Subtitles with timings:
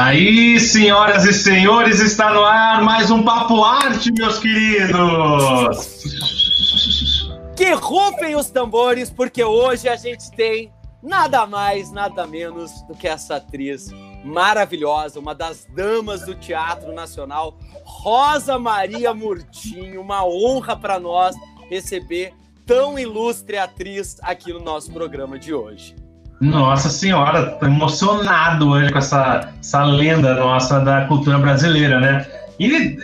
[0.00, 4.94] Aí, senhoras e senhores, está no ar mais um Papo Arte, meus queridos!
[7.56, 13.08] Que rufem os tambores, porque hoje a gente tem nada mais, nada menos do que
[13.08, 13.88] essa atriz
[14.24, 20.00] maravilhosa, uma das damas do Teatro Nacional, Rosa Maria Murtinho.
[20.00, 21.34] Uma honra para nós
[21.68, 22.32] receber
[22.64, 25.96] tão ilustre atriz aqui no nosso programa de hoje.
[26.40, 32.26] Nossa senhora, tô emocionado hoje com essa, essa lenda nossa da cultura brasileira, né?
[32.60, 32.96] E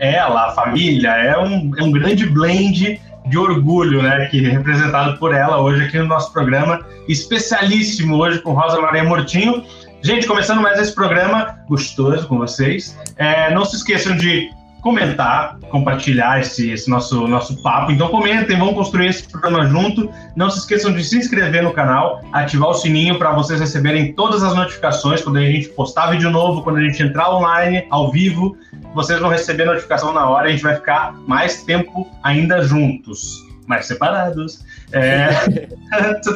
[0.00, 4.26] ela, a família, é um, é um grande blend de orgulho, né?
[4.26, 9.04] Que é representado por ela hoje aqui no nosso programa, especialíssimo hoje com Rosa Maria
[9.04, 9.64] Mortinho.
[10.02, 12.98] Gente, começando mais esse programa gostoso com vocês.
[13.16, 17.92] É, não se esqueçam de comentar, compartilhar esse, esse, nosso, nosso papo.
[17.92, 20.10] Então comentem, vamos construir esse programa junto.
[20.34, 24.42] Não se esqueçam de se inscrever no canal, ativar o sininho para vocês receberem todas
[24.42, 28.56] as notificações quando a gente postar vídeo novo, quando a gente entrar online, ao vivo.
[28.94, 33.48] Vocês vão receber notificação na hora, a gente vai ficar mais tempo ainda juntos.
[33.66, 34.64] Mais separados.
[34.92, 35.28] É...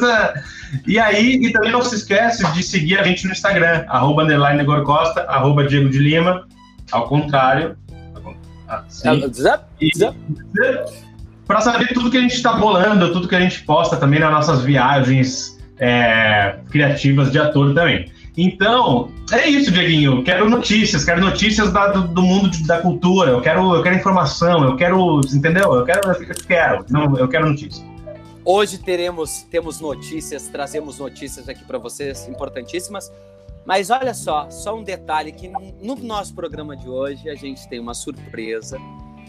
[0.87, 4.63] e aí, e também não se esquece de seguir a gente no Instagram, arroba underline
[4.85, 6.47] Costa, arroba Diego de Lima.
[6.91, 7.75] Ao contrário,
[11.45, 14.31] para saber tudo que a gente está bolando, tudo que a gente posta também nas
[14.31, 18.11] nossas viagens é, criativas de ator também.
[18.37, 20.23] Então, é isso, Dieguinho.
[20.23, 23.95] Quero notícias, quero notícias da, do, do, mundo de, da cultura, eu quero, eu quero
[23.95, 25.73] informação, eu quero, entendeu?
[25.73, 27.85] Eu quero, eu quero, não, eu quero notícias.
[28.43, 33.11] Hoje teremos temos notícias, trazemos notícias aqui para vocês importantíssimas.
[33.65, 35.49] Mas olha só, só um detalhe que
[35.81, 38.77] no nosso programa de hoje a gente tem uma surpresa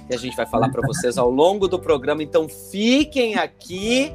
[0.07, 2.23] que a gente vai falar para vocês ao longo do programa.
[2.23, 4.13] Então fiquem aqui.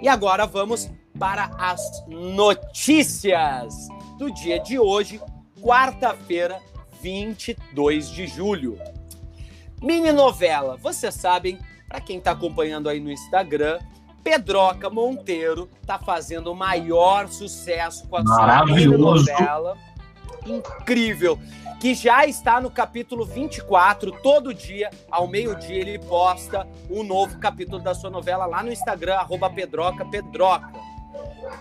[0.00, 0.88] E agora vamos
[1.18, 5.20] para as notícias do dia de hoje,
[5.60, 6.60] quarta-feira,
[7.02, 8.78] 22 de julho.
[9.82, 10.76] Mini novela.
[10.76, 11.58] Vocês sabem,
[11.88, 13.78] para quem está acompanhando aí no Instagram,
[14.22, 19.76] Pedroca Monteiro tá fazendo o maior sucesso com a sua novela.
[20.46, 21.38] Incrível.
[21.80, 24.10] Que já está no capítulo 24.
[24.22, 29.14] Todo dia, ao meio-dia, ele posta um novo capítulo da sua novela lá no Instagram,
[29.14, 30.72] arroba Pedroca Pedroca.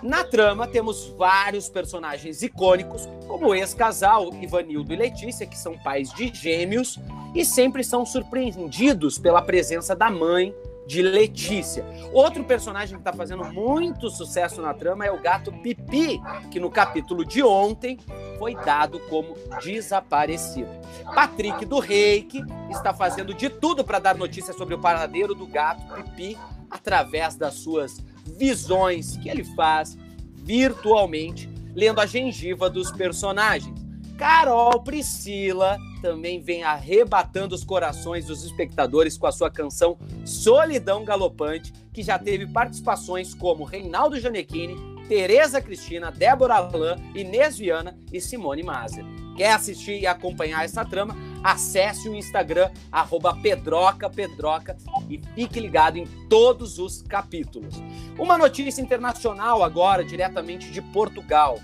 [0.01, 6.11] Na trama, temos vários personagens icônicos, como o ex-casal Ivanildo e Letícia, que são pais
[6.13, 6.99] de gêmeos
[7.33, 10.53] e sempre são surpreendidos pela presença da mãe
[10.87, 11.85] de Letícia.
[12.13, 16.71] Outro personagem que está fazendo muito sucesso na trama é o gato Pipi, que no
[16.71, 17.99] capítulo de ontem
[18.39, 20.69] foi dado como desaparecido.
[21.13, 25.93] Patrick do Reiki está fazendo de tudo para dar notícias sobre o paradeiro do gato
[25.93, 26.37] Pipi
[26.71, 27.97] através das suas
[28.37, 29.97] visões que ele faz
[30.33, 33.86] virtualmente, lendo a gengiva dos personagens.
[34.17, 39.95] Carol Priscila também vem arrebatando os corações dos espectadores com a sua canção
[40.25, 44.75] Solidão Galopante, que já teve participações como Reinaldo Gianecchini,
[45.07, 49.05] Tereza Cristina, Débora Alain, Inês Viana e Simone Mazer.
[49.35, 51.15] Quer assistir e acompanhar essa trama?
[51.43, 54.75] Acesse o Instagram, arroba Pedroca Pedroca
[55.07, 57.75] e fique ligado em todos os capítulos.
[58.17, 61.59] Uma notícia internacional agora, diretamente de Portugal.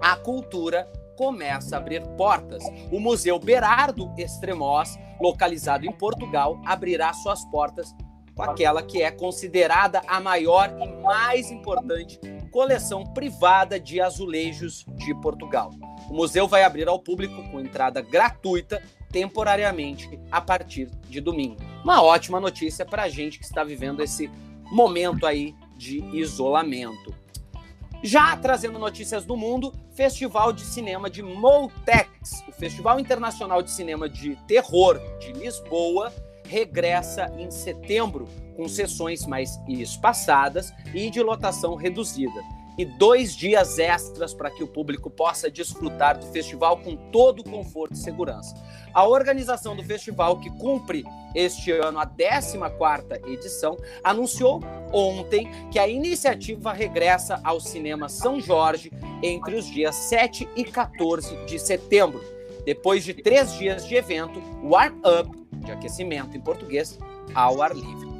[0.00, 0.90] A cultura
[1.22, 2.64] começa a abrir portas.
[2.90, 7.94] O Museu Berardo Extremós, localizado em Portugal, abrirá suas portas
[8.34, 12.18] com aquela que é considerada a maior e mais importante
[12.50, 15.70] coleção privada de azulejos de Portugal.
[16.10, 18.82] O museu vai abrir ao público com entrada gratuita
[19.12, 21.56] temporariamente a partir de domingo.
[21.84, 24.28] Uma ótima notícia para a gente que está vivendo esse
[24.72, 27.21] momento aí de isolamento.
[28.02, 34.08] Já trazendo notícias do mundo, Festival de Cinema de Moltex, o Festival Internacional de Cinema
[34.08, 36.12] de Terror de Lisboa,
[36.48, 38.26] regressa em setembro,
[38.56, 42.42] com sessões mais espaçadas e de lotação reduzida
[42.78, 47.94] e dois dias extras para que o público possa desfrutar do festival com todo conforto
[47.94, 48.54] e segurança.
[48.94, 51.04] A organização do festival, que cumpre
[51.34, 54.60] este ano a 14ª edição, anunciou
[54.92, 58.92] ontem que a iniciativa regressa ao Cinema São Jorge
[59.22, 62.22] entre os dias 7 e 14 de setembro.
[62.64, 66.98] Depois de três dias de evento, Warm Up, de aquecimento em português,
[67.34, 68.11] ao ar livre.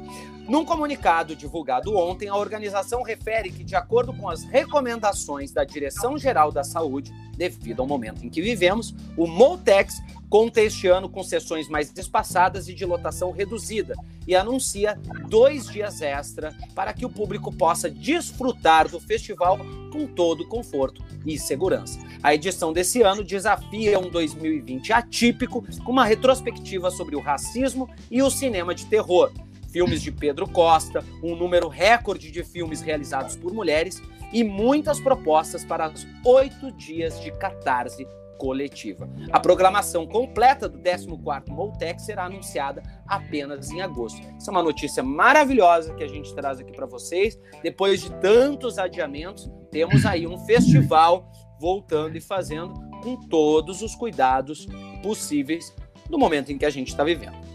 [0.47, 6.51] Num comunicado divulgado ontem, a organização refere que, de acordo com as recomendações da Direção-Geral
[6.51, 11.69] da Saúde, devido ao momento em que vivemos, o Moltex conta este ano com sessões
[11.69, 13.95] mais espaçadas e de lotação reduzida
[14.27, 14.99] e anuncia
[15.29, 19.59] dois dias extra para que o público possa desfrutar do festival
[19.91, 21.99] com todo conforto e segurança.
[22.21, 28.21] A edição desse ano desafia um 2020 atípico com uma retrospectiva sobre o racismo e
[28.21, 29.31] o cinema de terror.
[29.73, 33.99] Filmes de Pedro Costa, um número recorde de filmes realizados por mulheres
[34.31, 39.09] e muitas propostas para os oito dias de catarse coletiva.
[39.31, 44.21] A programação completa do 14º Moltec será anunciada apenas em agosto.
[44.37, 47.39] Essa é uma notícia maravilhosa que a gente traz aqui para vocês.
[47.63, 54.67] Depois de tantos adiamentos, temos aí um festival voltando e fazendo com todos os cuidados
[55.01, 55.73] possíveis
[56.09, 57.52] no momento em que a gente está vivendo.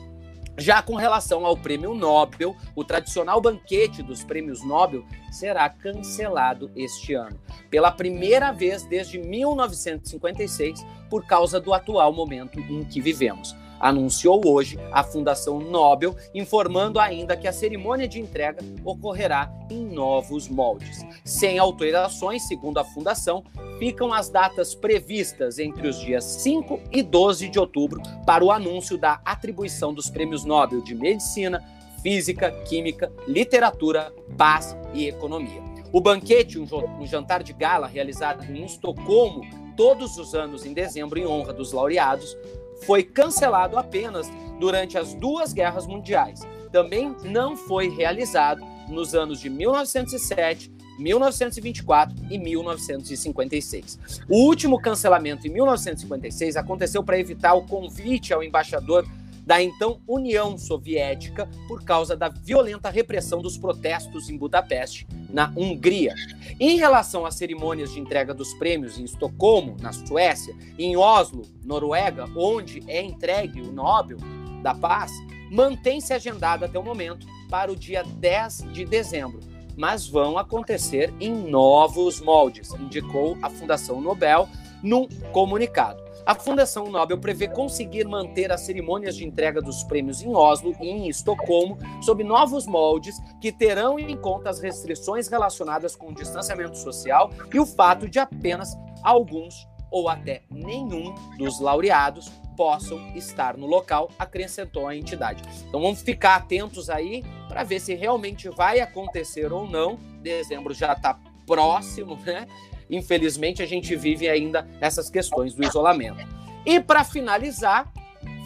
[0.59, 7.15] Já com relação ao prêmio Nobel, o tradicional banquete dos prêmios Nobel será cancelado este
[7.15, 7.39] ano,
[7.71, 14.79] pela primeira vez desde 1956, por causa do atual momento em que vivemos anunciou hoje
[14.93, 21.05] a Fundação Nobel, informando ainda que a cerimônia de entrega ocorrerá em novos moldes.
[21.25, 23.45] Sem alterações, segundo a Fundação,
[23.79, 28.99] ficam as datas previstas entre os dias 5 e 12 de outubro para o anúncio
[28.99, 31.65] da atribuição dos prêmios Nobel de Medicina,
[32.03, 35.63] Física, Química, Literatura, Paz e Economia.
[35.93, 39.43] O banquete, um jantar de gala realizado em Estocolmo
[39.79, 42.37] todos os anos em dezembro em honra dos laureados,
[42.85, 46.41] foi cancelado apenas durante as duas guerras mundiais.
[46.73, 53.99] Também não foi realizado nos anos de 1907, 1924 e 1956.
[54.29, 59.07] O último cancelamento em 1956 aconteceu para evitar o convite ao embaixador
[59.49, 66.15] da então União Soviética por causa da violenta repressão dos protestos em Budapeste, na Hungria.
[66.61, 71.47] Em relação às cerimônias de entrega dos prêmios em Estocolmo, na Suécia, e em Oslo,
[71.65, 74.19] Noruega, onde é entregue o Nobel
[74.63, 75.13] da Paz,
[75.51, 79.41] mantém-se agendada até o momento para o dia 10 de dezembro,
[79.79, 84.47] mas vão acontecer em novos moldes, indicou a Fundação Nobel
[84.83, 86.08] num comunicado.
[86.29, 90.87] A Fundação Nobel prevê conseguir manter as cerimônias de entrega dos prêmios em Oslo e
[90.87, 96.77] em Estocolmo sob novos moldes que terão em conta as restrições relacionadas com o distanciamento
[96.77, 103.67] social e o fato de apenas alguns ou até nenhum dos laureados possam estar no
[103.67, 105.43] local, acrescentou a entidade.
[105.67, 109.99] Então vamos ficar atentos aí para ver se realmente vai acontecer ou não.
[110.21, 112.47] Dezembro já está próximo, né?
[112.91, 116.27] Infelizmente, a gente vive ainda essas questões do isolamento.
[116.65, 117.91] E para finalizar,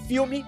[0.07, 0.45] filme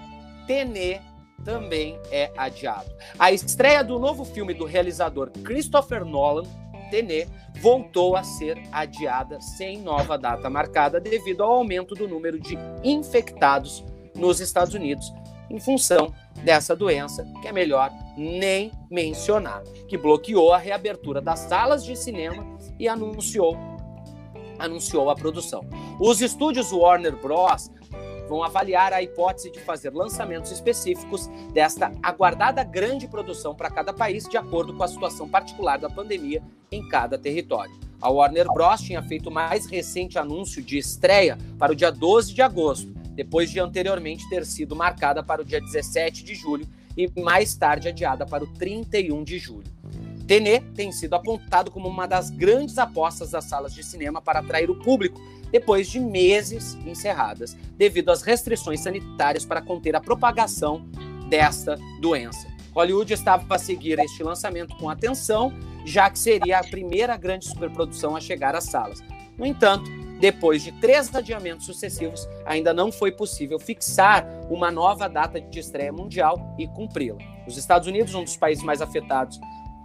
[0.47, 1.01] Tenê
[1.45, 2.91] também é adiado.
[3.19, 6.45] A estreia do novo filme do realizador Christopher Nolan,
[6.91, 7.27] Tenê,
[7.61, 13.85] voltou a ser adiada sem nova data marcada devido ao aumento do número de infectados
[14.15, 15.13] nos Estados Unidos
[15.51, 16.13] em função
[16.43, 22.47] dessa doença, que é melhor nem mencionar, que bloqueou a reabertura das salas de cinema
[22.79, 23.57] e anunciou
[24.65, 25.65] anunciou a produção.
[26.01, 27.71] Os estúdios Warner Bros.
[28.29, 34.29] vão avaliar a hipótese de fazer lançamentos específicos desta aguardada grande produção para cada país,
[34.29, 37.75] de acordo com a situação particular da pandemia em cada território.
[38.01, 38.81] A Warner Bros.
[38.81, 43.51] tinha feito o mais recente anúncio de estreia para o dia 12 de agosto, depois
[43.51, 46.67] de anteriormente ter sido marcada para o dia 17 de julho
[46.97, 49.74] e mais tarde adiada para o 31 de julho.
[50.27, 54.71] Tenê tem sido apontado como uma das grandes apostas das salas de cinema para atrair
[54.71, 55.21] o público
[55.53, 60.85] depois de meses encerradas, devido às restrições sanitárias para conter a propagação
[61.29, 62.49] desta doença.
[62.75, 65.53] Hollywood estava a seguir este lançamento com atenção,
[65.85, 69.01] já que seria a primeira grande superprodução a chegar às salas.
[69.39, 69.89] No entanto,
[70.19, 75.93] depois de três adiamentos sucessivos, ainda não foi possível fixar uma nova data de estreia
[75.93, 77.19] mundial e cumpri-la.
[77.47, 79.39] Os Estados Unidos, um dos países mais afetados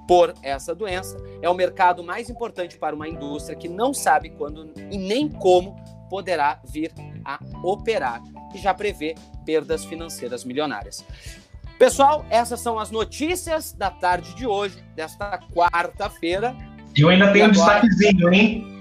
[0.09, 4.73] por essa doença, é o mercado mais importante para uma indústria que não sabe quando
[4.89, 5.75] e nem como
[6.09, 6.91] poderá vir
[7.23, 8.19] a operar
[8.55, 9.13] e já prevê
[9.45, 11.05] perdas financeiras milionárias.
[11.77, 16.55] Pessoal, essas são as notícias da tarde de hoje, desta quarta-feira.
[16.97, 18.79] Eu ainda tenho um destaquezinho, hein?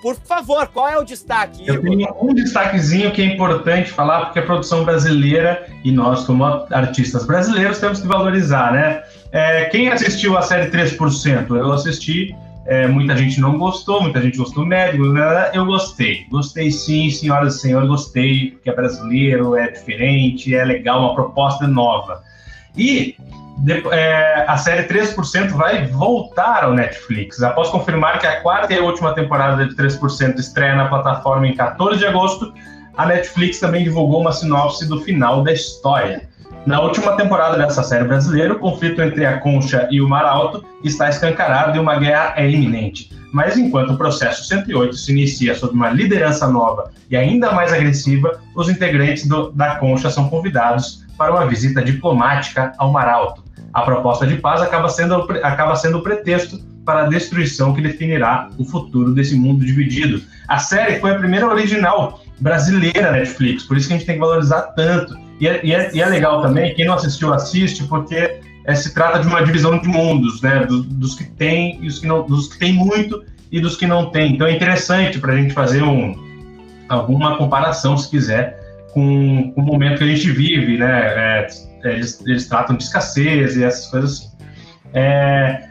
[0.00, 1.62] Por favor, qual é o destaque?
[1.66, 6.42] Eu tenho um destaquezinho que é importante falar, porque a produção brasileira e nós, como
[6.44, 9.02] artistas brasileiros, temos que valorizar, né?
[9.34, 11.56] É, quem assistiu a série 3%?
[11.56, 12.36] Eu assisti,
[12.66, 15.50] é, muita gente não gostou, muita gente gostou médio, né?
[15.52, 16.24] eu gostei.
[16.30, 21.66] Gostei sim, senhoras e senhores, gostei, porque é brasileiro, é diferente, é legal, uma proposta
[21.66, 22.22] nova.
[22.76, 23.16] E
[23.90, 27.42] é, a série 3% vai voltar ao Netflix.
[27.42, 31.98] Após confirmar que a quarta e última temporada de 3% estreia na plataforma em 14
[31.98, 32.54] de agosto,
[32.96, 36.32] a Netflix também divulgou uma sinopse do final da história.
[36.66, 40.64] Na última temporada dessa série brasileira, o conflito entre a Concha e o Mar Alto
[40.82, 43.10] está escancarado e uma guerra é iminente.
[43.30, 48.40] Mas enquanto o processo 108 se inicia sob uma liderança nova e ainda mais agressiva,
[48.56, 53.44] os integrantes do, da Concha são convidados para uma visita diplomática ao Mar Alto.
[53.74, 58.48] A proposta de paz acaba sendo, acaba sendo o pretexto para a destruição que definirá
[58.56, 60.22] o futuro desse mundo dividido.
[60.48, 64.20] A série foi a primeira original brasileira Netflix, por isso que a gente tem que
[64.20, 65.14] valorizar tanto.
[65.44, 68.94] E é, e é, e é legal também, quem não assistiu, assiste, porque é, se
[68.94, 70.64] trata de uma divisão de mundos, né?
[70.64, 73.22] Do, dos que tem e os que não, dos que tem muito
[73.52, 74.32] e dos que não tem.
[74.32, 76.14] Então é interessante para a gente fazer um,
[76.88, 78.58] alguma comparação, se quiser,
[78.94, 81.08] com, com, o momento que a gente vive, né?
[81.12, 81.46] É,
[81.84, 84.30] eles, eles, tratam de escassez e essas coisas assim.
[84.94, 85.62] É,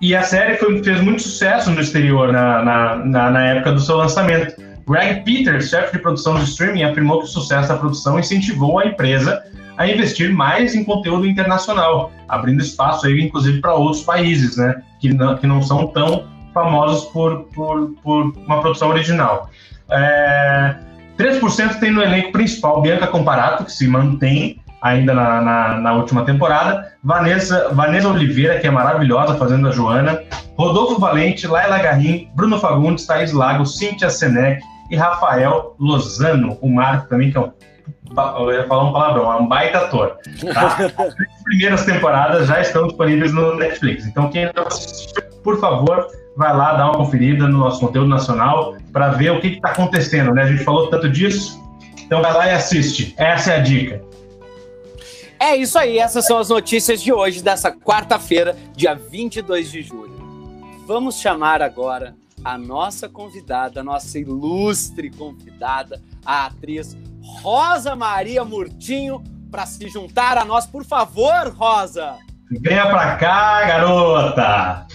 [0.00, 3.80] e a série foi, fez muito sucesso no exterior na, na, na, na época do
[3.80, 4.54] seu lançamento.
[4.86, 8.86] Greg Peters, chefe de produção de streaming, afirmou que o sucesso da produção incentivou a
[8.86, 9.42] empresa
[9.76, 15.12] a investir mais em conteúdo internacional, abrindo espaço aí, inclusive, para outros países, né, que
[15.12, 19.48] não, que não são tão famosos por, por, por uma produção original.
[19.90, 20.76] É,
[21.18, 26.24] 3% tem no elenco principal Bianca Comparato, que se mantém ainda na, na, na, última
[26.24, 30.20] temporada, Vanessa, Vanessa Oliveira, que é maravilhosa, fazendo a Joana,
[30.58, 34.60] Rodolfo Valente, Laila Garrin, Bruno Fagundes, Thaís Lago, Cíntia Senec
[34.92, 37.50] e Rafael Lozano, o Marco também, que é um
[38.38, 40.18] eu ia falar um palavrão, é um baita ator.
[40.52, 40.76] Tá?
[41.02, 44.04] As primeiras temporadas já estão disponíveis no Netflix.
[44.04, 48.76] Então, quem não assistiu, por favor, vai lá dar uma conferida no nosso conteúdo nacional
[48.92, 50.34] para ver o que está acontecendo.
[50.34, 50.42] Né?
[50.42, 51.58] A gente falou tanto disso,
[52.04, 53.14] então vai lá e assiste.
[53.16, 54.02] Essa é a dica.
[55.40, 60.12] É isso aí, essas são as notícias de hoje, dessa quarta-feira, dia 22 de julho.
[60.86, 66.96] Vamos chamar agora a nossa convidada, a nossa ilustre convidada, a atriz
[67.42, 70.66] Rosa Maria Murtinho para se juntar a nós.
[70.66, 72.16] Por favor, Rosa!
[72.50, 74.86] Venha para cá, garota!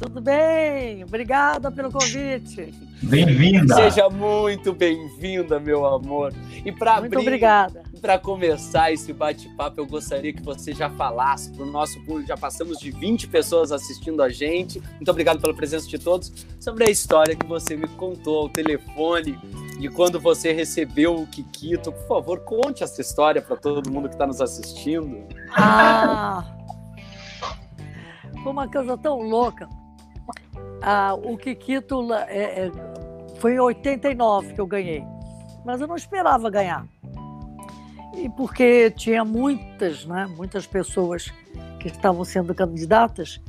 [0.00, 1.04] Tudo bem?
[1.04, 2.74] Obrigada pelo convite.
[3.02, 3.74] Bem-vinda.
[3.74, 6.32] Seja muito bem-vinda, meu amor.
[6.64, 7.83] E para Muito abrir, obrigada.
[8.04, 12.28] Para começar esse bate-papo, eu gostaria que você já falasse para o nosso público.
[12.28, 14.78] Já passamos de 20 pessoas assistindo a gente.
[14.96, 16.30] Muito obrigado pela presença de todos.
[16.60, 19.38] Sobre a história que você me contou ao telefone
[19.80, 21.92] de quando você recebeu o Kikito.
[21.92, 25.26] Por favor, conte essa história para todo mundo que está nos assistindo.
[25.56, 26.44] Ah!
[28.42, 29.66] Foi uma coisa tão louca.
[30.82, 32.72] Ah, o Kikito é, é,
[33.38, 35.02] foi em 89 que eu ganhei,
[35.64, 36.86] mas eu não esperava ganhar.
[38.16, 41.32] E porque tinha muitas, né, muitas pessoas
[41.80, 43.40] que estavam sendo candidatas,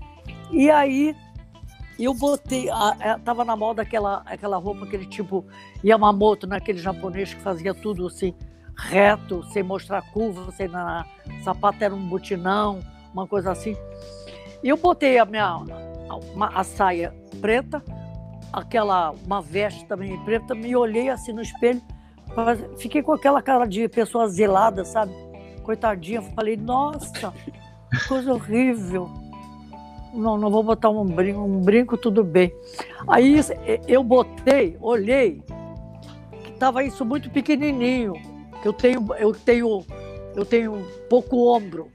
[0.51, 1.15] e aí
[1.97, 2.67] eu botei,
[3.17, 5.45] estava é, na moda aquela, aquela roupa, aquele tipo
[5.83, 8.33] Yamamoto, né, aquele japonês que fazia tudo assim,
[8.77, 11.05] reto, sem mostrar curva, sem na,
[11.43, 12.79] sapato era um butinão,
[13.13, 13.75] uma coisa assim.
[14.61, 15.57] E eu botei a minha
[16.33, 17.83] uma, a saia preta,
[18.51, 21.81] aquela uma veste também preta, me olhei assim no espelho,
[22.77, 25.13] fiquei com aquela cara de pessoa zelada, sabe?
[25.63, 27.33] Coitadinha, falei, nossa,
[28.07, 29.09] coisa horrível.
[30.13, 32.53] Não, não vou botar um brinco, um brinco, tudo bem.
[33.07, 33.39] Aí
[33.87, 35.41] eu botei, olhei,
[36.43, 38.13] que estava isso muito pequenininho,
[38.61, 39.85] que eu tenho, eu tenho,
[40.35, 41.91] eu tenho pouco ombro.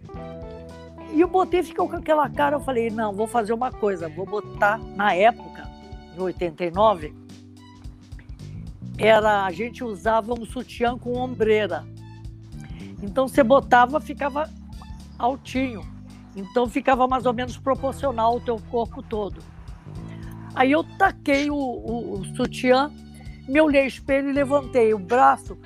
[1.12, 4.26] E eu botei, ficou com aquela cara, eu falei, não, vou fazer uma coisa, vou
[4.26, 5.68] botar, na época,
[6.16, 7.19] em 89,
[9.00, 11.84] era, a gente usava um sutiã com ombreira.
[13.02, 14.48] Então você botava, ficava
[15.18, 15.82] altinho.
[16.36, 19.42] Então ficava mais ou menos proporcional ao teu corpo todo.
[20.54, 22.90] Aí eu taquei o, o, o sutiã,
[23.48, 25.56] me olhei espelho e levantei o braço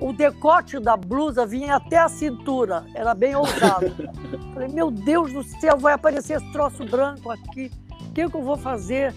[0.00, 3.94] o decote da blusa vinha até a cintura, era bem ousado.
[4.52, 8.42] Falei, meu Deus do céu, vai aparecer esse troço branco aqui, o que, que eu
[8.42, 9.14] vou fazer?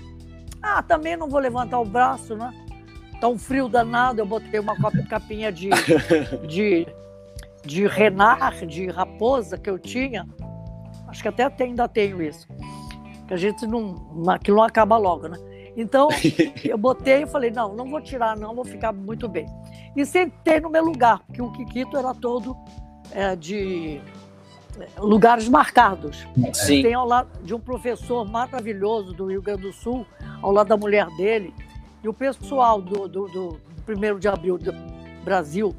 [0.61, 2.53] Ah, também não vou levantar o braço, né?
[3.21, 4.75] Tá um frio danado, eu botei uma
[5.07, 5.69] capinha de,
[6.49, 6.87] de,
[7.63, 10.27] de renar, de raposa que eu tinha.
[11.07, 12.47] Acho que até ainda tenho isso.
[13.27, 13.95] Que a gente não.
[14.27, 15.37] Aquilo não acaba logo, né?
[15.77, 16.09] Então,
[16.65, 19.45] eu botei e falei, não, não vou tirar, não, vou ficar muito bem.
[19.95, 22.57] E sentei no meu lugar, porque o Kikito era todo
[23.11, 24.01] é, de
[24.79, 26.25] é, lugares marcados.
[26.53, 26.81] Sim.
[26.81, 30.07] Tem ao lado de um professor maravilhoso do Rio Grande do Sul,
[30.41, 31.53] ao lado da mulher dele,
[32.03, 34.73] e o pessoal do, do, do 1 de abril do
[35.23, 35.75] Brasil,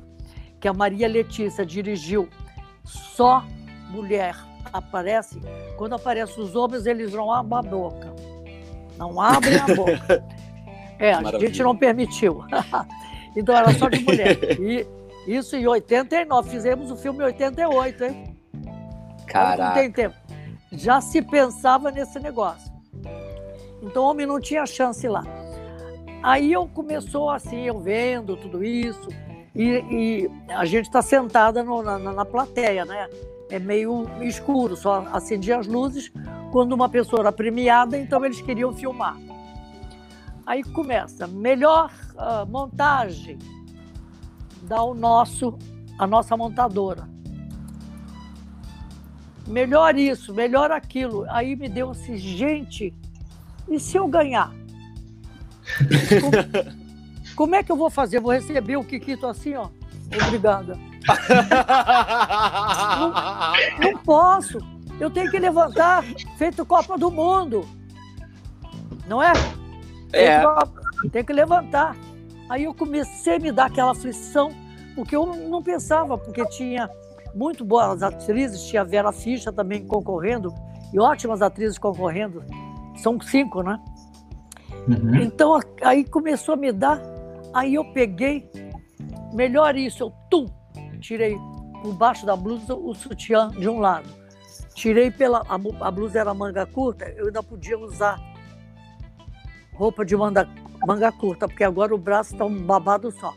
[0.61, 2.29] que a Maria Letícia dirigiu,
[2.85, 3.45] só
[3.91, 4.37] mulher
[4.73, 5.41] aparece.
[5.77, 8.15] Quando aparecem os homens, eles não abrem a boca.
[8.97, 10.25] Não abrem a boca.
[10.99, 12.45] É, a gente não permitiu.
[13.35, 14.39] Então era só de mulher.
[14.61, 14.87] E
[15.27, 16.51] isso em 89.
[16.51, 18.37] Fizemos o filme em 88, hein?
[19.27, 19.65] Caraca.
[19.65, 20.15] Não tem tempo.
[20.71, 22.71] Já se pensava nesse negócio.
[23.83, 25.25] Então o homem não tinha chance lá.
[26.23, 29.09] Aí eu começou assim, eu vendo tudo isso,
[29.55, 33.09] e, e a gente está sentada no, na, na plateia, né?
[33.51, 36.11] É meio escuro, só acendia as luzes
[36.51, 39.17] quando uma pessoa era premiada, então eles queriam filmar.
[40.47, 43.39] Aí começa, melhor uh, montagem
[44.63, 45.59] dá o nosso,
[45.99, 47.09] a nossa montadora.
[49.47, 51.27] Melhor isso, melhor aquilo.
[51.29, 52.95] Aí me deu assim, gente,
[53.69, 54.53] e se eu ganhar?
[56.21, 56.33] Como,
[57.37, 58.21] como é que eu vou fazer?
[58.21, 59.69] Vou receber o Kikito assim, ó.
[60.27, 60.79] Obrigada.
[63.81, 64.59] não, não posso.
[65.01, 66.05] Eu tenho que levantar,
[66.37, 67.67] feito Copa do Mundo.
[69.07, 69.33] Não é?
[70.13, 70.43] É.
[71.11, 71.97] Tem que levantar.
[72.49, 74.53] Aí eu comecei a me dar aquela aflição,
[74.95, 76.89] porque eu não pensava, porque tinha
[77.35, 80.55] muito boas atrizes, tinha a Vera Ficha também concorrendo,
[80.93, 82.45] e ótimas atrizes concorrendo.
[82.97, 83.81] São cinco, né?
[84.89, 85.15] Uhum.
[85.17, 87.01] Então aí começou a me dar,
[87.55, 88.49] aí eu peguei,
[89.33, 90.47] melhor isso, eu tum,
[91.01, 91.37] tirei
[91.83, 94.09] por baixo da blusa o sutiã de um lado.
[94.75, 95.45] Tirei pela.
[95.49, 98.19] A, a blusa era manga curta, eu ainda podia usar
[99.75, 100.49] roupa de manga,
[100.87, 103.35] manga curta, porque agora o braço está um babado só.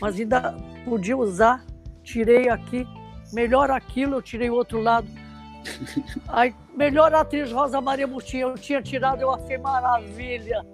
[0.00, 1.64] Mas ainda podia usar,
[2.02, 2.86] tirei aqui,
[3.32, 5.08] melhor aquilo, eu tirei o outro lado.
[6.28, 10.64] Aí, melhor atriz Rosa Maria Mutinha, eu tinha tirado, eu achei maravilha.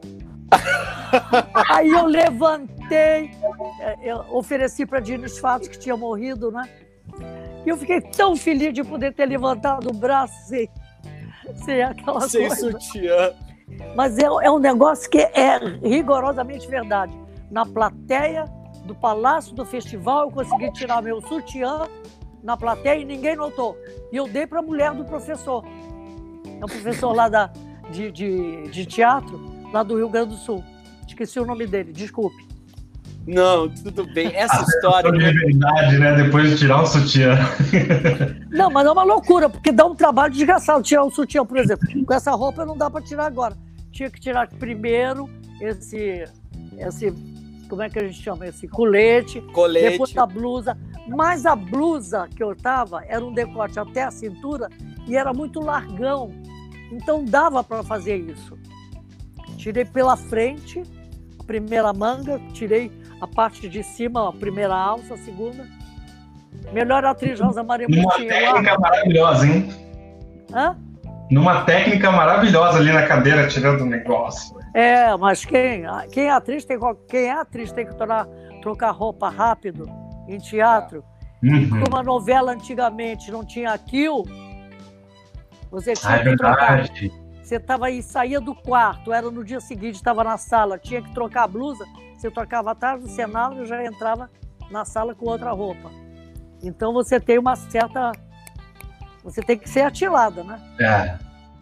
[1.70, 3.30] Aí eu levantei,
[3.80, 6.68] é, eu ofereci para Diniz Fatos, que tinha morrido, né?
[7.66, 10.70] E eu fiquei tão feliz de poder ter levantado o braço sem,
[11.54, 12.56] sem aquela sem coisa.
[12.56, 13.32] Sem sutiã.
[13.94, 17.12] Mas é, é um negócio que é rigorosamente verdade.
[17.50, 18.44] Na plateia
[18.84, 21.86] do Palácio do Festival, eu consegui tirar meu sutiã
[22.42, 23.77] na plateia e ninguém notou.
[24.12, 25.64] E eu dei para a mulher do professor.
[26.61, 27.51] É um professor lá da,
[27.90, 29.40] de, de, de teatro,
[29.72, 30.64] lá do Rio Grande do Sul.
[31.07, 32.48] Esqueci o nome dele, desculpe.
[33.29, 34.35] Não, tudo bem.
[34.35, 35.12] Essa história.
[35.12, 36.16] De verdade, né?
[36.16, 37.37] Depois de tirar o sutiã.
[38.51, 41.87] Não, mas é uma loucura, porque dá um trabalho desgraçado tirar o sutiã, por exemplo.
[42.07, 43.55] Com essa roupa não dá para tirar agora.
[43.92, 45.29] Tinha que tirar primeiro
[45.61, 46.24] esse,
[46.79, 47.12] esse.
[47.68, 48.46] Como é que a gente chama?
[48.46, 49.42] Esse colete.
[49.53, 49.90] Colete.
[49.90, 50.79] Depois a blusa.
[51.08, 54.68] Mas a blusa que eu tava era um decote até a cintura
[55.06, 56.30] e era muito largão.
[56.92, 58.58] Então dava para fazer isso.
[59.56, 60.82] Tirei pela frente
[61.40, 65.66] a primeira manga, tirei a parte de cima, a primeira alça, a segunda.
[66.72, 69.68] Melhor atriz Rosa Maria Numa técnica maravilhosa, hein?
[70.52, 70.76] Hã?
[71.30, 74.56] Numa técnica maravilhosa ali na cadeira, tirando o negócio.
[74.74, 77.94] É, mas quem, quem é atriz tem, quem é atriz tem que
[78.62, 81.02] trocar roupa rápido em teatro.
[81.42, 81.80] Uhum.
[81.80, 84.24] Como a novela antigamente não tinha aquilo,
[85.70, 86.88] você tinha ah, que trocar.
[87.42, 91.12] Você estava aí, saía do quarto, era no dia seguinte, estava na sala, tinha que
[91.14, 91.84] trocar a blusa,
[92.16, 94.28] você trocava atrás do cenário e já entrava
[94.70, 95.90] na sala com outra roupa.
[96.62, 98.12] Então você tem uma certa.
[99.22, 100.60] Você tem que ser atilada, né?
[100.80, 101.18] É,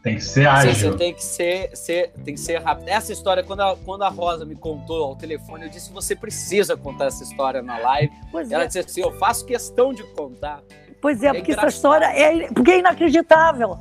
[0.06, 0.72] tem que ser ágil.
[0.72, 2.88] Sim, você tem que ser, ser, tem que ser rápido.
[2.88, 6.76] Essa história, quando a, quando a Rosa me contou ao telefone, eu disse: você precisa
[6.76, 8.12] contar essa história na live.
[8.30, 8.66] Pois Ela é.
[8.68, 10.62] disse assim: eu faço questão de contar.
[11.02, 11.66] Pois é, é porque engraçado.
[11.66, 13.76] essa história é, porque é inacreditável.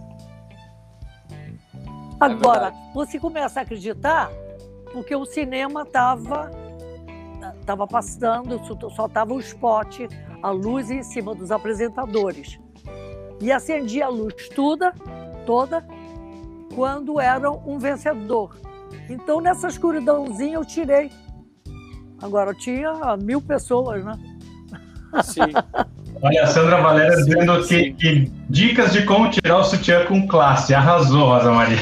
[1.29, 1.45] É
[2.19, 4.31] Agora, é você começa a acreditar
[4.91, 6.49] porque o cinema estava
[7.67, 8.59] tava passando,
[8.95, 9.99] só estava o spot,
[10.41, 12.59] a luz em cima dos apresentadores.
[13.39, 14.91] E acendia a luz toda,
[15.45, 15.85] toda,
[16.75, 18.55] quando era um vencedor.
[19.09, 21.09] Então, nessa escuridãozinha, eu tirei.
[22.21, 24.13] Agora, tinha mil pessoas, né?
[25.23, 25.41] Sim.
[26.21, 30.73] Olha, a Sandra Valéria dizendo que, que, dicas de como tirar o sutiã com classe.
[30.73, 31.77] Arrasou, Rosa Maria.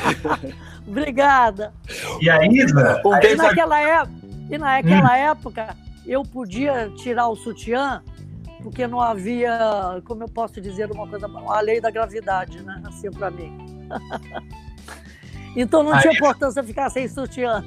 [0.86, 1.72] Obrigada.
[2.20, 3.00] E a Isa?
[3.04, 5.30] Um e, naquela época, e naquela hum.
[5.30, 8.02] época, eu podia tirar o sutiã
[8.62, 12.82] porque não havia, como eu posso dizer uma coisa, a lei da gravidade, né?
[12.84, 13.79] Assim, para mim.
[15.56, 17.64] Então não tinha importância ficar sem sutiã.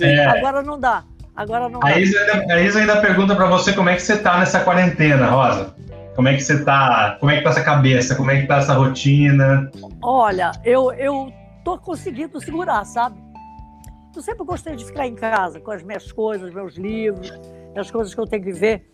[0.00, 0.26] É.
[0.26, 1.04] Agora não dá.
[1.36, 1.80] Agora não.
[1.82, 4.60] A Isa, ainda, a Isa ainda pergunta para você como é que você tá nessa
[4.60, 5.74] quarentena, Rosa.
[6.14, 7.16] Como é que você tá?
[7.18, 8.14] Como é que tá essa cabeça?
[8.14, 9.70] Como é que tá essa rotina?
[10.00, 11.32] Olha, eu, eu
[11.64, 13.18] tô conseguindo segurar, sabe?
[14.14, 17.32] Eu sempre gostei de ficar em casa com as minhas coisas, meus livros,
[17.76, 18.88] as coisas que eu tenho que ver.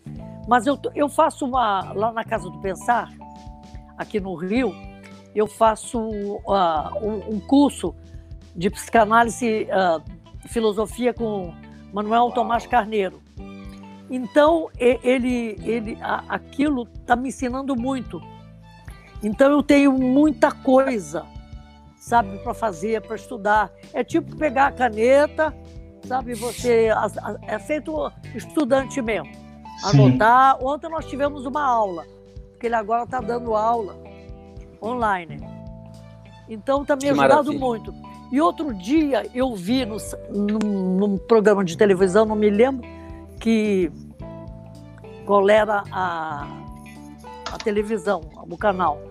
[0.47, 1.93] Mas eu, eu faço uma.
[1.93, 3.09] Lá na Casa do Pensar,
[3.97, 4.73] aqui no Rio,
[5.33, 7.95] eu faço uh, um, um, curso
[8.55, 10.03] de psicanálise, uh,
[10.47, 11.53] filosofia com
[11.93, 13.21] Manuel Tomás Carneiro.
[14.09, 18.21] Então, ele, ele, aquilo está me ensinando muito.
[19.23, 21.25] Então, eu tenho muita coisa,
[21.95, 23.71] sabe, para fazer, para estudar.
[23.93, 25.55] É tipo pegar a caneta,
[26.05, 26.89] sabe, você.
[27.47, 29.31] É feito estudante mesmo.
[29.81, 30.57] Anotar.
[30.57, 30.65] Sim.
[30.65, 32.05] Ontem nós tivemos uma aula,
[32.49, 34.10] porque ele agora está dando aula
[34.81, 35.39] online.
[36.49, 37.93] Então, está me ajudando muito.
[38.31, 39.97] E outro dia eu vi no,
[40.29, 42.87] num, num programa de televisão, não me lembro,
[43.39, 43.91] que
[45.25, 46.47] qual era a,
[47.51, 49.01] a televisão, o canal.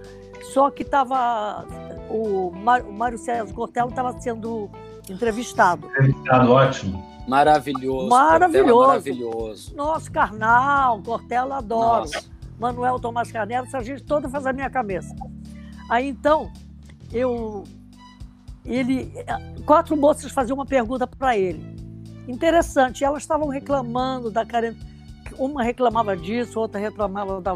[0.52, 1.66] Só que estava.
[2.08, 4.68] O, o Mário César Cortella estava sendo
[5.08, 5.86] entrevistado.
[5.86, 7.10] Entrevistado, ótimo.
[7.28, 8.08] Maravilhoso.
[8.08, 8.86] Maravilhoso.
[8.86, 9.76] maravilhoso.
[9.76, 12.00] Nosso Carnal, Cortella adoro.
[12.00, 12.24] Nossa.
[12.58, 15.14] Manuel Tomás Carneiro, essa gente toda faz a minha cabeça.
[15.90, 16.50] Aí então,
[17.12, 17.64] eu.
[18.64, 19.12] Ele.
[19.66, 21.76] Quatro moças faziam uma pergunta para ele.
[22.26, 24.88] Interessante, elas estavam reclamando da carência
[25.38, 27.54] uma reclamava disso, outra reclamava da.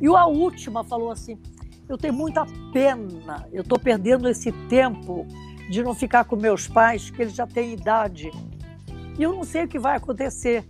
[0.00, 1.38] E a última falou assim:
[1.88, 5.26] eu tenho muita pena, eu estou perdendo esse tempo
[5.70, 8.30] de não ficar com meus pais, que eles já têm idade.
[9.18, 10.64] E eu não sei o que vai acontecer.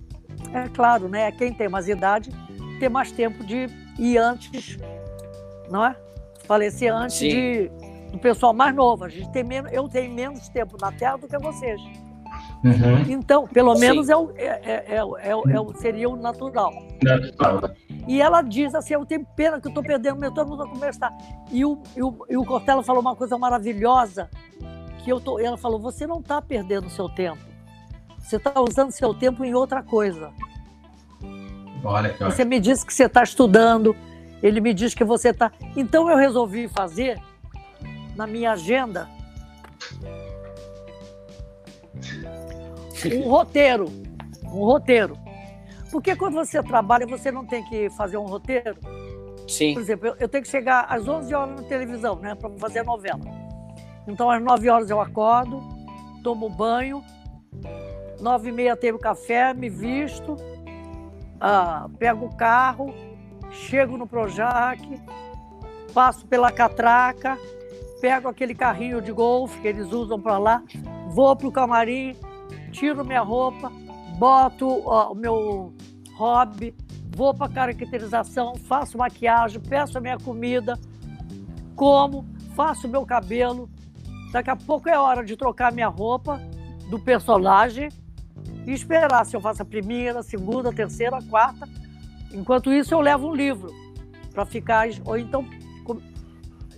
[0.53, 1.31] É claro, né?
[1.33, 2.31] Quem tem mais idade
[2.79, 4.77] tem mais tempo de ir antes,
[5.71, 5.97] não é?
[6.47, 7.71] Falecer antes de,
[8.13, 9.05] do pessoal mais novo.
[9.05, 11.81] A gente tem menos, eu tenho menos tempo na Terra do que vocês.
[12.65, 13.03] Uhum.
[13.09, 16.73] Então, pelo menos é o, é, é, é, seria o natural.
[17.03, 17.71] natural.
[18.09, 20.69] E ela diz assim: Eu tenho pena que eu estou perdendo meu todo mundo vai
[20.69, 21.13] conversar.
[21.51, 24.29] E o, e, o, e o Cortella falou uma coisa maravilhosa:
[25.07, 27.39] que eu tô, ela falou, você não está perdendo seu tempo.
[28.19, 30.33] Você está usando seu tempo em outra coisa.
[31.85, 33.95] Olha você me disse que você está estudando,
[34.47, 35.53] ele me diz que você está.
[35.77, 37.21] Então eu resolvi fazer
[38.15, 39.09] na minha agenda
[43.15, 43.87] um roteiro.
[44.45, 45.19] Um roteiro.
[45.91, 48.77] Porque quando você trabalha, você não tem que fazer um roteiro?
[49.49, 49.75] Sim.
[49.75, 52.85] Por exemplo, eu, tenho que chegar às 11 horas na televisão, né, para fazer a
[52.85, 53.21] novela.
[54.07, 55.63] Então, às 9 horas eu acordo,
[56.23, 57.03] tomo banho,
[58.21, 60.37] 9 e meia tenho café, me visto,
[61.41, 62.93] ah, pego o carro,
[63.51, 64.81] chego no Projac,
[65.93, 67.39] passo pela catraca,
[68.01, 70.63] pego aquele carrinho de golfe que eles usam para lá,
[71.09, 72.15] vou para o camarim,
[72.71, 73.73] tiro minha roupa,
[74.19, 75.75] boto ó, o meu
[76.17, 76.75] hobby,
[77.15, 80.79] vou para caracterização, faço maquiagem, peço a minha comida,
[81.75, 83.71] como, faço meu cabelo.
[84.33, 86.41] Daqui a pouco é hora de trocar minha roupa
[86.91, 87.89] do personagem
[88.67, 91.69] e esperar se eu faço a primeira, segunda, terceira, quarta.
[92.33, 93.73] Enquanto isso, eu levo um livro
[94.33, 94.89] para ficar.
[95.05, 95.45] Ou então,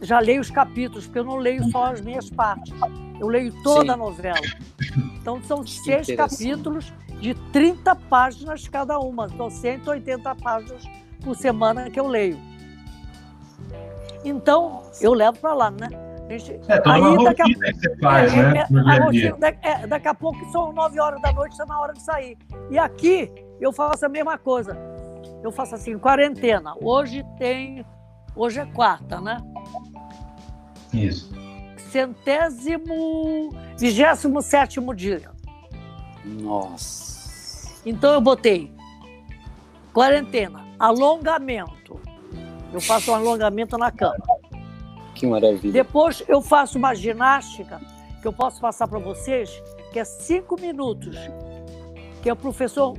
[0.00, 2.72] já leio os capítulos, porque eu não leio só as minhas partes.
[3.20, 3.90] Eu leio toda Sim.
[3.90, 4.40] a novela.
[5.20, 9.26] Então, são seis capítulos de 30 páginas cada uma.
[9.26, 10.84] Então, 180 páginas
[11.22, 12.38] por semana que eu leio.
[14.24, 15.88] Então, eu levo para lá, né?
[16.28, 18.58] Gente, é, aí, daqui a, que você faz, é, né?
[18.58, 21.94] É, a rotina, é, daqui a pouco são 9 horas da noite, está na hora
[21.94, 22.36] de sair.
[22.70, 24.76] E aqui eu faço a mesma coisa.
[25.42, 26.74] Eu faço assim, quarentena.
[26.80, 27.84] Hoje tem.
[28.34, 29.38] Hoje é quarta, né?
[30.92, 31.38] Isso
[31.90, 35.30] centésimo, vigésimo sétimo dia.
[36.24, 37.80] Nossa.
[37.84, 38.72] Então eu botei
[39.92, 42.00] quarentena, alongamento.
[42.72, 44.16] Eu faço um alongamento na cama.
[45.14, 45.72] Que maravilha.
[45.72, 47.80] Depois eu faço uma ginástica
[48.20, 49.50] que eu posso passar para vocês,
[49.92, 51.16] que é cinco minutos,
[52.22, 52.94] que é o professor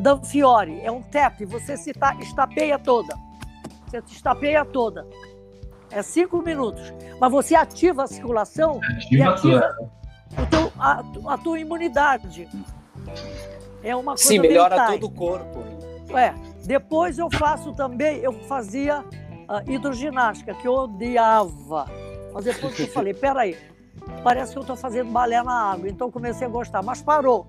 [0.00, 0.80] Dan Fiore.
[0.82, 3.14] É um tap, você se estapeia toda.
[3.86, 5.06] Você se estapeia toda.
[5.90, 6.92] É cinco minutos.
[7.20, 9.76] Mas você ativa a circulação ativa e ativa
[10.38, 11.04] o teu, a,
[11.34, 12.48] a, tua imunidade.
[13.82, 15.64] É uma coisa Sim, melhora todo o corpo.
[16.16, 16.32] É.
[16.64, 21.86] Depois eu faço também, eu fazia uh, hidroginástica, que eu odiava.
[22.32, 23.56] Mas depois eu falei, peraí,
[24.22, 25.88] parece que eu estou fazendo balé na água.
[25.88, 27.46] Então comecei a gostar, mas parou.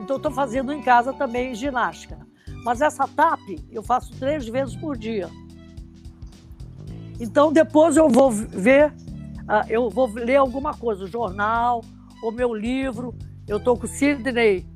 [0.00, 2.18] Então estou fazendo em casa também ginástica.
[2.64, 5.28] Mas essa TAP eu faço três vezes por dia.
[7.18, 8.92] Então depois eu vou ver,
[9.42, 11.84] uh, eu vou ler alguma coisa, o jornal,
[12.22, 13.14] o meu livro.
[13.46, 14.66] Eu estou com o Sidney,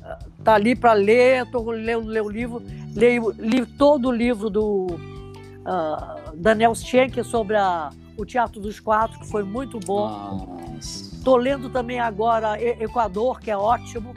[0.00, 2.62] uh, tá ali para ler, estou lendo o livro,
[2.94, 9.18] leio, li todo o livro do uh, Daniel Schenck sobre a, o Teatro dos Quatro,
[9.18, 10.58] que foi muito bom.
[10.78, 14.14] Estou lendo também agora Equador, que é ótimo.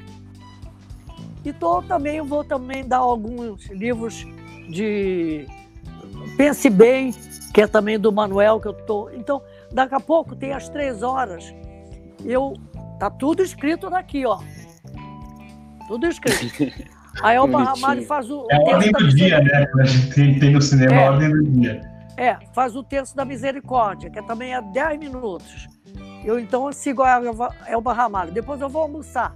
[1.44, 4.26] E tô, também vou também dar alguns livros
[4.70, 5.46] de
[6.38, 7.14] Pense Bem,
[7.54, 9.10] que é também do Manuel, que eu tô.
[9.10, 11.54] Então, daqui a pouco tem as três horas.
[12.24, 12.54] Eu
[13.00, 14.40] tá tudo escrito daqui, ó.
[15.88, 16.74] Tudo escrito.
[17.22, 18.48] A Elba Ramalho faz o.
[18.50, 19.66] É a ordem do dia, né?
[19.80, 21.08] A gente tem, tem no cinema É.
[21.08, 21.82] a ordem do dia.
[22.18, 25.68] É, faz o terço da misericórdia, que é também é 10 minutos.
[26.24, 28.32] Eu então sigo a Elba, Elba Ramalho.
[28.32, 29.36] Depois eu vou almoçar.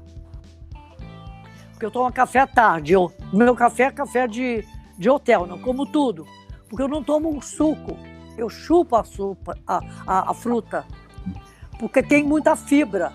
[1.78, 2.94] Porque eu tomo café à tarde.
[2.94, 4.66] Eu, meu café é café de,
[4.98, 6.26] de hotel, não como tudo.
[6.68, 7.96] Porque eu não tomo um suco.
[8.36, 10.84] Eu chupo a, sopa, a, a, a fruta.
[11.78, 13.13] Porque tem muita fibra.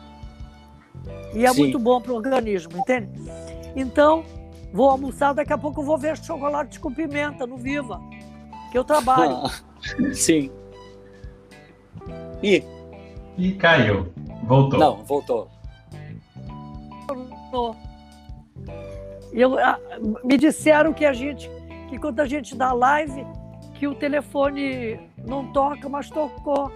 [1.35, 1.59] E é Sim.
[1.59, 3.11] muito bom para o organismo, entende?
[3.75, 4.25] Então,
[4.72, 8.01] vou almoçar, daqui a pouco eu vou ver chocolate com pimenta no Viva.
[8.70, 9.38] Que eu trabalho.
[10.14, 10.53] Sim.
[12.40, 12.64] Ih,
[13.37, 14.12] E caiu.
[14.44, 14.79] Voltou.
[14.79, 15.51] não, voltou.
[19.33, 19.79] Eu, ah,
[20.25, 21.51] me disseram que a gente,
[21.88, 23.27] que quando a gente dá live,
[23.75, 26.71] que o telefone não toca, mas tocou.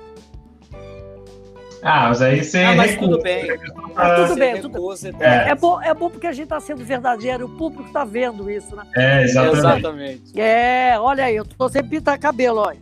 [1.83, 3.47] Ah, mas aí você Ah, mas tudo bem.
[3.95, 4.79] Ah, tudo bem, tudo
[5.21, 5.51] É.
[5.51, 8.75] É bom, é bom porque a gente está sendo verdadeiro, o público está vendo isso,
[8.75, 8.85] né?
[8.97, 9.59] É, exatamente.
[9.59, 10.40] Exatamente.
[10.40, 12.81] É, olha aí, eu tô sem pintar cabelo, olha.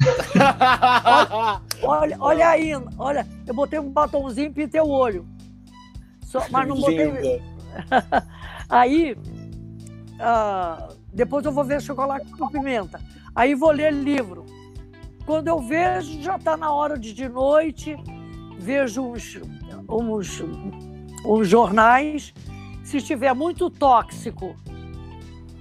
[1.82, 5.26] Olha, olha aí, olha, eu botei um batomzinho e pintei o olho.
[6.24, 7.40] Só, mas não botei.
[8.68, 9.16] Aí,
[10.20, 13.00] ah, depois eu vou ver chocolate com pimenta.
[13.34, 14.44] Aí vou ler livro.
[15.24, 17.96] Quando eu vejo, já está na hora de de noite,
[18.58, 19.38] vejo uns,
[19.88, 20.42] uns,
[21.24, 22.32] uns jornais.
[22.82, 24.56] Se estiver muito tóxico,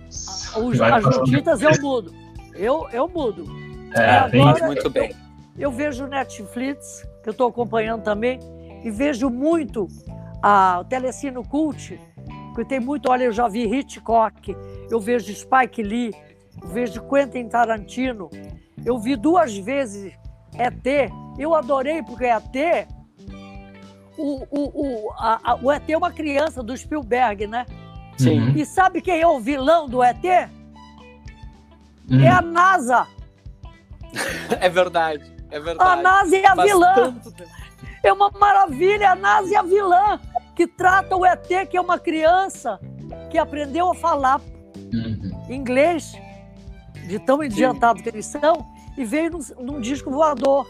[0.09, 2.13] os, Vai as notícias eu mudo.
[2.55, 3.43] Eu, eu mudo.
[3.93, 5.13] É, Agora- Muito bem.
[5.57, 8.39] Eu vejo Netflix, que eu estou acompanhando também,
[8.83, 9.87] e vejo muito
[10.41, 11.99] a o Telecino Cult,
[12.65, 14.55] tem muito, olha, eu já vi Hitchcock,
[14.89, 16.13] eu vejo Spike Lee,
[16.61, 18.29] eu vejo Quentin Tarantino,
[18.85, 20.13] eu vi duas vezes
[20.57, 22.87] ET, eu adorei porque ET,
[24.17, 27.65] o, o, o, a- a- o ET é uma criança do Spielberg, né?
[28.17, 28.39] Sim.
[28.41, 28.53] Uhum.
[28.55, 30.23] E sabe quem é o vilão do ET?
[32.09, 32.21] Uhum.
[32.21, 33.05] É a NASA.
[34.59, 35.31] É verdade.
[35.51, 36.01] É A verdade.
[36.01, 36.93] NASA é a Faz vilã.
[36.95, 37.33] tanto.
[38.03, 40.19] É uma maravilha, a NASA é a vilã
[40.57, 42.79] que trata o ET, que é uma criança
[43.29, 44.41] que aprendeu a falar
[44.91, 45.53] Uhum.
[45.53, 46.13] inglês,
[47.07, 48.65] de tão adiantado que eles são,
[48.97, 50.67] e veio num, num disco voador.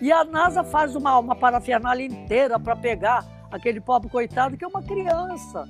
[0.00, 4.68] E a NASA faz uma, uma parafernália inteira para pegar aquele pobre coitado que é
[4.68, 5.66] uma criança.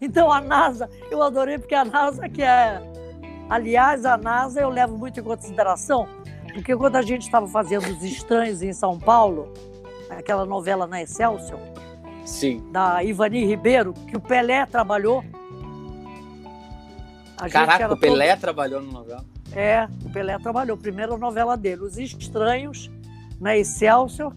[0.00, 2.82] Então a NASA, eu adorei porque a NASA que é.
[3.48, 6.08] Aliás, a NASA eu levo muito em consideração,
[6.52, 9.52] porque quando a gente estava fazendo Os Estranhos em São Paulo,
[10.10, 11.60] aquela novela na Excelsior,
[12.26, 12.62] Sim.
[12.72, 15.24] da Ivani Ribeiro, que o Pelé trabalhou.
[17.38, 19.20] A Caraca, o Pelé trabalhou no novela.
[19.44, 20.76] todo- É, o Pelé trabalhou.
[20.76, 22.90] Primeira novela dele, Os Estranhos,
[23.40, 24.34] na Excelsior.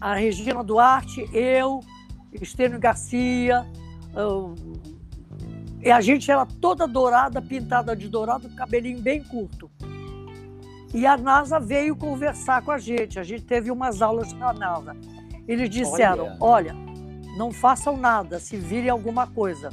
[0.00, 1.80] A Regina Duarte, eu,
[2.32, 3.66] Estênio Garcia.
[4.14, 4.54] eu-
[5.82, 9.70] E a gente era toda dourada, pintada de dourado, cabelinho bem curto.
[10.94, 13.18] E a NASA veio conversar com a gente.
[13.18, 14.96] A gente teve umas aulas com a NASA.
[15.46, 16.74] Eles disseram: olha,
[17.36, 19.70] não façam nada, se virem alguma coisa.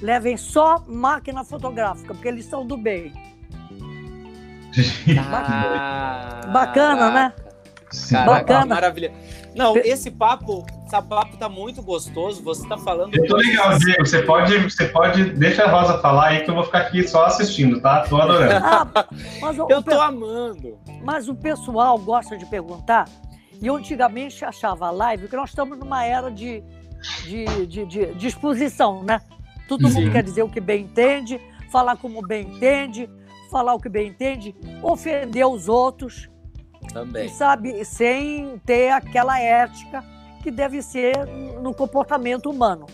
[0.00, 3.12] Levem só máquina fotográfica, porque eles são do bem.
[5.18, 7.32] Ah, Bacana, né?
[8.10, 8.74] Caraca, Bacana.
[8.74, 9.12] maravilha.
[9.54, 12.42] Não, esse papo, esse papo tá muito gostoso.
[12.42, 13.14] Você tá falando.
[13.14, 14.06] Eu tô legal, Diego.
[14.06, 15.24] Você pode, você pode.
[15.34, 18.00] Deixa a Rosa falar aí que eu vou ficar aqui só assistindo, tá?
[18.08, 18.64] Tô adorando.
[18.64, 18.86] Ah,
[19.42, 20.78] o, Eu o tô amando.
[21.04, 23.06] mas o pessoal gosta de perguntar,
[23.62, 26.62] e eu antigamente achava a live, porque nós estamos numa era de,
[27.24, 29.20] de, de, de- de exposição, né?
[29.68, 30.10] Todo mundo Sim.
[30.10, 33.08] quer dizer o que bem entende, falar como bem entende,
[33.50, 36.28] falar o que bem entende, ofender os outros.
[36.92, 37.28] Também.
[37.28, 40.04] sabe, sem ter aquela ética
[40.42, 41.16] que deve ser
[41.62, 42.86] no comportamento humano.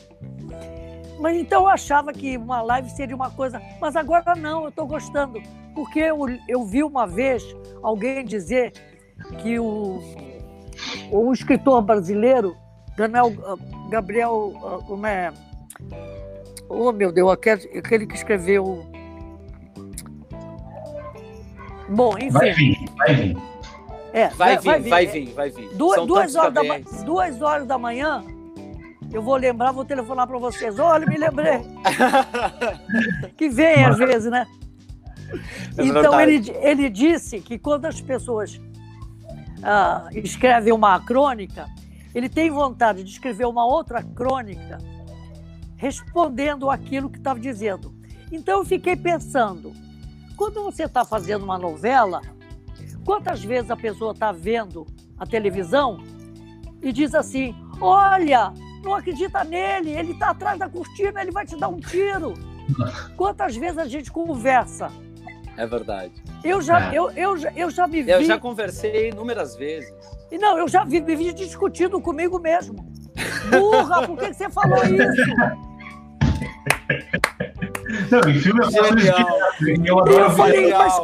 [1.19, 4.87] Mas então eu achava que uma live seria uma coisa, mas agora não, eu estou
[4.87, 5.41] gostando,
[5.75, 7.43] porque eu, eu vi uma vez
[7.83, 8.73] alguém dizer
[9.43, 10.01] que o,
[11.11, 12.57] o escritor brasileiro,
[12.97, 13.57] Daniel, ah,
[13.91, 15.33] Gabriel, ah, como é?
[16.69, 18.87] Oh meu Deus, aquele, aquele que escreveu.
[21.89, 22.31] Bom, enfim.
[22.31, 23.37] Vai vir, vai vir.
[24.13, 25.69] É, Vai vir, vai vir, vai vir.
[25.75, 26.63] Duas, duas, horas da,
[27.05, 28.25] duas horas da manhã,
[29.13, 30.79] eu vou lembrar, vou telefonar para vocês.
[30.79, 31.61] Olha, me lembrei.
[33.37, 34.47] que vem às vezes, né?
[35.77, 36.51] É então, verdade.
[36.51, 38.61] ele, ele disse que quando as pessoas
[39.63, 41.67] ah, escrevem uma crônica,
[42.15, 44.79] ele tem vontade de escrever uma outra crônica
[45.77, 47.95] respondendo aquilo que estava dizendo.
[48.31, 49.73] Então, eu fiquei pensando,
[50.37, 52.21] quando você está fazendo uma novela,
[53.05, 56.03] quantas vezes a pessoa está vendo a televisão
[56.83, 61.57] e diz assim: Olha, não acredita nele, ele está atrás da cortina, ele vai te
[61.57, 62.35] dar um tiro.
[63.17, 64.91] Quantas vezes a gente conversa?
[65.57, 66.13] É verdade.
[66.45, 66.99] Eu já, é.
[66.99, 68.11] eu, eu, eu já me vi.
[68.11, 69.93] Eu já conversei inúmeras vezes.
[70.31, 72.87] E não, eu já vi, me vi discutindo comigo mesmo.
[73.51, 75.69] Burra, por que, que você falou isso?
[78.11, 81.01] Não, em filme eu falo Eu adoro falei, mas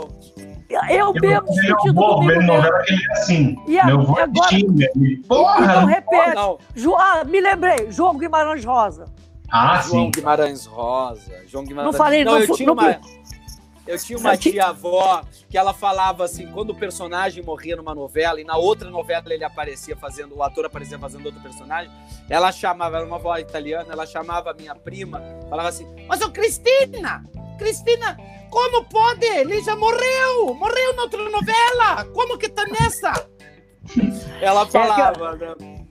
[0.90, 2.46] eu mesmo discutindo eu comigo mesmo.
[2.46, 3.56] novela que ele é assim.
[3.66, 4.88] E a, meu avô agora, tinha.
[5.28, 5.64] Porra!
[5.64, 6.34] Então repete.
[6.34, 6.58] Não.
[6.74, 7.90] Jo, ah, me lembrei.
[7.90, 9.06] João Guimarães Rosa.
[9.50, 10.10] Ah, João sim.
[10.10, 11.32] Guimarães Rosa.
[11.46, 12.98] João Guimarães Não falei, não, não eu tinha não, uma...
[13.86, 18.44] Eu tinha uma tia-avó que ela falava assim, quando o personagem morria numa novela e
[18.44, 21.92] na outra novela ele aparecia fazendo, o ator aparecia fazendo outro personagem,
[22.28, 26.30] ela chamava, era uma avó italiana, ela chamava a minha prima, falava assim, mas ô
[26.30, 27.24] Cristina,
[27.58, 28.16] Cristina,
[28.50, 29.26] como pode?
[29.26, 33.12] Ele já morreu, morreu na outra novela, como que tá nessa?
[34.40, 35.86] Ela falava, é, né?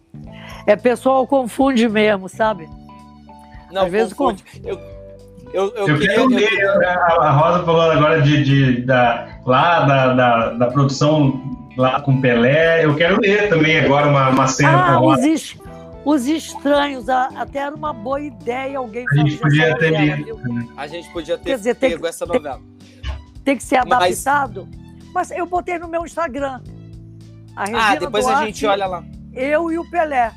[0.65, 2.67] é pessoal confunde mesmo, sabe?
[3.71, 4.43] Não, Às vezes confunde.
[4.63, 4.92] Eu,
[5.53, 7.21] eu, eu, eu queria, ler, eu...
[7.21, 11.41] a Rosa falou agora de, de da, lá da, da, da, produção
[11.77, 12.83] lá com Pelé.
[12.83, 15.29] Eu quero ler também agora uma, uma cena ah, com a Rosa.
[15.29, 15.57] Os,
[16.03, 20.39] os estranhos, até era uma boa ideia alguém a gente podia ter lido.
[20.75, 22.59] A gente podia ter Quer dizer, pego tem, essa novela.
[22.59, 24.67] Tem, tem que ser adaptado.
[25.13, 25.29] Mas...
[25.29, 26.61] mas eu botei no meu Instagram.
[27.55, 29.03] ah, depois Duarte, a gente olha lá.
[29.33, 30.31] Eu e o Pelé.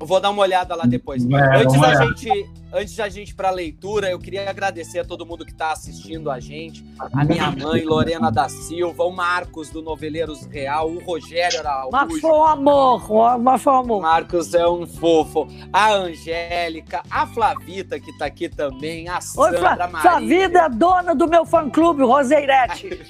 [0.00, 1.22] Eu vou dar uma olhada lá depois.
[1.30, 5.44] É, antes da gente, antes da gente para leitura, eu queria agradecer a todo mundo
[5.44, 10.46] que está assistindo a gente, a minha mãe Lorena da Silva, o Marcos do Noveleiros
[10.46, 11.92] Real, o Rogério Araújo.
[11.92, 14.02] Marcos foi um amor, Marcos foi um amor.
[14.02, 15.48] Marcos é um fofo.
[15.72, 20.00] A Angélica, a Flavita que está aqui também, a Sandra Oi, Fla Maria.
[20.00, 23.00] Flavida é dona do meu fã clube, Roseirete.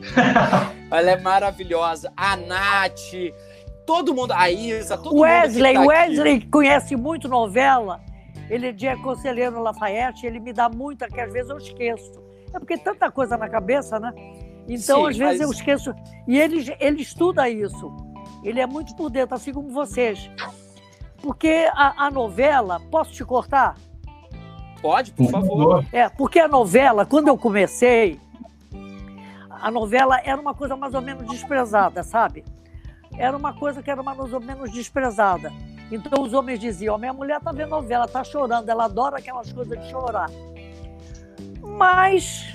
[0.90, 2.12] Ela é maravilhosa.
[2.16, 3.12] A Nath,
[3.86, 5.86] todo mundo, a Isa, todo Wesley, mundo.
[5.86, 6.46] Tá Wesley aqui.
[6.46, 8.00] conhece muito novela.
[8.48, 12.12] Ele é conselheiro Lafayette, ele me dá muita, que às vezes eu esqueço.
[12.52, 14.12] É porque tanta coisa na cabeça, né?
[14.68, 15.40] Então, Sim, às vezes mas...
[15.40, 15.94] eu esqueço.
[16.26, 17.94] E ele, ele estuda isso.
[18.42, 20.30] Ele é muito por dentro, assim como vocês.
[21.20, 23.76] Porque a, a novela, posso te cortar?
[24.80, 25.84] Pode, por favor.
[25.92, 28.20] É, porque a novela, quando eu comecei,
[29.50, 32.44] a novela era uma coisa mais ou menos desprezada, sabe?
[33.18, 35.52] era uma coisa que era mais ou menos desprezada.
[35.90, 39.78] Então os homens diziam: minha mulher está vendo novela, está chorando, ela adora aquelas coisas
[39.80, 40.30] de chorar.
[41.60, 42.46] Mas,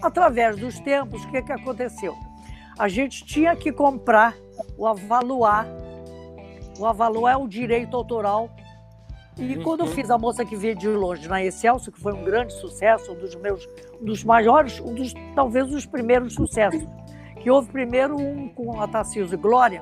[0.00, 2.14] através dos tempos, o que, que aconteceu?
[2.78, 4.34] A gente tinha que comprar
[4.76, 5.66] o avaluar.
[6.78, 8.48] O avaluar é o direito autoral.
[9.36, 9.62] E uhum.
[9.62, 12.52] quando eu fiz a moça que veio de longe na Excelso, que foi um grande
[12.54, 13.66] sucesso, um dos meus,
[14.00, 16.82] um dos maiores, um dos talvez um dos primeiros sucessos,
[17.40, 19.80] que houve primeiro um com a Tarcísio Glória,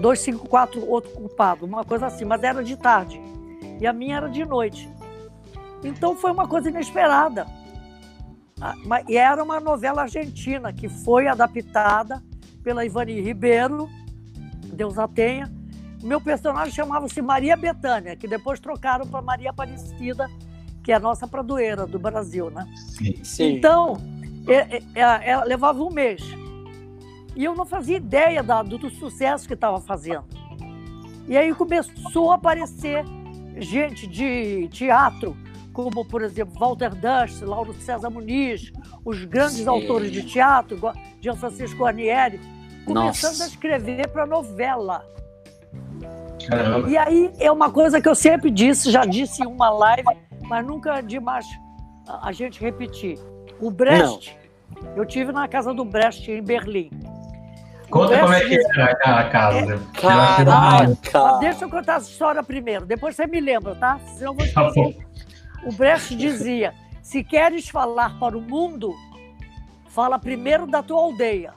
[0.00, 3.20] 254 outro culpado, uma coisa assim, mas era de tarde.
[3.80, 4.88] E a minha era de noite.
[5.84, 7.46] Então foi uma coisa inesperada.
[8.60, 8.74] Ah,
[9.06, 12.22] e era uma novela argentina que foi adaptada
[12.62, 13.88] pela Ivani Ribeiro,
[14.72, 15.52] Deus a tenha.
[16.02, 20.28] Meu personagem chamava-se Maria Betânia, que depois trocaram para Maria Aparecida,
[20.82, 22.66] que é a nossa pradoeira do Brasil, né?
[23.22, 23.56] Sim.
[23.56, 23.96] Então,
[24.46, 26.22] é, é, é, é levava um mês.
[27.36, 30.24] E eu não fazia ideia da, do, do sucesso que estava fazendo.
[31.28, 33.04] E aí começou a aparecer
[33.58, 35.36] gente de teatro,
[35.72, 38.72] como, por exemplo, Walter Dust, Lauro César Muniz,
[39.04, 39.68] os grandes Sim.
[39.68, 40.78] autores de teatro,
[41.20, 42.40] Jean Francisco Guarnieri,
[42.86, 43.44] começando Nossa.
[43.44, 45.04] a escrever para novela.
[46.48, 46.88] Caramba.
[46.88, 50.08] E aí é uma coisa que eu sempre disse, já disse em uma live,
[50.42, 51.46] mas nunca é demais
[52.08, 53.18] a gente repetir.
[53.60, 54.38] O Brecht,
[54.80, 54.96] Não.
[54.96, 56.90] eu tive na casa do Brecht em Berlim.
[57.90, 59.74] Conta como é que era aquela casa.
[59.74, 61.38] É, caraca!
[61.40, 63.98] Deixa eu contar essa história primeiro, depois você me lembra, tá?
[64.16, 64.72] Senão eu vou tá
[65.64, 68.92] O Brecht dizia: se queres falar para o mundo,
[69.88, 71.54] fala primeiro da tua aldeia.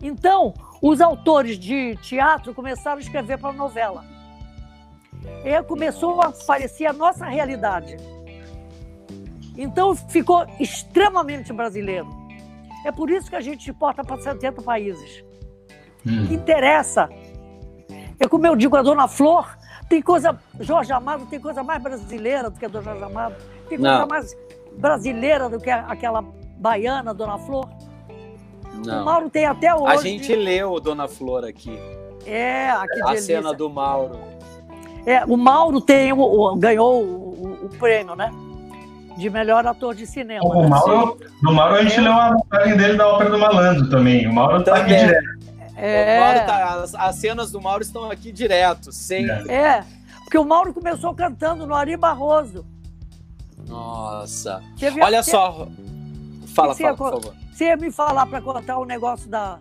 [0.00, 4.04] Então, os autores de teatro começaram a escrever para novela.
[5.44, 7.96] E começou a aparecer a nossa realidade.
[9.56, 12.25] Então, ficou extremamente brasileiro.
[12.86, 15.24] É por isso que a gente exporta para 70 países.
[16.06, 16.32] Hum.
[16.32, 17.08] Interessa.
[18.16, 19.58] É como eu digo, a Dona Flor
[19.88, 20.38] tem coisa.
[20.60, 23.34] Jorge Amado tem coisa mais brasileira do que a Dona Jorge Amado.
[23.68, 24.06] Tem coisa Não.
[24.06, 24.36] mais
[24.78, 26.24] brasileira do que aquela
[26.58, 27.68] baiana, Dona Flor.
[28.84, 29.02] Não.
[29.02, 29.92] O Mauro tem até hoje.
[29.92, 31.76] A gente leu Dona Flor aqui.
[32.24, 34.16] É, aqui A cena do Mauro.
[35.04, 38.32] É, o Mauro tem, o, o, ganhou o, o, prêmio, né?
[39.16, 40.44] De melhor ator de cinema.
[40.46, 40.68] O né?
[40.68, 42.00] Mauro, no Mauro a gente é.
[42.00, 44.26] leu a montagem dele da Ópera do Malandro também.
[44.26, 44.82] O Mauro também.
[44.82, 45.36] tá aqui direto.
[45.76, 46.18] É.
[46.18, 49.50] O Mauro tá- as, as cenas do Mauro estão aqui direto, sempre.
[49.50, 49.84] É,
[50.24, 52.64] porque o Mauro começou cantando no Ari Barroso.
[53.68, 54.62] Nossa.
[54.78, 55.68] Teve- Olha te- só.
[56.54, 57.34] Fala, Você fala, ia por favor.
[57.52, 59.58] Você ia me falar para contar o negócio da.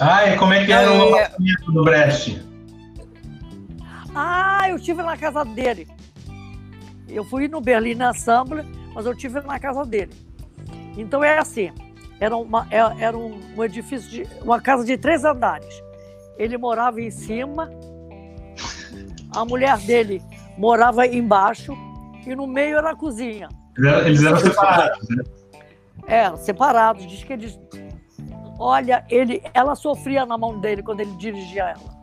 [0.00, 2.42] Ai, como é que era o é- lançamento do Brecht?
[4.14, 5.88] Ah, eu tive na casa dele.
[7.08, 10.12] Eu fui no Berlim Ensemble, mas eu tive na casa dele.
[10.96, 11.70] Então é assim,
[12.20, 15.82] era, uma, é- era um, um edifício, de, uma casa de três andares.
[16.38, 17.70] Ele morava em cima,
[19.34, 20.22] a mulher dele
[20.56, 21.76] morava embaixo
[22.26, 23.48] e no meio era a cozinha.
[24.06, 25.24] Eles eram- separados, né?
[26.06, 27.06] É, separados.
[27.06, 27.58] Diz que eles.
[28.58, 31.94] Olha, ele, ela sofria na mão dele quando ele dirigia ela.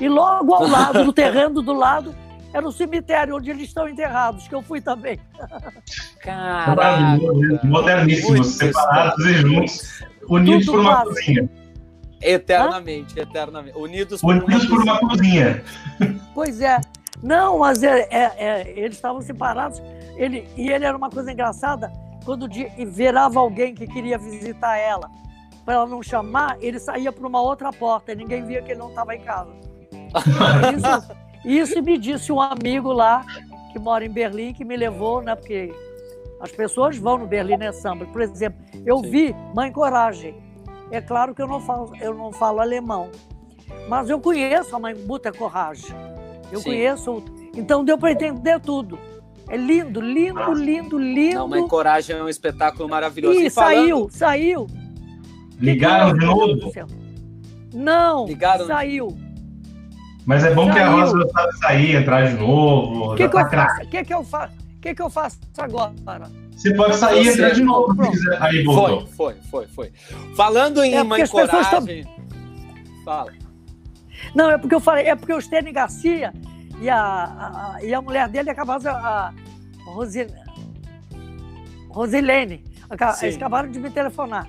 [0.00, 2.14] E logo ao lado, no terreno do lado,
[2.52, 5.18] era o cemitério onde eles estão enterrados, que eu fui também.
[6.24, 7.66] Maravilhoso, Caraca.
[7.66, 11.04] moderníssimos, separados e juntos, unidos Tudo por uma massa.
[11.06, 11.48] cozinha.
[12.22, 13.78] Eternamente, eternamente.
[13.78, 15.62] Unidos por Unidos por uma uma cozinha.
[16.34, 16.78] Pois é.
[17.22, 19.80] Não, mas é, é- é, eles estavam separados.
[20.16, 21.90] Ele, e ele era uma coisa engraçada.
[22.24, 25.08] Quando de, virava alguém que queria visitar ela,
[25.64, 28.80] para ela não chamar, ele saía por uma outra porta e ninguém via que ele
[28.80, 29.50] não estava em casa.
[30.76, 31.10] Isso,
[31.44, 33.24] isso me disse um amigo lá,
[33.72, 35.34] que mora em Berlim, que me levou, né?
[35.34, 35.72] Porque
[36.40, 38.06] as pessoas vão no Berlim Ensemble.
[38.06, 39.10] Por exemplo, eu Sim.
[39.10, 40.34] vi Mãe Coragem.
[40.90, 43.10] É claro que eu não falo, eu não falo alemão,
[43.88, 45.94] mas eu conheço a Mãe Buta Coragem.
[46.50, 46.70] Eu Sim.
[46.70, 47.22] conheço.
[47.56, 48.98] Então deu para entender tudo.
[49.48, 51.34] É lindo, lindo, lindo, lindo.
[51.34, 53.38] Não, Mãe Coragem é um espetáculo maravilhoso.
[53.40, 54.66] Ih, E falando- saiu, saiu.
[55.60, 56.86] Ligaram de novo, céu.
[57.74, 58.66] Não, Ligaram?
[58.66, 59.08] saiu.
[60.30, 60.92] Mas é bom que a Saiu.
[61.00, 63.12] Rosa sabe sair, entrar de novo.
[63.12, 63.72] O que, que eu tá craque.
[63.72, 63.82] faço?
[63.86, 64.54] O que, que eu faço?
[64.76, 65.92] O que, que eu faço agora?
[66.52, 68.12] Você pode sair e entrar de novo se Pronto.
[68.12, 68.38] quiser.
[68.42, 69.06] Aí Foi, voltou.
[69.08, 69.92] foi, foi, foi.
[70.36, 72.06] Falando em É Coragem.
[73.04, 73.32] Fala.
[74.34, 76.32] Não, é porque eu falei, é porque o Stênio Garcia
[76.80, 79.32] e a, a- a- e a mulher dele acabaram, a
[79.84, 80.28] Rosi,
[81.88, 82.62] Rosilene,
[83.22, 84.46] eles acabaram de me telefonar.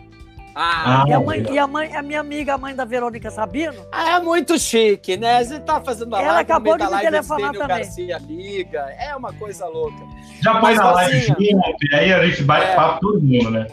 [0.53, 3.31] Ah, Ah, e, a mãe, e a mãe, a minha amiga, a mãe da Verônica
[3.31, 5.43] Sabino, é muito chique, né?
[5.43, 7.67] Você tá fazendo a Ela live, acabou de me live, telefonar também.
[7.67, 8.79] Garcia liga.
[8.99, 10.03] É uma coisa louca.
[10.41, 12.75] Já põe na live Rosinha- junto, e aí a gente bate É.
[12.75, 13.67] papo todo mundo, né?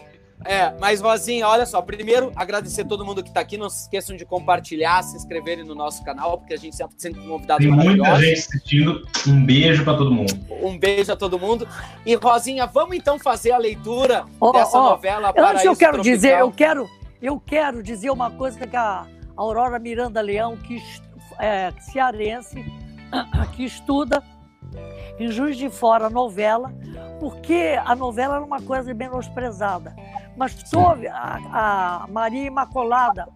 [0.44, 4.16] É, mas Rosinha, olha só, primeiro agradecer todo mundo que tá aqui, não se esqueçam
[4.16, 8.16] de compartilhar, se inscreverem no nosso canal, porque a gente sempre tem convidados Tem muita
[8.20, 9.02] gente assistindo.
[9.26, 10.38] Um beijo pra todo mundo.
[10.62, 11.66] Um beijo a todo mundo.
[12.06, 15.92] E Rosinha, vamos então fazer a leitura Ó, dessa ó, novela Antes Paraíso eu quero
[15.94, 16.14] Tropical.
[16.14, 20.82] dizer, eu quero, eu quero dizer uma coisa que a Aurora Miranda Leão, que
[21.38, 22.64] é cearense,
[23.54, 24.22] que estuda
[25.18, 26.72] em Juiz de Fora novela,
[27.18, 29.94] porque a novela era uma coisa menosprezada.
[30.38, 33.28] Mas soube, a, a Maria Imaculada,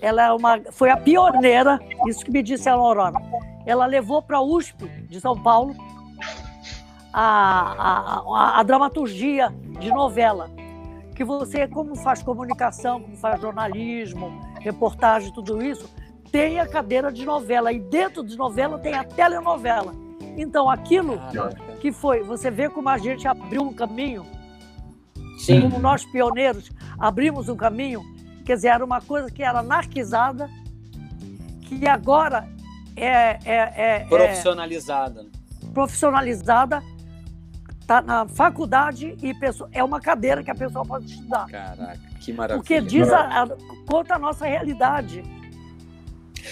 [0.00, 3.20] ela é uma, foi a pioneira, isso que me disse a Aurora.
[3.66, 5.74] Ela levou para a USP de São Paulo
[7.12, 10.48] a, a, a, dramaturgia de novela.
[11.16, 15.92] Que você, como faz comunicação, como faz jornalismo, reportagem, tudo isso,
[16.30, 17.72] tem a cadeira de novela.
[17.72, 19.92] E dentro de novela tem a telenovela.
[20.36, 21.18] Então, aquilo
[21.80, 24.24] que foi, você vê como a gente abriu um caminho,
[25.38, 25.62] Sim.
[25.62, 28.02] como nós pioneiros abrimos um caminho,
[28.44, 30.48] quer dizer, era uma coisa que era anarquizada,
[31.62, 32.48] que agora
[32.96, 35.22] é, é, é- é Profissionalizada.
[35.22, 35.28] né?
[35.74, 36.82] profissionalizada,
[37.80, 41.46] está na faculdade e pessoa- é uma cadeira que a pessoa pode estudar.
[41.46, 42.58] Caraca, que maravilha.
[42.58, 43.48] Porque diz a, a-
[43.86, 45.22] conta a nossa realidade.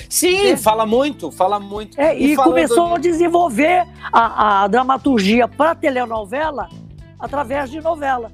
[0.08, 1.98] Sim, fala muito, fala muito.
[2.00, 6.68] É, e falando começou a de- desenvolver a, a dramaturgia para telenovela
[7.18, 8.30] através de novela.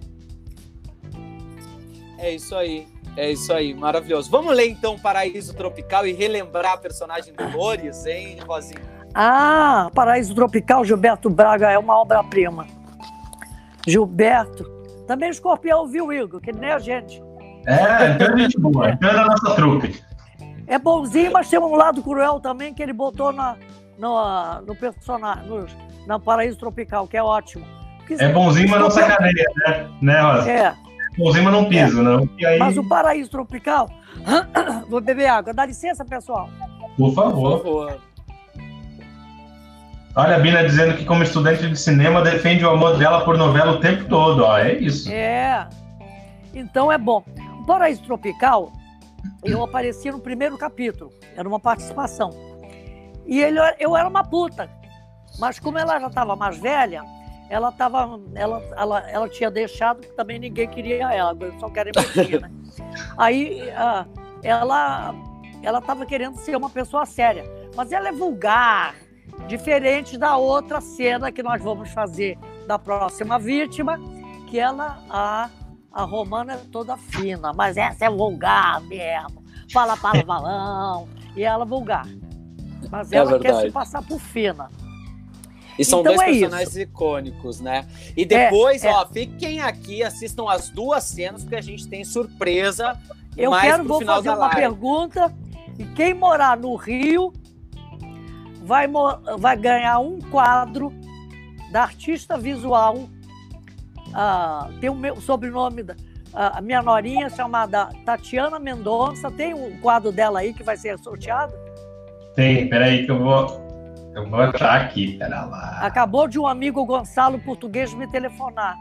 [2.22, 2.86] É isso aí.
[3.16, 4.30] É isso aí, maravilhoso.
[4.30, 8.80] Vamos ler então Paraíso Tropical e relembrar a personagem Dolores, hein, Rosinha?
[9.12, 12.66] Ah, Paraíso Tropical, Gilberto Braga é uma obra-prima.
[13.86, 14.64] Gilberto.
[15.06, 17.20] Também o escorpião viu, Igor, que nem a gente.
[17.66, 18.90] É, então é gente boa.
[18.90, 20.00] Então é da nossa trupe.
[20.68, 23.56] É bonzinho, mas tem um lado cruel também que ele botou na,
[23.98, 25.66] no, no personagem, no,
[26.06, 27.66] na Paraíso Tropical, que é ótimo.
[27.98, 29.90] Porque É bonzinho, mas não sacaneia, né?
[30.00, 30.50] Né, Rosa?
[30.50, 30.74] É,
[31.18, 32.28] Mas não pisa, não.
[32.38, 33.88] E aí, mas o Paraíso Tropical.
[34.88, 35.52] Vou beber água.
[35.52, 36.48] Dá licença, pessoal.
[36.96, 37.58] por Por favor.
[37.58, 38.00] favor.
[40.14, 43.72] Olha a Bina dizendo que, como estudante de cinema, defende o amor dela por novela
[43.72, 44.44] o tempo todo.
[44.44, 45.10] Ó, é isso.
[45.10, 45.66] É.
[46.52, 47.24] Então é bom.
[47.60, 48.70] O Paraíso Tropical,
[49.42, 51.10] eu apareci no primeiro capítulo.
[51.34, 52.30] Era uma participação.
[53.26, 54.68] E ele, eu era uma puta.
[55.38, 57.02] Mas como ela já estava mais velha,
[57.52, 62.40] ela tava, ela, ela, ela tinha deixado que também ninguém queria ela, só quero repetir,
[62.40, 62.50] né?
[63.18, 64.06] Aí ah,
[64.42, 65.14] ela
[65.62, 67.44] ela estava querendo ser uma pessoa séria,
[67.76, 68.94] mas ela é vulgar,
[69.46, 74.00] diferente da outra cena que nós vamos fazer da próxima vítima,
[74.48, 75.50] que ela a
[75.92, 79.44] a romana é toda fina, mas essa é vulgar mesmo.
[79.70, 82.06] Fala palavrão e ela é vulgar.
[82.90, 84.70] Mas É ela quer se passar por fina.
[85.78, 87.86] E são Então dois é personagens icônicos, né?
[88.16, 88.92] E depois, É, é.
[88.92, 92.98] ó, fiquem aqui, assistam as duas cenas, porque a gente tem surpresa
[93.36, 94.56] Eu mais quero, pro vou final fazer uma live.
[94.56, 95.34] pergunta.
[95.78, 97.32] E quem morar no Rio
[98.62, 98.86] vai,
[99.38, 100.92] vai ganhar um quadro
[101.70, 103.08] da artista visual.
[104.14, 105.96] ah, tem o meu sobrenome, da,
[106.34, 109.30] a minha norinha chamada Tatiana Mendonça.
[109.30, 111.54] Tem um quadro dela aí que vai ser sorteado?
[112.36, 113.61] Tem, peraí que eu vou.
[114.14, 115.78] Eu vou entrar aqui, pera lá.
[115.80, 118.76] Acabou de um amigo Gonçalo Português me telefonar.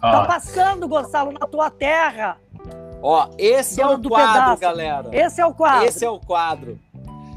[0.00, 2.36] Tá Ó, passando, Gonçalo, na tua terra.
[3.02, 4.60] Ó, esse é o do quadro, pedaço.
[4.60, 5.08] galera.
[5.12, 5.84] Esse é o quadro.
[5.86, 6.78] Esse é o quadro.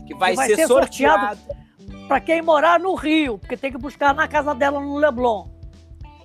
[0.06, 1.40] Que vai, Que vai ser, ser sorteado.
[2.08, 5.48] Para quem morar no Rio, porque tem que buscar na casa dela no Leblon.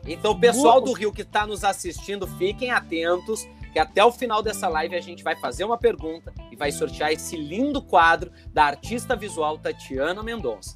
[0.07, 4.69] Então, pessoal do Rio que está nos assistindo, fiquem atentos, que até o final dessa
[4.69, 9.17] live a gente vai fazer uma pergunta e vai sortear esse lindo quadro da artista
[9.17, 10.75] visual Tatiana Mendonça.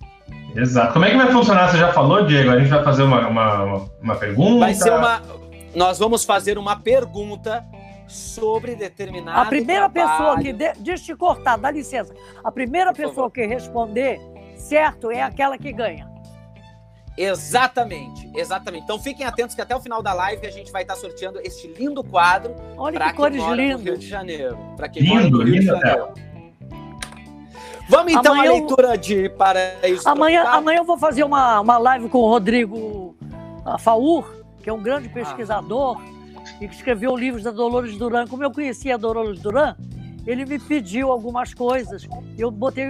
[0.56, 0.92] Exato.
[0.92, 1.70] Como é que vai funcionar?
[1.70, 2.50] Você já falou, Diego?
[2.50, 3.64] A gente vai fazer uma, uma,
[4.02, 4.60] uma- pergunta?
[4.60, 5.22] Vai ser uma.
[5.74, 7.64] Nós vamos fazer uma pergunta
[8.08, 9.40] sobre determinado.
[9.40, 10.18] A primeira trabalho.
[10.18, 10.52] pessoa que.
[10.52, 10.72] De...
[10.80, 12.14] Deixa eu te cortar, dá licença.
[12.42, 13.30] A primeira Por pessoa favor.
[13.32, 14.18] que responder
[14.56, 16.08] certo é aquela que ganha.
[17.18, 18.84] Exatamente, exatamente.
[18.84, 21.66] Então fiquem atentos que até o final da live a gente vai estar sorteando este
[21.66, 24.00] lindo quadro Olha que cores no Rio lindas.
[24.00, 24.58] de Janeiro.
[24.76, 26.08] Para quem Lindo, mora no Rio de lindo, Janeiro.
[27.88, 30.58] Vamos então Amanhã à eu- leitura de Paraíso Amanhã, Tropical?
[30.60, 33.16] amanhã eu vou fazer uma, uma live com o Rodrigo
[33.64, 34.24] ah, Faur,
[34.62, 36.00] que é um grande pesquisador
[36.60, 38.26] e que escreveu livros da Dolores Duran.
[38.26, 39.76] Como eu conhecia a Dolores Duran,
[40.26, 42.08] ele me pediu algumas coisas.
[42.36, 42.88] Eu botei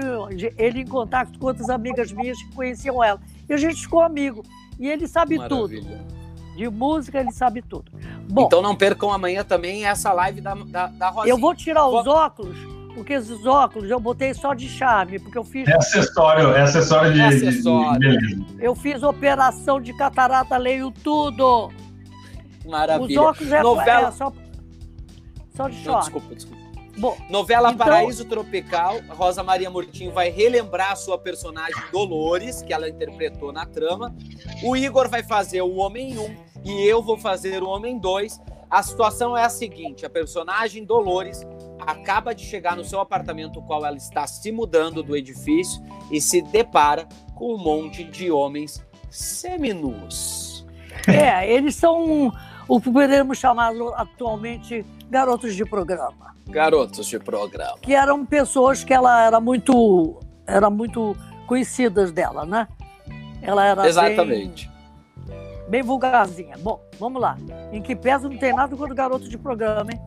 [0.57, 3.21] ele em contato com outras amigas minhas que conheciam ela.
[3.49, 4.43] E a gente ficou amigo.
[4.79, 5.75] E ele sabe tudo.
[5.75, 6.01] Maravilha.
[6.57, 7.93] De música, ele sabe tudo.
[8.31, 11.35] Bom, Então não percam amanhã também essa live da, da, da Rosinha.
[11.35, 12.57] eu vou tirar os Vou- óculos,
[12.97, 17.13] porque esses óculos eu botei só de charme, porque eu fiz, É acessório, é acessório
[17.13, 18.01] de, É de- de acessório.
[18.01, 18.45] beleza.
[18.59, 21.67] eu fiz operação de catarata, leio tudo.
[22.65, 23.21] Os Maravilha.
[23.23, 24.33] óculos é, Novela- é só,
[25.55, 26.01] só de short.
[26.11, 26.57] desculpa, desculpa.
[26.99, 32.73] Bom, Novela Então- Paraíso Tropical, Rosa Maria Murtinho vai relembrar a sua personagem Dolores, que
[32.73, 34.15] ela interpretou na trama.
[34.65, 36.35] O Igor vai fazer o Homem 1
[36.65, 38.41] e eu vou fazer o Homem 2.
[38.71, 41.47] A situação é a seguinte: a personagem Dolores
[41.81, 46.21] acaba de chegar no seu apartamento, o qual ela está se mudando do edifício e
[46.21, 50.67] se depara com um monte de homens seminus.
[51.07, 52.33] é, eles são
[52.69, 57.79] o que poderíamos chamar atualmente garotos de programa, Garotos de programa.
[57.81, 61.17] que eram pessoas que ela era muito, era muito
[61.47, 62.67] conhecidas dela, né?
[63.43, 64.71] Ela era bem- Exatamente.
[65.69, 66.57] Bem, vulgarzinha.
[66.59, 67.37] Bom, vamos lá.
[67.73, 70.01] Em que pesa não tem nada contra garoto de programa, hein?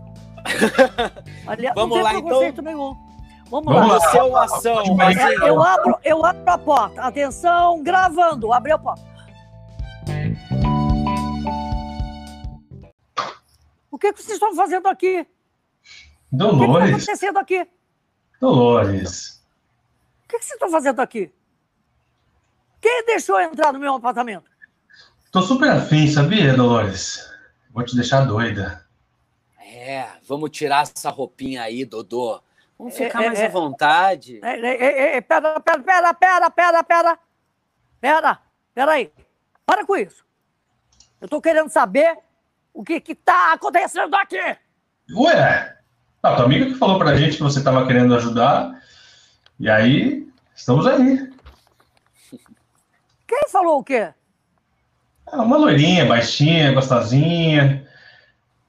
[1.47, 2.63] Aliás, Vamos não lá, então.
[2.63, 2.95] nenhum.
[3.49, 3.97] Vamos, Vamos lá.
[3.97, 4.11] lá.
[4.11, 4.83] Seu ação.
[5.45, 7.01] Eu abro, eu abro a porta.
[7.01, 8.53] Atenção, gravando.
[8.53, 9.09] Abriu a porta.
[13.91, 15.21] O que, que vocês estão fazendo aqui?
[15.21, 17.61] O que está Dolores, acontecendo aqui?
[17.61, 19.43] O Dolores.
[20.27, 21.33] que, que vocês estão fazendo aqui?
[22.79, 24.49] Quem deixou entrar no meu apartamento?
[25.31, 27.19] Tô super afim, sabia, Dolores?
[27.71, 28.85] Vou te deixar doida.
[29.72, 32.41] É, vamos tirar essa roupinha aí, Dodô.
[32.78, 33.45] Vamos É, ficar é, mais é.
[33.45, 34.39] à vontade.
[34.41, 37.20] É, é, é, é, pera, pera, pera, pera, pera, pera.
[38.01, 38.39] Pera,
[38.74, 39.11] pera aí.
[39.65, 40.26] Para com isso.
[41.22, 42.17] Eu tô querendo saber
[42.74, 44.41] o que que tá acontecendo aqui.
[45.15, 45.78] Ué,
[46.24, 48.82] a tua amiga que falou pra gente que você tava querendo ajudar.
[49.59, 51.30] E aí, estamos aí.
[53.28, 54.13] Quem falou o quê?
[55.32, 57.88] É uma loirinha, baixinha, gostosinha,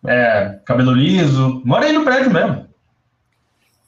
[0.07, 1.63] é, cabelo liso.
[1.65, 2.69] Mora aí no prédio mesmo.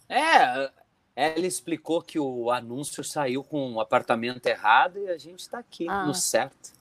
[0.08, 0.70] É,
[1.16, 5.88] ela explicou que o anúncio saiu com o apartamento errado e a gente tá aqui
[5.88, 6.04] Ah.
[6.06, 6.72] no certo.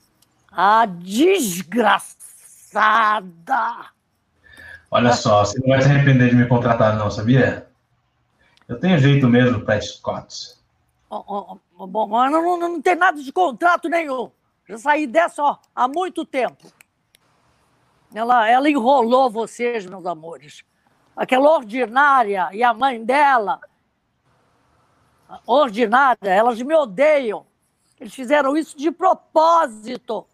[0.50, 0.84] A
[2.72, 3.90] desgraçada.
[4.90, 7.66] Olha só, você não vai se arrepender de me contratar, não, sabia?
[8.68, 10.56] Eu tenho jeito mesmo para Scott.
[11.08, 14.30] Bom, mas não, não, não tem nada de contrato nenhum.
[14.68, 16.70] Já saí dessa ó, há muito tempo.
[18.14, 20.64] Ela, ela enrolou vocês, meus amores.
[21.16, 23.60] Aquela ordinária e a mãe dela.
[25.46, 27.46] Ordinária, elas me odeiam.
[27.98, 30.26] Eles fizeram isso de propósito,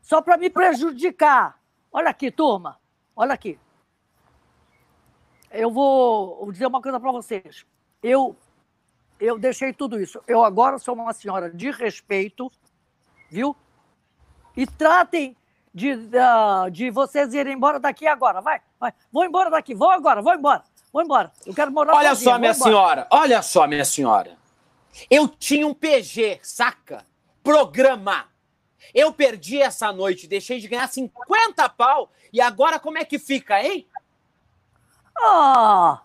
[0.00, 1.58] só para me prejudicar.
[1.92, 2.78] Olha aqui, turma.
[3.14, 3.58] Olha aqui.
[5.50, 7.66] eu vou dizer uma coisa para vocês.
[8.02, 8.36] Eu,
[9.18, 10.22] eu deixei tudo isso.
[10.26, 12.50] Eu agora sou uma senhora de respeito,
[13.30, 13.56] viu?
[14.56, 15.36] E tratem
[15.76, 18.40] de, uh, de vocês irem embora daqui agora.
[18.40, 18.94] Vai, vai.
[19.12, 19.74] Vou embora daqui.
[19.74, 20.64] Vou agora, vou embora.
[20.90, 21.30] Vou embora.
[21.44, 22.70] Eu quero morar Olha só, minha embora.
[22.70, 23.06] senhora.
[23.10, 24.38] Olha só, minha senhora.
[25.10, 27.04] Eu tinha um PG, saca?
[27.44, 28.24] Programa.
[28.94, 32.10] Eu perdi essa noite, deixei de ganhar 50 pau.
[32.32, 33.86] E agora como é que fica, hein?
[35.18, 36.00] Ah,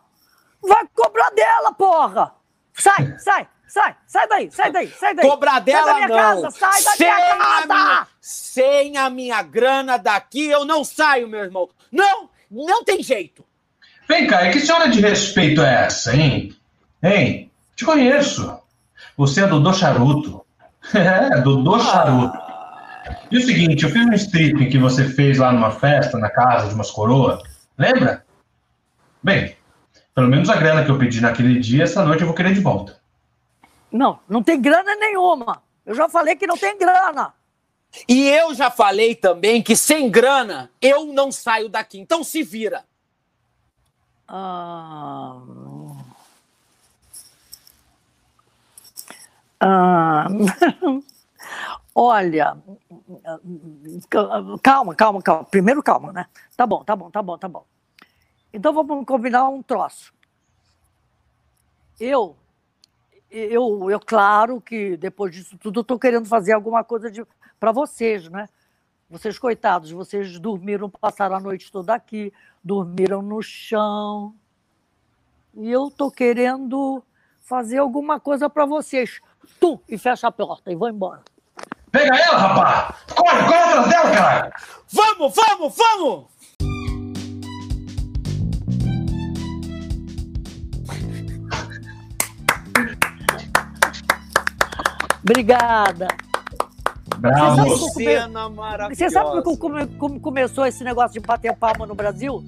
[0.61, 2.35] vai cobrar dela, porra!
[2.73, 5.29] Sai, sai, sai, sai daí, sai daí, sai daí.
[5.29, 6.41] Cobrar dela sai da minha não.
[6.41, 7.67] Casa, sai da sem, minha a casa!
[7.67, 11.69] minha, sem a minha grana daqui, eu não saio, meu irmão.
[11.89, 13.45] Não, não tem jeito.
[14.09, 16.53] Vem cá, e que senhora de respeito é essa, hein?
[17.01, 17.49] Hein?
[17.75, 18.59] Te conheço.
[19.15, 20.41] Você é Dodô Charuto.
[20.95, 22.37] É, Dodô Charuto.
[23.29, 26.67] E o seguinte, eu fiz um stripping que você fez lá numa festa, na casa
[26.67, 27.39] de umas coroas.
[27.77, 28.25] Lembra?
[29.23, 29.55] Bem,
[30.13, 32.59] pelo menos a grana que eu pedi naquele dia, essa noite eu vou querer de
[32.59, 33.00] volta.
[33.91, 35.61] Não, não tem grana nenhuma.
[35.85, 37.33] Eu já falei que não tem grana.
[38.07, 41.99] E eu já falei também que sem grana eu não saio daqui.
[41.99, 42.85] Então se vira.
[44.27, 45.41] Ah...
[49.59, 50.27] Ah...
[51.93, 52.57] Olha,
[54.63, 55.43] calma, calma, calma.
[55.43, 56.25] Primeiro calma, né?
[56.55, 57.65] Tá bom, tá bom, tá bom, tá bom.
[58.53, 60.13] Então vamos combinar um troço.
[61.99, 62.37] Eu,
[63.31, 67.09] eu, eu claro que depois disso tudo estou querendo fazer alguma coisa
[67.59, 68.47] para vocês, né?
[69.09, 72.31] Vocês coitados, vocês dormiram, passaram a noite toda aqui,
[72.63, 74.33] dormiram no chão.
[75.53, 77.03] E eu estou querendo
[77.41, 79.19] fazer alguma coisa para vocês.
[79.59, 81.21] Tu e fecha a porta e vou embora.
[81.91, 82.95] Pega ela, rapaz!
[83.13, 84.53] Corre, corre atrás dela, caralho!
[84.89, 86.40] Vamos, vamos, vamos!
[95.31, 96.07] Obrigada.
[97.17, 97.65] Bravo.
[97.77, 98.95] Você maravilhosa.
[98.95, 102.43] Você sabe como, como, como começou esse negócio de bater palma no Brasil?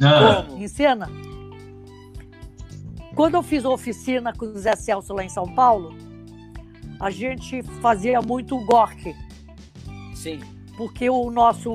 [0.00, 0.62] Ah, Como?
[0.62, 1.08] Em cena?
[3.14, 5.96] Quando eu fiz a oficina com o Zé Celso lá em São Paulo,
[7.00, 9.14] a gente fazia muito gork,
[10.14, 10.40] Sim.
[10.76, 11.72] porque o nosso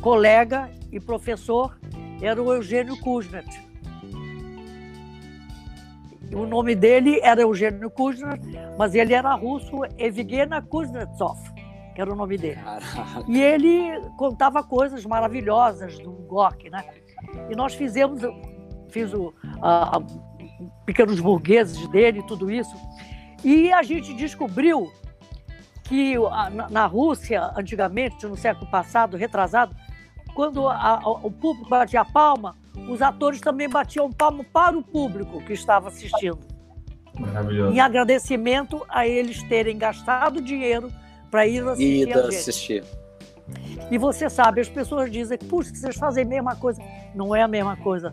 [0.00, 1.78] colega e professor
[2.22, 3.60] era o Eugênio Kuznet.
[6.34, 8.40] O nome dele era Eugênio Kuznet,
[8.78, 11.38] mas ele era russo, Evgena Kuznetsov,
[11.94, 12.60] que era o nome dele.
[12.60, 13.24] Caraca.
[13.28, 16.84] E ele contava coisas maravilhosas do Gork, né?
[17.50, 18.22] E nós fizemos,
[18.90, 20.02] fiz o a- a-
[20.86, 22.74] pequenos burgueses dele, tudo isso.
[23.44, 24.90] E a gente descobriu
[25.84, 29.74] que a- na, Rússia, antigamente, no século passado, retrasado,
[30.34, 32.56] quando a- a- o público batia palma,
[32.88, 36.38] os atores também batiam palma para o público que estava assistindo
[37.18, 37.74] maravilhoso.
[37.74, 40.90] em agradecimento a eles terem gastado dinheiro
[41.30, 42.18] para ir assistir gente.
[42.18, 42.84] assistir.
[43.90, 46.80] E você sabe, as pessoas dizem que, puxa, vocês fazem a mesma coisa.
[47.14, 48.12] Não é a mesma coisa.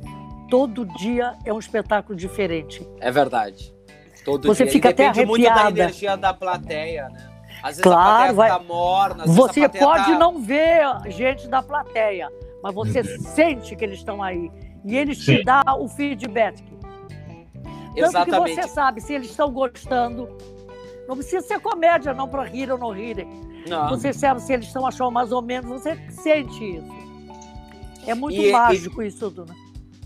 [0.49, 2.87] Todo dia é um espetáculo diferente.
[2.99, 3.73] É verdade.
[4.25, 4.73] Todo Você dia.
[4.73, 5.79] fica e até depende muito da arrepiada.
[5.81, 7.29] energia da plateia, né?
[7.61, 10.19] Às vezes Claro, a plateia vai- fica morna, às vezes Você a plateia pode tá...
[10.19, 12.29] não ver gente da plateia,
[12.67, 14.51] mas você sente que eles estão aí.
[14.85, 15.43] E eles te Sim.
[15.43, 16.63] dão o feedback.
[17.95, 20.29] Tanto que você sabe se eles estão gostando.
[21.07, 23.27] Não precisa ser comédia, não, para rir ou não rirem.
[23.67, 23.89] Não.
[23.89, 26.97] Você sabe se eles estão achando mais ou menos, você sente isso.
[28.05, 29.55] É muito E- e- mágico isso tudo, né?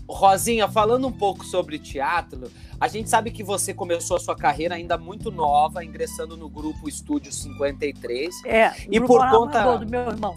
[0.08, 2.50] Rosinha, falando um pouco sobre teatro,
[2.80, 6.88] a gente sabe que você começou a sua carreira ainda muito nova, ingressando no grupo
[6.88, 8.44] Estúdio 53.
[8.44, 10.36] É, E Grupo por conta- do meu irmão.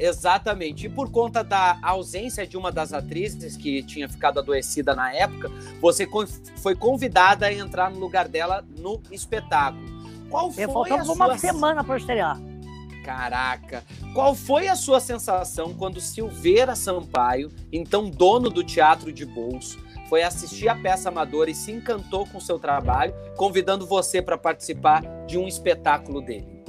[0.00, 0.86] Exatamente.
[0.86, 5.50] E por conta da ausência de uma das atrizes que tinha ficado adoecida na época,
[5.78, 6.08] você
[6.56, 10.00] foi convidada a entrar no lugar dela no espetáculo.
[10.30, 12.40] Qual foi a sua uma semana para estrear.
[13.04, 13.84] Caraca!
[14.14, 19.78] Qual foi a sua sensação quando Silveira Sampaio, então dono do Teatro de Bolso,
[20.08, 25.02] foi assistir a peça amadora e se encantou com seu trabalho, convidando você para participar
[25.26, 26.62] de um espetáculo dele?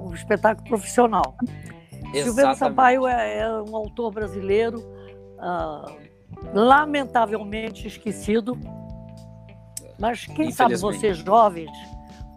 [0.00, 1.36] Um espetáculo profissional.
[2.12, 4.84] Silveira Sampaio é, é um autor brasileiro
[5.38, 5.90] ah,
[6.52, 8.58] lamentavelmente esquecido,
[9.98, 11.70] mas quem sabe vocês jovens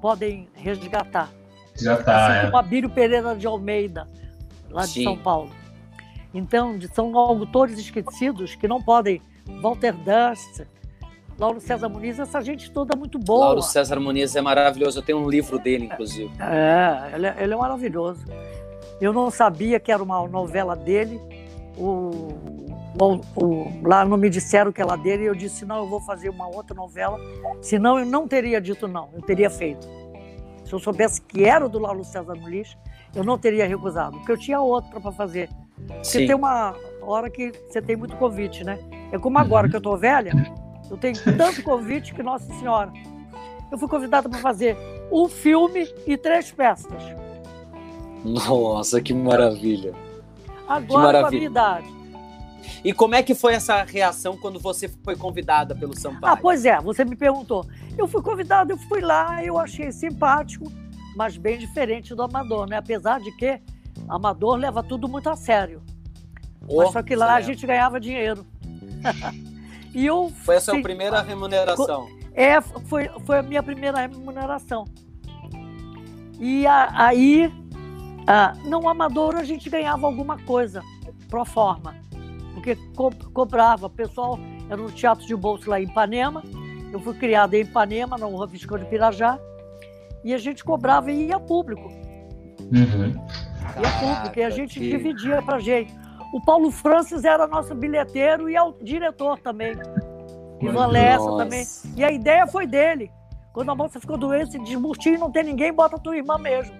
[0.01, 1.29] podem resgatar.
[1.75, 2.45] Já tá, assim é.
[2.45, 4.07] como Abílio Pereira de Almeida,
[4.69, 5.03] lá de Sim.
[5.05, 5.49] São Paulo.
[6.33, 9.21] Então, de- são autores esquecidos que não podem.
[9.61, 10.65] Walter Dust,
[11.37, 13.45] Lauro César Muniz, essa gente toda muito boa.
[13.47, 14.99] Lauro César Muniz é maravilhoso.
[14.99, 16.31] Eu tenho um livro dele, inclusive.
[16.39, 18.23] É, ele, é- ele é maravilhoso.
[19.03, 21.19] Eu não sabia que era uma novela dele.
[21.77, 22.53] O
[22.99, 25.99] o, o, lá não me disseram que ela dele e eu disse, não, eu vou
[25.99, 27.19] fazer uma outra novela,
[27.61, 29.87] senão eu não teria dito não, eu teria feito.
[30.63, 32.77] Se eu soubesse que era o do Laulo César Muniz,
[33.15, 35.49] eu não teria recusado, porque eu tinha outra para fazer.
[36.01, 38.79] Você tem uma hora que você tem muito convite, né?
[39.11, 40.31] É como agora que eu tô velha,
[40.89, 42.91] eu tenho tanto convite que, nossa senhora,
[43.71, 44.77] eu fui convidada para fazer
[45.11, 47.22] um filme e três peças.
[48.23, 49.93] Nossa, que maravilha.
[50.67, 51.21] Agora que maravilha.
[51.21, 52.03] com a minha idade.
[52.83, 56.33] E como é que foi essa reação quando você foi convidada pelo Sampaio?
[56.33, 57.65] Ah, pois é, você me perguntou.
[57.97, 60.71] Eu fui convidada, eu fui lá, eu achei simpático,
[61.15, 62.77] mas bem diferente do Amador, né?
[62.77, 63.59] Apesar de que
[64.07, 65.81] Amador leva tudo muito a sério.
[66.67, 68.45] Oh, mas só que lá a gente ganhava dinheiro.
[69.93, 72.07] e eu foi a sua primeira remuneração?
[72.33, 74.85] É, foi, foi a minha primeira remuneração.
[76.39, 77.53] E a, aí,
[78.27, 80.81] a, não amador, a gente ganhava alguma coisa,
[81.29, 81.95] pro forma.
[82.53, 86.43] Porque co cobrava, o pessoal era no Teatro de Bolso lá em Ipanema.
[86.91, 89.39] Eu fui criada em Ipanema, no Rua Visconde Pirajá.
[90.23, 91.89] E a gente cobrava e ia público.
[92.61, 93.11] Uhum.
[93.81, 94.89] Ia público, e a gente que...
[94.89, 95.93] dividia pra gente.
[96.33, 99.73] O Paulo Francis era nosso bilheteiro e é o diretor também.
[100.61, 101.63] Ivan Lessa também.
[101.95, 103.11] E a ideia foi dele.
[103.53, 106.75] Quando a moça ficou doente, diz, Murtinho, não tem ninguém, bota tua irmã mesmo.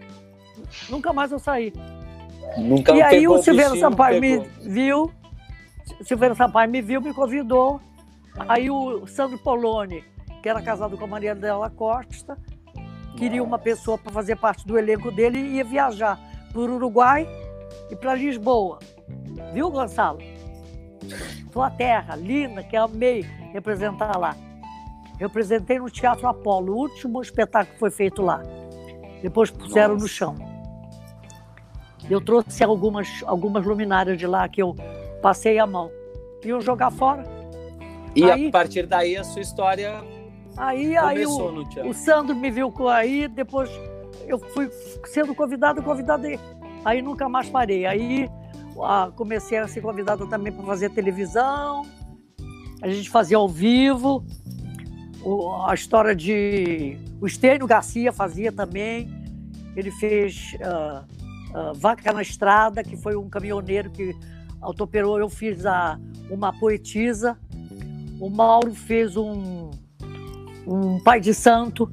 [0.90, 1.74] Nunca mais eu saí.
[2.58, 5.12] Nunca e aí o Silveira Sampaio me viu,
[6.02, 7.82] Silveira Sampaio me viu, me convidou.
[8.48, 10.04] Aí o Sandro Poloni,
[10.42, 12.38] que era casado com a Maria Della Costa,
[13.18, 16.20] queria uma pessoa para fazer parte do elenco dele e ia viajar
[16.52, 17.28] para o Uruguai
[17.90, 18.80] e para Lisboa.
[19.54, 20.20] Viu, Gonçalo?
[21.52, 23.22] Sua terra, linda, que eu amei
[23.52, 24.36] representar lá.
[25.20, 28.42] Representei no Teatro Apolo, o último espetáculo que foi feito lá.
[29.22, 30.04] Depois puseram Nossa.
[30.04, 30.53] no chão.
[32.10, 34.76] Eu trouxe algumas, algumas luminárias de lá que eu
[35.22, 35.90] passei a mão.
[36.44, 37.24] Iam jogar fora.
[38.16, 40.04] E aí, a partir daí a sua história
[40.58, 43.70] aí, aí o, o Sandro me viu aí, depois
[44.28, 44.70] eu fui
[45.06, 46.28] sendo convidado, convidado,
[46.86, 47.86] aí nunca mais parei.
[47.86, 48.30] Aí
[48.82, 51.84] a, comecei a ser convidado também para fazer televisão,
[52.82, 54.24] a gente fazia ao vivo,
[55.24, 56.98] o, a história de.
[57.22, 59.10] O Estênio Garcia fazia também,
[59.76, 61.06] ele fez uh,
[61.54, 64.16] uh, Vaca na Estrada, que foi um caminhoneiro que
[64.62, 66.00] autoperou, eu fiz a,
[66.30, 67.38] uma poetisa,
[68.20, 69.72] o Mauro fez um,
[70.66, 71.90] um pai de santo.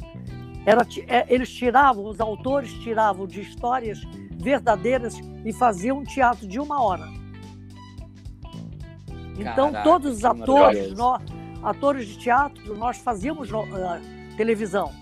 [0.64, 4.00] Era, é, eles tiravam, os autores tiravam de histórias
[4.38, 7.08] verdadeiras e faziam um teatro de uma hora.
[9.38, 11.22] Então, Caraca, todos os atores, nós,
[11.62, 13.56] atores de teatro, nós fazíamos uh,
[14.36, 14.92] televisão.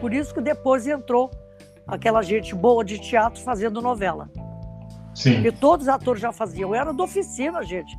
[0.00, 1.30] Por isso que depois entrou
[1.86, 4.28] aquela gente boa de teatro fazendo novela.
[5.14, 5.34] Sim.
[5.34, 6.70] Porque todos os atores já faziam.
[6.70, 7.98] Eu era da oficina, gente.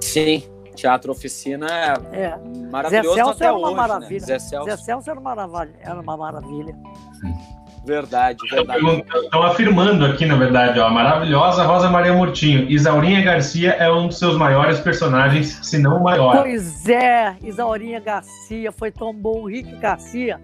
[0.00, 0.42] Sim,
[0.74, 1.66] teatro oficina
[2.12, 2.38] é, é.
[2.70, 4.20] maravilhoso Zé Celso até era uma hoje, maravilha.
[4.20, 4.26] Né?
[4.26, 4.70] Zé Celso.
[4.70, 5.78] Zé Celso era uma maravilha.
[5.80, 6.76] Era uma maravilha.
[7.84, 9.04] Verdade, verdade.
[9.24, 12.70] Estão afirmando aqui, na verdade, ó, a maravilhosa Rosa Maria Murtinho.
[12.70, 16.42] Isaurinha Garcia é um dos seus maiores personagens, se não o maior.
[16.42, 19.42] Pois é, Isaurinha Garcia foi tão bom.
[19.42, 20.38] O Rick Garcia.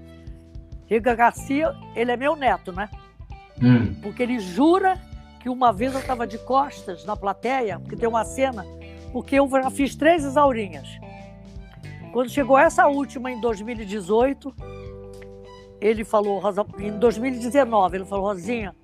[0.86, 2.88] Rick Garcia, ele é meu neto, né?
[3.62, 3.94] Hum.
[4.02, 5.00] Porque ele jura
[5.40, 8.64] que uma vez eu estava de costas na plateia, porque tem uma cena,
[9.12, 10.88] porque eu já fiz três Isaurinhas.
[12.12, 14.54] Quando chegou essa última em 2018,
[15.80, 16.40] ele falou,
[16.78, 18.74] em 2019, ele falou, Rosinha,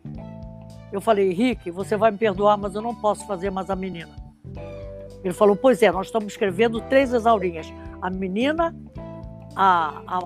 [0.92, 4.14] eu falei, Henrique, você vai me perdoar, mas eu não posso fazer mais a menina.
[5.24, 7.72] Ele falou, pois é, nós estamos escrevendo três exaurinhas.
[8.00, 8.74] A menina,
[9.54, 10.18] a, a,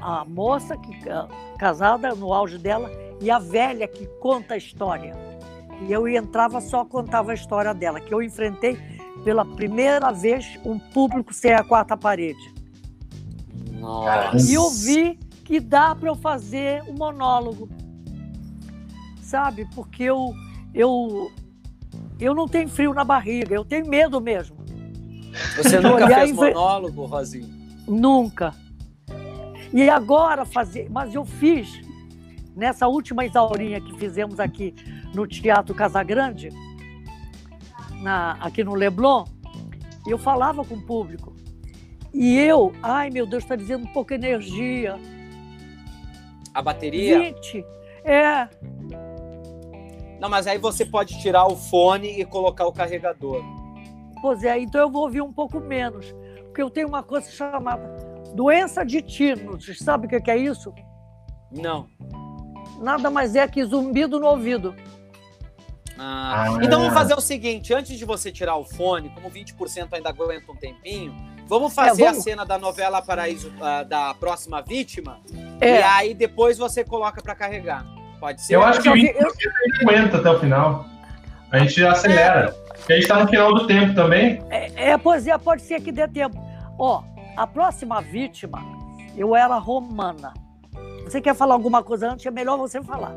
[0.00, 1.28] a, a moça que, a,
[1.58, 5.14] casada no auge dela e a velha que conta a história.
[5.86, 8.78] E eu entrava só contava a história dela, que eu enfrentei
[9.24, 12.52] pela primeira vez um público sem a quarta parede.
[13.72, 14.50] Nossa.
[14.50, 17.68] E eu vi que dá para eu fazer um monólogo.
[19.20, 19.68] Sabe?
[19.74, 20.32] Porque eu,
[20.74, 21.30] eu,
[22.20, 24.56] eu não tenho frio na barriga, eu tenho medo mesmo.
[25.56, 27.48] Você nunca fez monólogo, Rosinha?
[27.88, 28.54] Nunca.
[29.72, 31.80] E agora fazer, mas eu fiz
[32.54, 34.74] nessa última exaurinha que fizemos aqui
[35.14, 36.50] no Teatro Casagrande,
[38.02, 39.24] na, aqui no Leblon,
[40.06, 41.32] eu falava com o público.
[42.12, 44.98] E eu, ai meu Deus, está dizendo pouca energia,
[46.54, 47.18] a bateria?
[47.18, 47.64] 20.
[48.04, 48.48] É.
[50.20, 53.42] Não, mas aí você pode tirar o fone e colocar o carregador.
[54.20, 56.14] Pois é, então eu vou ouvir um pouco menos.
[56.44, 59.78] Porque eu tenho uma coisa chamada doença de tinnitus.
[59.78, 60.72] Sabe o que é isso?
[61.50, 61.88] Não.
[62.80, 64.74] Nada mais é que zumbido no ouvido.
[65.98, 69.88] Ah, ah, então vamos fazer o seguinte: antes de você tirar o fone, como 20%
[69.92, 71.14] ainda aguenta um tempinho,
[71.46, 72.20] vamos fazer é, vamos...
[72.20, 75.20] a cena da novela Paraíso uh, da próxima vítima.
[75.60, 75.78] É.
[75.78, 77.84] E aí depois você coloca para carregar.
[78.18, 78.54] Pode ser?
[78.54, 79.88] Eu acho que 20% eu...
[79.88, 80.86] aguenta até o final.
[81.50, 82.56] A gente acelera.
[82.68, 82.92] É.
[82.92, 84.42] A gente está no final do tempo também.
[84.50, 86.36] É, é, pois é, pode ser que dê tempo.
[86.78, 87.02] Ó,
[87.36, 88.62] a próxima vítima,
[89.16, 90.32] eu era romana.
[91.04, 92.24] Você quer falar alguma coisa antes?
[92.24, 93.14] É melhor você falar.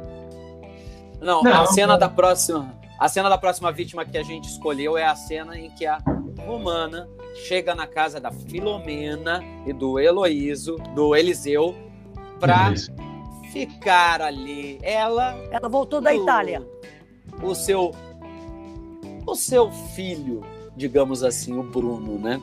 [1.22, 2.00] Não, não a cena não.
[2.00, 2.74] da próxima.
[3.00, 6.00] A cena da próxima vítima que a gente escolheu é a cena em que a
[6.46, 7.08] Romana
[7.48, 11.76] chega na casa da Filomena e do Heloísio, do Eliseu,
[12.40, 12.74] para
[13.52, 14.80] ficar ali.
[14.82, 15.36] Ela.
[15.52, 16.66] Ela voltou da o, Itália.
[17.42, 17.92] O seu.
[19.28, 20.42] O seu filho,
[20.76, 22.40] digamos assim, o Bruno, né?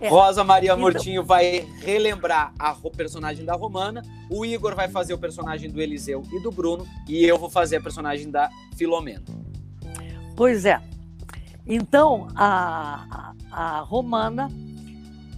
[0.00, 0.08] É.
[0.08, 0.80] Rosa Maria então...
[0.80, 6.22] Mortinho vai relembrar a personagem da Romana, o Igor vai fazer o personagem do Eliseu
[6.32, 9.24] e do Bruno, e eu vou fazer a personagem da Filomena.
[10.36, 10.80] Pois é.
[11.66, 14.48] Então, a, a, a Romana,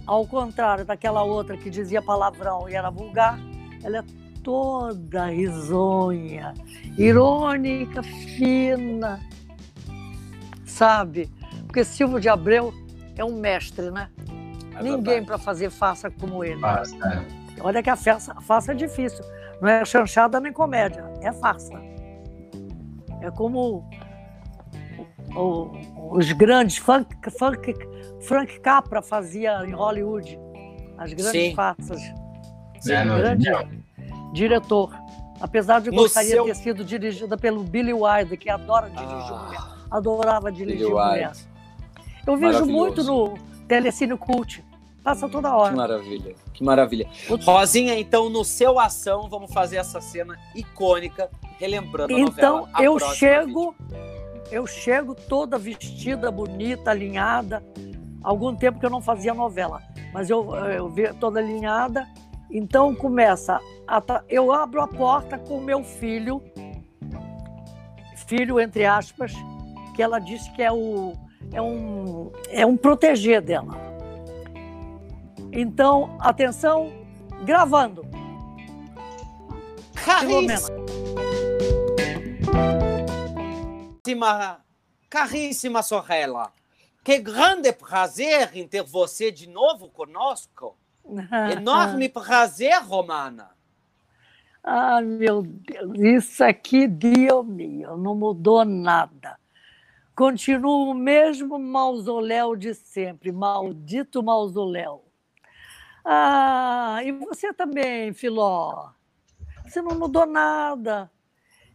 [0.05, 3.39] ao contrário daquela outra que dizia palavrão e era vulgar,
[3.83, 4.03] ela é
[4.43, 6.53] toda risonha,
[6.97, 9.19] irônica, fina,
[10.65, 11.29] sabe?
[11.65, 12.73] Porque Silvio de Abreu
[13.15, 14.09] é um mestre, né?
[14.81, 16.59] É Ninguém para fazer faça como ele.
[16.59, 17.61] Faça, é.
[17.61, 19.23] Olha que a farsa, a farsa é difícil.
[19.61, 21.79] Não é chanchada nem comédia, é farsa.
[23.21, 23.85] É como
[25.35, 27.75] o, o, os grandes funk, funk,
[28.21, 30.39] Frank Capra fazia em Hollywood.
[30.97, 31.55] As grandes Sim.
[31.55, 32.01] farsas.
[32.79, 33.49] Sim, é, grande
[34.33, 34.91] diretor.
[35.39, 36.45] Apesar de no gostaria seu...
[36.45, 39.61] ter sido dirigida pelo Billy Wilder, que adora dirigir ah, mulher.
[39.89, 41.31] Adorava dirigir Billy mulher.
[42.25, 43.33] Eu vejo muito no
[43.67, 44.63] Telecine Cult.
[45.03, 45.71] Passa toda hora.
[45.71, 47.09] Que maravilha, que maravilha.
[47.43, 52.69] Rosinha, então, no seu ação, vamos fazer essa cena icônica, relembrando a então, novela.
[52.69, 53.75] Então, eu chego,
[54.51, 57.63] eu chego toda vestida, bonita, alinhada.
[58.23, 59.81] Algum tempo que eu não fazia novela,
[60.13, 62.07] mas eu, eu vi toda alinhada.
[62.51, 66.43] Então começa, a, eu abro a porta com meu filho,
[68.27, 69.33] filho entre aspas,
[69.95, 71.13] que ela disse que é o
[71.53, 73.90] é um, é um proteger dela.
[75.53, 76.91] Então, atenção,
[77.43, 78.05] gravando.
[84.01, 84.63] Caríssima,
[85.09, 86.53] caríssima Sorrela,
[87.03, 90.77] que grande prazer em ter você de novo conosco.
[91.51, 93.51] Enorme prazer, Romana.
[94.63, 99.37] Ah, meu Deus, isso aqui, Dio mio, não mudou nada.
[100.15, 105.10] Continua o mesmo mausoléu de sempre, maldito mausoléu.
[106.03, 108.89] Ah, e você também, Filó.
[109.65, 111.09] Você não mudou nada.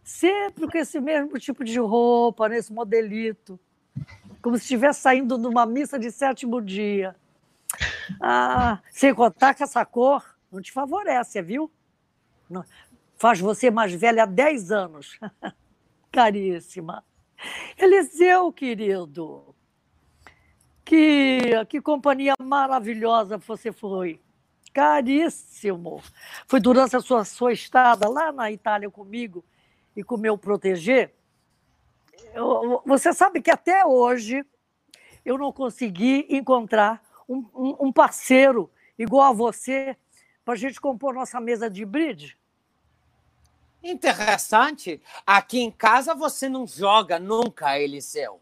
[0.03, 3.59] Sempre com esse mesmo tipo de roupa, nesse modelito.
[4.41, 7.15] Como se estivesse saindo de uma missa de sétimo dia.
[8.21, 11.71] Ah, sem contar que essa cor não te favorece, viu?
[13.17, 15.19] Faz você mais velha há 10 anos.
[16.11, 17.03] Caríssima.
[17.77, 19.46] Eliseu, querido,
[20.87, 24.21] que, que companhia maravilhosa você foi.
[24.73, 26.01] Caríssimo.
[26.47, 29.43] Foi durante a sua, sua estada lá na Itália comigo
[29.95, 31.13] e com meu proteger.
[32.33, 34.45] Eu, você sabe que até hoje
[35.25, 39.97] eu não consegui encontrar um, um, um parceiro igual a você
[40.45, 42.37] para a gente compor nossa mesa de bridge.
[43.83, 45.01] Interessante.
[45.25, 48.39] Aqui em casa você não joga nunca, Eliseu.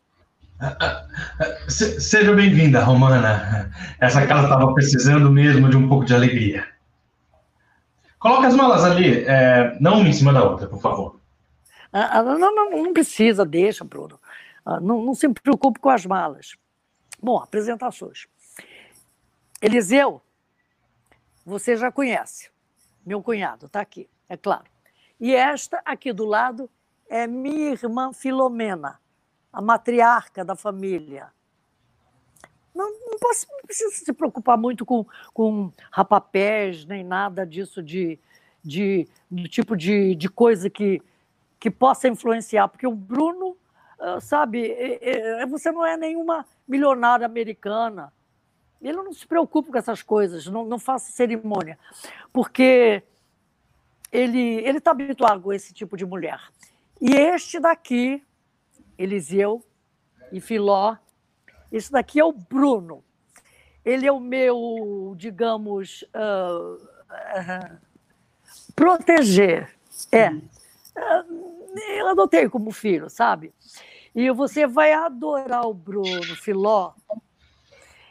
[1.68, 3.72] Seja bem-vinda, Romana.
[4.00, 6.68] Essa casa estava precisando mesmo de um pouco de alegria.
[8.20, 11.20] Coloque as malas ali, é, não uma em cima da outra, por favor.
[11.92, 14.20] Ah, ah não, não, não, precisa, deixa, Bruno.
[14.66, 16.56] Ah, não, não se preocupe com as malas.
[17.22, 18.28] Bom, apresentações.
[19.62, 20.22] Eliseu,
[21.46, 22.50] você já conhece.
[23.06, 24.66] Meu cunhado, está aqui, é claro.
[25.20, 26.70] E esta aqui do lado
[27.08, 29.00] é minha irmã Filomena,
[29.56, 31.32] a matriarca da família.
[32.76, 38.20] Não, não, posso, não precisa se preocupar muito com, com rapapés, nem nada disso de,
[38.62, 41.02] de, do tipo de, de coisa que,
[41.58, 43.56] que possa influenciar, porque o Bruno,
[43.98, 48.12] ah, sabe, é, é, você não é nenhuma milionária americana.
[48.82, 51.80] Ele não se preocupa com essas coisas, não, não faça cerimônia,
[52.34, 53.02] porque
[54.12, 56.42] ele está habituado com esse tipo de mulher.
[57.00, 58.22] E este daqui,
[58.98, 59.64] Eliseu
[60.32, 60.96] e Filó,
[61.72, 63.04] esse daqui é o Bruno.
[63.84, 67.78] Ele é o meu, digamos, uh, uh,
[68.76, 69.76] proteger.
[70.12, 70.30] É.
[70.30, 73.54] Uh, eu adotei como filho, sabe?
[74.16, 76.94] E você vai adorar o Bruno Filó.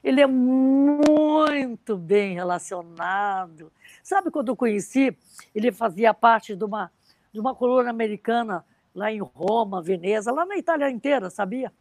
[0.03, 3.73] Ele é muito bem relacionado.
[4.03, 5.17] Sabe quando eu conheci?
[5.55, 6.93] Ele fazia parte de uma,
[7.33, 8.63] de uma colônia americana
[8.95, 11.73] lá em Roma, Veneza, lá na Itália inteira, sabia?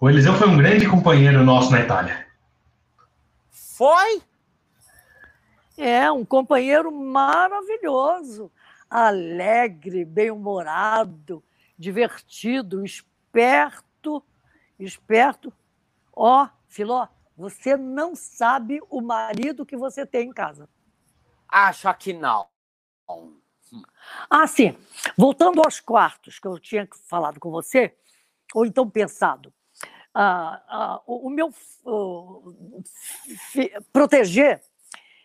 [0.00, 2.26] O Eliseu foi um grande companheiro nosso na Itália.
[3.50, 4.22] Foi?
[5.76, 8.50] É, um companheiro maravilhoso,
[8.88, 11.44] alegre, bem-humorado,
[11.78, 14.22] divertido, esperto,
[14.78, 15.52] esperto.
[16.12, 20.68] Ó, oh, Filó, você não sabe o marido que você tem em casa.
[21.48, 22.48] Acha que não.
[24.28, 24.76] Ah, sim.
[25.16, 27.94] Voltando aos quartos que eu tinha falado com você,
[28.54, 29.52] ou então pensado.
[30.14, 31.52] Ah, ah, o, o, meu
[33.92, 34.60] proteger,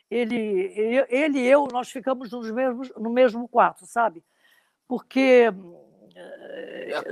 [0.09, 0.71] ele,
[1.09, 4.23] ele e eu, nós ficamos nos mesmos, no mesmo quarto, sabe?
[4.87, 5.45] Porque.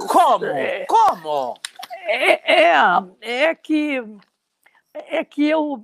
[0.07, 0.45] Como?
[0.45, 1.55] É, Como?
[2.05, 4.03] É, é, é que.
[4.93, 5.84] É que eu,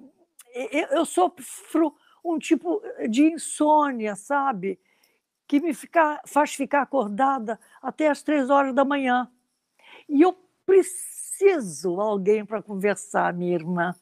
[0.91, 4.79] eu sofro um tipo de insônia, sabe?
[5.47, 9.29] Que me fica, faz ficar acordada até as três horas da manhã.
[10.09, 13.95] E eu preciso alguém para conversar, minha irmã.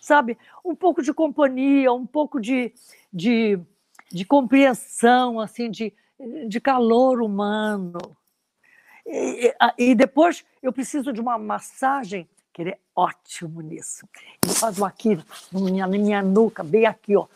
[0.00, 0.36] Sabe?
[0.64, 2.72] Um pouco de companhia, um pouco de,
[3.12, 3.58] de,
[4.10, 5.92] de compreensão, assim, de,
[6.48, 7.98] de calor humano.
[9.06, 14.08] E, e, depois eu preciso de uma massagem, que ele é ótimo nisso.
[14.42, 15.16] Ele faz uma aqui
[15.52, 17.26] na minha, minha nuca, bem aqui, ó.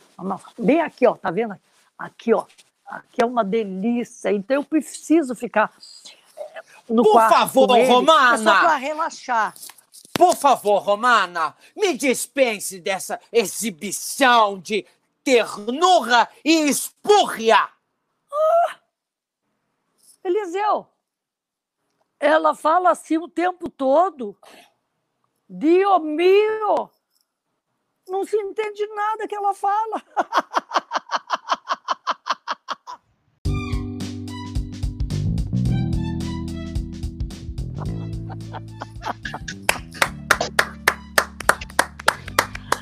[0.59, 1.57] Bem aqui, ó, tá vendo?
[1.99, 2.47] Aqui, ó.
[2.89, 4.33] Aqui é uma delícia.
[4.33, 5.73] Então eu preciso ficar
[6.89, 8.35] no Por quarto favor, ele, Romana!
[8.35, 9.55] É só para relaxar.
[10.15, 14.85] Por favor, Romana, me dispense dessa exibição de
[15.23, 17.69] ternura e espúrria.
[18.33, 18.77] Ah,
[20.25, 20.87] Eliseu,
[22.19, 24.37] ela fala assim o tempo todo.
[25.49, 26.91] Dio mio!
[28.09, 30.03] Não se entende nada que ela fala.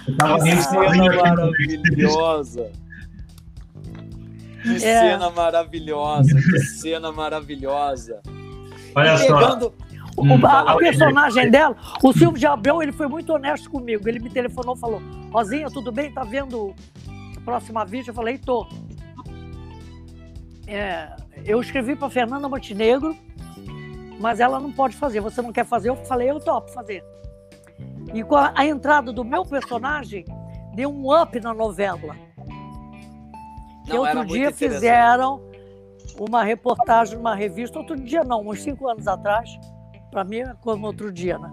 [0.07, 2.70] Que cena maravilhosa.
[4.62, 4.79] Que é.
[4.79, 8.20] cena maravilhosa, que cena maravilhosa.
[8.95, 9.72] Olha só.
[10.16, 14.09] O, a, a, personagem dela, o Silvio de Abreu, ele foi muito honesto comigo.
[14.09, 16.11] Ele me telefonou e falou: Rosinha, tudo bem?
[16.11, 16.74] Tá vendo
[17.37, 18.11] a próxima vídeo?
[18.11, 18.66] Eu falei: tô.
[20.66, 21.14] É,
[21.45, 23.16] eu escrevi para Fernanda Montenegro,
[24.18, 25.20] mas ela não pode fazer.
[25.20, 25.88] Você não quer fazer?
[25.88, 27.04] Eu falei: eu topo fazer.
[28.14, 30.24] E com a, a entrada do meu personagem,
[30.74, 32.16] deu um up na novela.
[33.84, 35.42] Que não, outro dia fizeram
[36.18, 39.50] uma reportagem numa revista, outro dia não, uns cinco anos atrás,
[40.10, 41.52] para mim é como outro dia, né?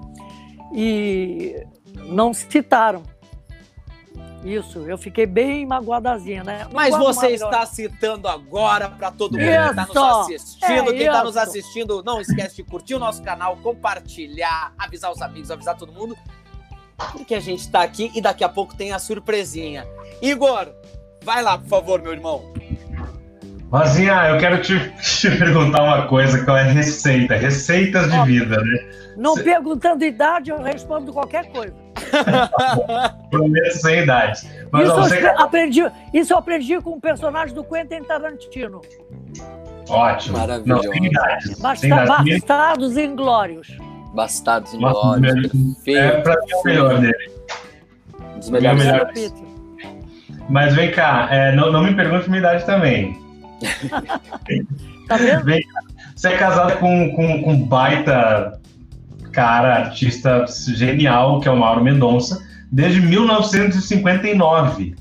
[0.73, 1.65] E
[2.07, 3.03] não citaram.
[4.43, 6.67] Isso, eu fiquei bem magoadazinha, né?
[6.73, 10.89] Mas você está citando agora para todo mundo que está nos assistindo.
[10.89, 15.21] É Quem está nos assistindo, não esquece de curtir o nosso canal, compartilhar, avisar os
[15.21, 16.17] amigos, avisar todo mundo.
[17.13, 19.87] Porque a gente está aqui e daqui a pouco tem a surpresinha.
[20.21, 20.67] Igor,
[21.23, 22.53] vai lá, por favor, meu irmão.
[23.71, 28.91] Rosinha, eu quero te, te, perguntar uma coisa que é receita, receitas de vida, né?
[29.17, 29.43] Não Cê...
[29.43, 31.82] perguntando idade, eu respondo qualquer coisa.
[33.29, 34.47] Prometo sem idade.
[34.71, 35.25] Mas, isso, ó, você...
[35.25, 38.81] eu aprendi, isso eu aprendi com o personagem do Quentin Tarantino.
[39.89, 40.37] Ótimo.
[40.37, 40.83] Maravilhoso.
[40.83, 41.55] Não, sem idade.
[41.59, 43.67] Basta, Bastardos Inglórios.
[44.13, 45.51] Bastardos Inglórios.
[45.87, 47.31] É pra mim o melhor dele.
[48.35, 48.83] Um dos melhores.
[48.83, 49.33] melhores.
[50.49, 53.17] Mas vem cá, é, não, não me pergunte minha idade também.
[55.07, 55.45] tá vendo?
[55.45, 55.61] Vem,
[56.15, 58.59] você é casada com, com, com um baita
[59.33, 64.95] cara, artista genial, que é o Mauro Mendonça, desde 1959.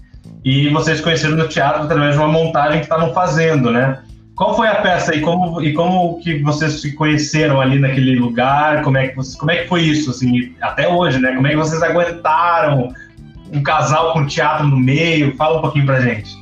[0.45, 4.03] E vocês conheceram no teatro através de uma montagem que estavam fazendo, né?
[4.35, 8.83] Qual foi a peça e como, e como que vocês se conheceram ali naquele lugar?
[8.83, 11.35] Como é que, como é que foi isso, assim, até hoje, né?
[11.35, 12.93] Como é que vocês aguentaram
[13.53, 15.37] um casal com teatro no meio?
[15.37, 16.35] Fala um pouquinho pra gente.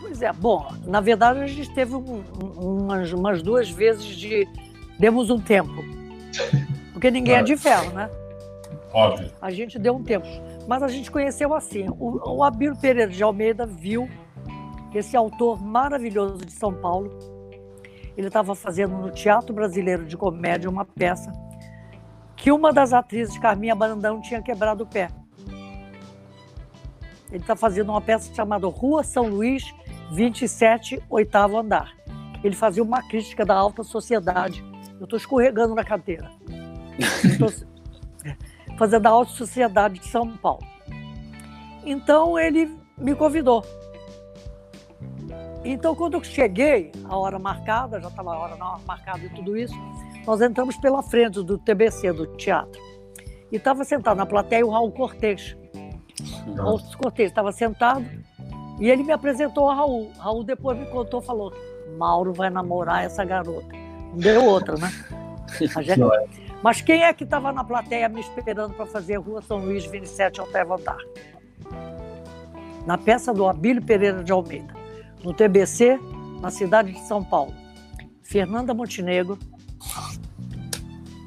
[0.00, 2.22] Pois é, bom, na verdade a gente teve um,
[2.56, 4.46] umas, umas duas vezes de.
[4.98, 5.84] Demos um tempo.
[6.96, 8.08] Porque ninguém é de ferro, né?
[8.90, 9.30] Óbvio.
[9.42, 10.26] A gente deu um tempo.
[10.66, 11.86] Mas a gente conheceu assim.
[11.90, 14.08] O, o Abílio Pereira de Almeida viu
[14.94, 17.10] esse autor maravilhoso de São Paulo.
[18.16, 21.30] Ele estava fazendo no Teatro Brasileiro de Comédia uma peça
[22.34, 25.10] que uma das atrizes, Carminha Bandão, tinha quebrado o pé.
[27.30, 29.62] Ele está fazendo uma peça chamada Rua São Luís,
[30.12, 31.94] 27, oitavo andar,
[32.42, 34.64] ele fazia uma crítica da alta sociedade.
[34.98, 36.30] Eu estou escorregando na cadeira.
[38.78, 40.66] Fazendo a alta sociedade de São Paulo.
[41.84, 43.64] Então ele me convidou.
[45.64, 49.74] Então, quando eu cheguei, a hora marcada, já estava a hora marcada e tudo isso,
[50.24, 52.80] nós entramos pela frente do TBC, do teatro.
[53.50, 55.56] E estava sentado na plateia o Raul Cortez.
[56.56, 58.04] Raul Cortez estava sentado
[58.78, 60.12] e ele me apresentou a Raul.
[60.18, 61.52] Raul depois me contou, falou:
[61.96, 63.68] Mauro vai namorar essa garota.
[64.12, 64.90] Não deu outra, né?
[65.82, 66.45] Gente...
[66.62, 70.40] Mas quem é que estava na plateia me esperando para fazer Rua São Luís, 27,
[70.40, 70.98] até voltar?
[72.86, 74.74] Na peça do Abílio Pereira de Almeida,
[75.22, 75.98] no TBC,
[76.40, 77.54] na cidade de São Paulo.
[78.22, 79.38] Fernanda Montenegro,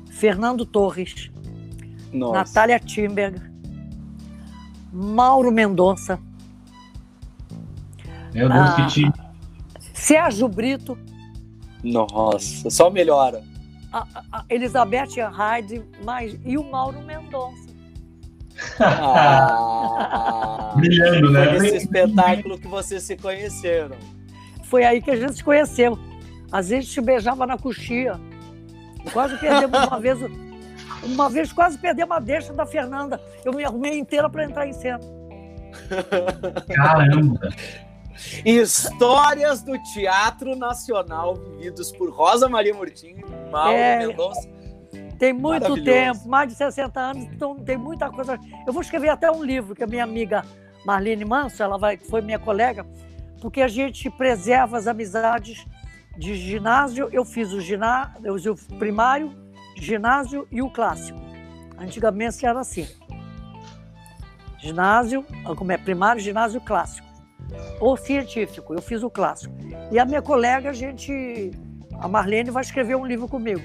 [0.09, 1.31] Fernando Torres,
[2.11, 2.33] Nossa.
[2.33, 3.41] Natália Timberg,
[4.91, 6.19] Mauro Mendonça.
[8.33, 9.13] Meu Deus, ah, que time.
[9.93, 10.97] Sérgio Brito.
[11.83, 13.43] Nossa, só melhora.
[13.91, 17.69] A, a Elizabeth Hyde, mas, e o Mauro Mendonça.
[18.79, 21.45] Ah, Brilhando, né?
[21.45, 23.97] Foi nesse espetáculo que vocês se conheceram.
[24.65, 25.97] Foi aí que a gente se conheceu.
[26.51, 28.19] Às vezes te beijava na coxia.
[29.11, 30.19] Quase perdemos uma vez.
[31.03, 33.19] Uma vez quase perdemos a deixa da Fernanda.
[33.43, 34.99] Eu me arrumei inteira para entrar em cena.
[36.75, 37.39] Caramba!
[38.45, 44.49] Histórias do Teatro Nacional vividos por Rosa Maria Murtinho e Mauro é, Mendonça.
[45.17, 48.39] Tem muito tempo, mais de 60 anos, então tem muita coisa.
[48.65, 50.45] Eu vou escrever até um livro que a minha amiga
[50.85, 52.85] Marlene Manso, ela vai, foi minha colega,
[53.41, 55.65] porque a gente preserva as amizades
[56.17, 59.33] de ginásio, eu fiz o ginásio, o primário,
[59.75, 61.19] ginásio e o clássico.
[61.77, 62.87] Antigamente era assim.
[64.57, 65.25] Ginásio,
[65.57, 67.08] como é primário, ginásio clássico.
[67.79, 69.53] Ou científico, eu fiz o clássico.
[69.91, 71.51] E a minha colega, a gente,
[71.99, 73.61] a Marlene, vai escrever um livro comigo.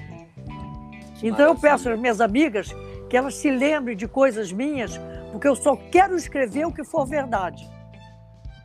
[1.21, 2.73] Então eu peço às minhas amigas
[3.09, 4.99] que elas se lembrem de coisas minhas,
[5.31, 7.67] porque eu só quero escrever o que for verdade.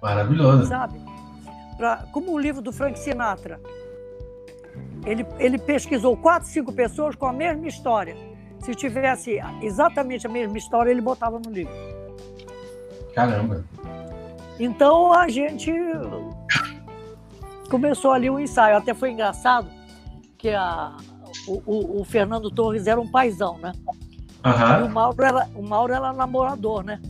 [0.03, 0.67] Maravilhoso.
[0.67, 1.01] Sabe?
[1.77, 3.61] Pra, como o livro do Frank Sinatra.
[5.05, 8.15] Ele, ele pesquisou quatro, cinco pessoas com a mesma história.
[8.61, 11.73] Se tivesse exatamente a mesma história, ele botava no livro.
[13.15, 13.65] Caramba!
[14.61, 15.73] Então a gente
[17.71, 18.77] começou ali o um ensaio.
[18.77, 19.71] Até foi engraçado
[20.37, 20.95] que a,
[21.49, 23.73] o, o, o, Fernando Torres era um paizão, né?
[24.45, 24.85] Uhum.
[24.85, 27.01] E o Mauro, era, o Mauro era namorador, né?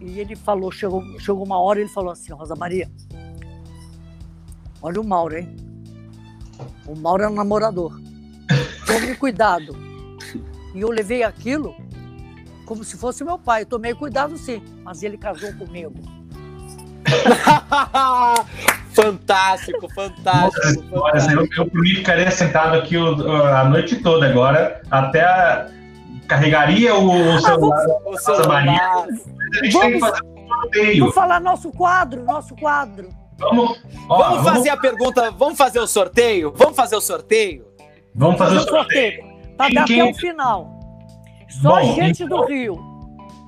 [0.00, 2.90] E ele falou, chegou, chegou uma hora, ele falou assim, Rosa Maria,
[4.82, 5.54] olha o Mauro, hein?
[6.88, 8.00] O Mauro é um namorador.
[8.84, 9.76] Tome cuidado.
[10.74, 11.72] E eu levei aquilo
[12.64, 13.62] como se fosse meu pai.
[13.62, 16.15] Eu tomei cuidado sim, mas ele casou comigo.
[18.92, 20.82] fantástico, fantástico.
[20.90, 21.40] fantástico.
[21.40, 25.68] Eu, eu por mim ficaria sentado aqui a noite toda agora, até a,
[26.26, 28.48] carregaria o, o celular, ah, vamos, celular.
[28.48, 28.82] Maria.
[28.82, 30.98] A gente vamos, tem que fazer um sorteio.
[31.00, 33.08] Vamos falar nosso quadro, nosso quadro.
[33.38, 34.68] Vamos, ó, vamos fazer vamos...
[34.68, 36.52] a pergunta, vamos fazer o sorteio?
[36.56, 37.66] Vamos fazer o sorteio?
[38.14, 39.16] Vamos fazer, fazer o sorteio.
[39.22, 39.56] sorteio.
[39.56, 40.76] Para dar até o final.
[41.48, 42.95] Só Bom, gente então, do Rio.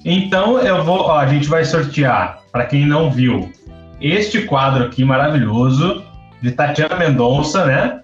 [0.04, 3.52] Então eu vou, ó, a gente vai sortear, para quem não viu,
[4.00, 6.04] este quadro aqui maravilhoso
[6.40, 8.00] de Tatiana Mendonça, né?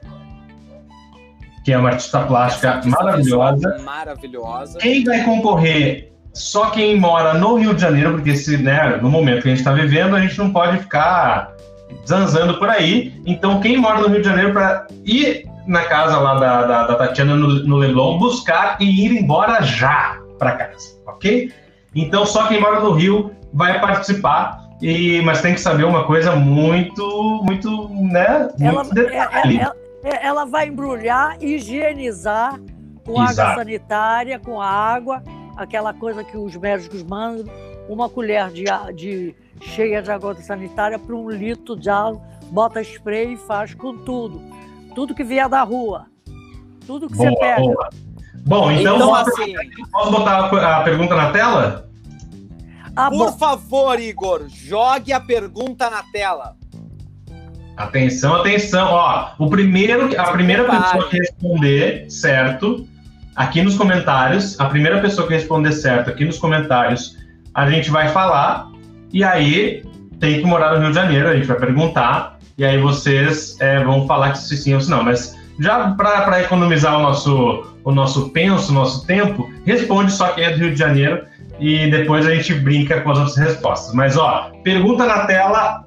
[1.64, 3.78] Que é uma artista plástica maravilhosa.
[3.84, 4.78] Maravilhosa.
[4.78, 9.42] Quem vai concorrer só quem mora no Rio de Janeiro, porque se, né, no momento
[9.42, 11.54] que a gente está vivendo, a gente não pode ficar
[12.06, 13.14] zanzando por aí.
[13.24, 16.94] Então, quem mora no Rio de Janeiro para ir na casa lá da, da, da
[16.96, 21.52] Tatiana no, no, Leblon, buscar e ir embora já para casa, ok?
[21.94, 24.64] Então, só quem mora no Rio vai participar.
[24.82, 28.48] E, mas tem que saber uma coisa muito, muito, né?
[28.60, 32.60] Ela, muito é, é, ela, é, ela, vai embrulhar, higienizar
[33.04, 33.40] com Exato.
[33.40, 35.22] água sanitária, com água,
[35.56, 37.46] aquela coisa que os médicos mandam,
[37.88, 38.64] uma colher de,
[38.94, 43.96] de cheia de água sanitária para um litro de água, bota spray e faz com
[43.98, 44.54] tudo
[44.94, 46.06] tudo que vier da rua.
[46.86, 47.60] Tudo que boa, você pega.
[47.60, 47.90] Boa.
[48.46, 49.54] Bom, então, então assim,
[49.90, 51.88] posso botar a pergunta na tela?
[52.94, 53.38] Ah, Por bom.
[53.38, 56.56] favor, Igor, jogue a pergunta na tela.
[57.76, 58.88] Atenção, atenção.
[58.92, 62.86] Ó, o primeiro, a primeira pessoa que responder certo,
[63.34, 67.16] aqui nos comentários, a primeira pessoa que responder certo aqui nos comentários,
[67.52, 68.68] a gente vai falar.
[69.12, 69.82] E aí
[70.20, 73.82] tem que morar no Rio de Janeiro, a gente vai perguntar e aí vocês é,
[73.82, 75.02] vão falar que se sim ou se não.
[75.02, 80.44] Mas já para economizar o nosso, o nosso penso, o nosso tempo, responde só quem
[80.44, 81.26] é do Rio de Janeiro
[81.60, 83.94] e depois a gente brinca com as outras respostas.
[83.94, 85.86] Mas ó, pergunta na tela.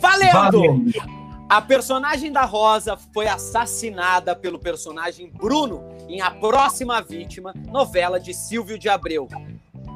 [0.00, 0.32] Valendo!
[0.32, 1.18] Valendo.
[1.48, 8.34] A personagem da Rosa foi assassinada pelo personagem Bruno em A Próxima Vítima, novela de
[8.34, 9.26] Silvio de Abreu.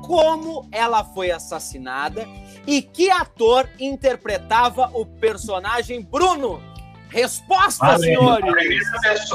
[0.03, 2.27] Como ela foi assassinada
[2.67, 6.61] e que ator interpretava o personagem Bruno?
[7.13, 7.99] Resposta, Valeu.
[8.01, 8.85] senhores!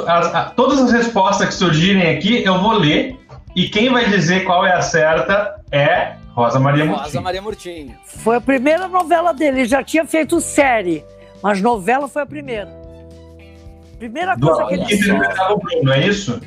[0.07, 3.17] As- todas as respostas que surgirem aqui, eu vou ler.
[3.55, 7.23] E quem vai dizer qual é a certa é Rosa Maria Rosa Murtinho.
[7.23, 7.95] Maria Murtinho.
[8.05, 9.61] Foi a primeira novela dele.
[9.61, 11.03] Ele já tinha feito série,
[11.41, 12.69] mas novela foi a primeira.
[13.97, 15.07] Primeira Do coisa que que ele fez.
[15.07, 16.39] interpretava o Bruno, é isso?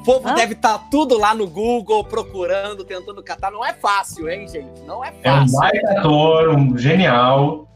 [0.00, 0.34] O povo Hã?
[0.34, 3.52] deve estar tudo lá no Google procurando, tentando catar.
[3.52, 4.82] Não é fácil, hein, gente?
[4.84, 5.58] Não é É um fácil.
[5.60, 7.68] baita ator, um genial.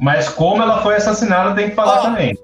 [0.00, 2.02] Mas como ela foi assassinada, tem que falar Ó.
[2.02, 2.36] também.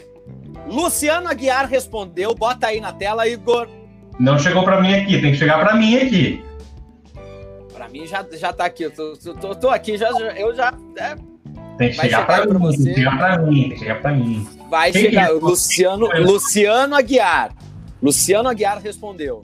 [0.66, 2.34] Luciano Aguiar respondeu.
[2.34, 3.68] Bota aí na tela, Igor.
[4.18, 6.42] Não chegou pra mim aqui, tem que chegar pra mim aqui.
[7.72, 8.84] Pra mim já, já tá aqui.
[8.84, 10.72] Eu tô, tô- tô- tô aqui, já, eu já.
[10.98, 11.14] é,
[11.76, 12.84] Tem que chegar chegar pra pra mim, você.
[12.84, 14.48] tem que chegar pra mim, tem que chegar pra mim.
[14.70, 15.28] vai Quem chegar.
[15.28, 15.32] é?
[15.32, 17.52] Luciano, Luciano Aguiar.
[18.02, 19.42] Luciano Aguiar respondeu.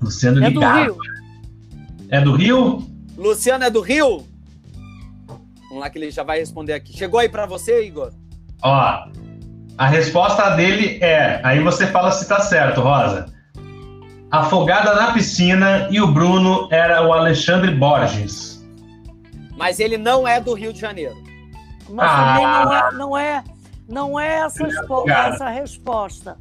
[0.00, 0.60] Luciano É do.
[0.60, 0.96] Rio.
[2.10, 2.86] É do Rio?
[3.16, 4.24] Luciano é do Rio?
[5.72, 6.94] Vamos lá que ele já vai responder aqui.
[6.94, 8.12] Chegou aí pra você, Igor?
[8.62, 9.04] Ó,
[9.78, 11.40] a resposta dele é.
[11.42, 13.24] Aí você fala se tá certo, Rosa.
[14.30, 18.62] Afogada na piscina e o Bruno era o Alexandre Borges.
[19.56, 21.14] Mas ele não é do Rio de Janeiro.
[21.88, 22.34] Mas Ah.
[22.34, 23.44] também não é, não é,
[23.88, 25.34] não é essa, respo- Cara.
[25.34, 26.36] essa resposta.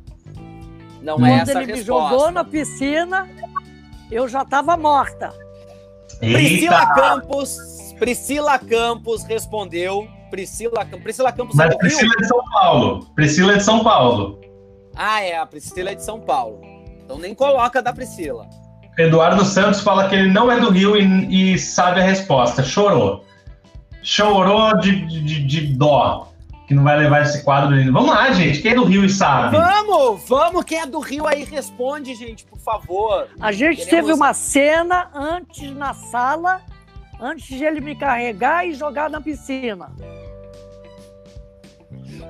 [1.02, 3.30] Não é Quando essa a ele me jogou na piscina,
[4.12, 5.30] eu já estava morta.
[6.20, 6.94] Priscila Eita!
[6.96, 7.58] Campos,
[8.02, 10.08] Priscila Campos respondeu.
[10.32, 11.76] Priscila, Priscila Campos Mas?
[11.78, 13.06] Priscila é de São Paulo.
[13.14, 14.40] Priscila é de São Paulo.
[14.96, 16.60] Ah, é, a Priscila é de São Paulo.
[17.06, 18.50] Então nem coloca da Priscila.
[18.98, 22.64] Eduardo Santos fala que ele não é do Rio e, e sabe a resposta.
[22.64, 23.24] Chorou.
[24.02, 26.28] Chorou de, de, de dó.
[26.68, 27.92] Que não vai levar esse quadro dele.
[27.92, 28.62] Vamos lá, gente.
[28.64, 29.56] Quem é do Rio e sabe?
[29.56, 33.28] Vamos, vamos, quem é do Rio aí responde, gente, por favor.
[33.40, 36.62] A gente Queremos- teve uma cena antes na sala,
[37.22, 39.92] antes de ele me carregar e jogar na piscina.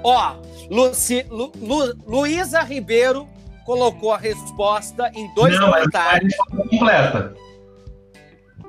[0.04, 0.36] Ó,
[0.70, 3.28] Luci, Lu, Lu- Luísa Ribeiro
[3.66, 6.36] colocou a resposta em dois não, a comentários.
[6.36, 7.34] completa.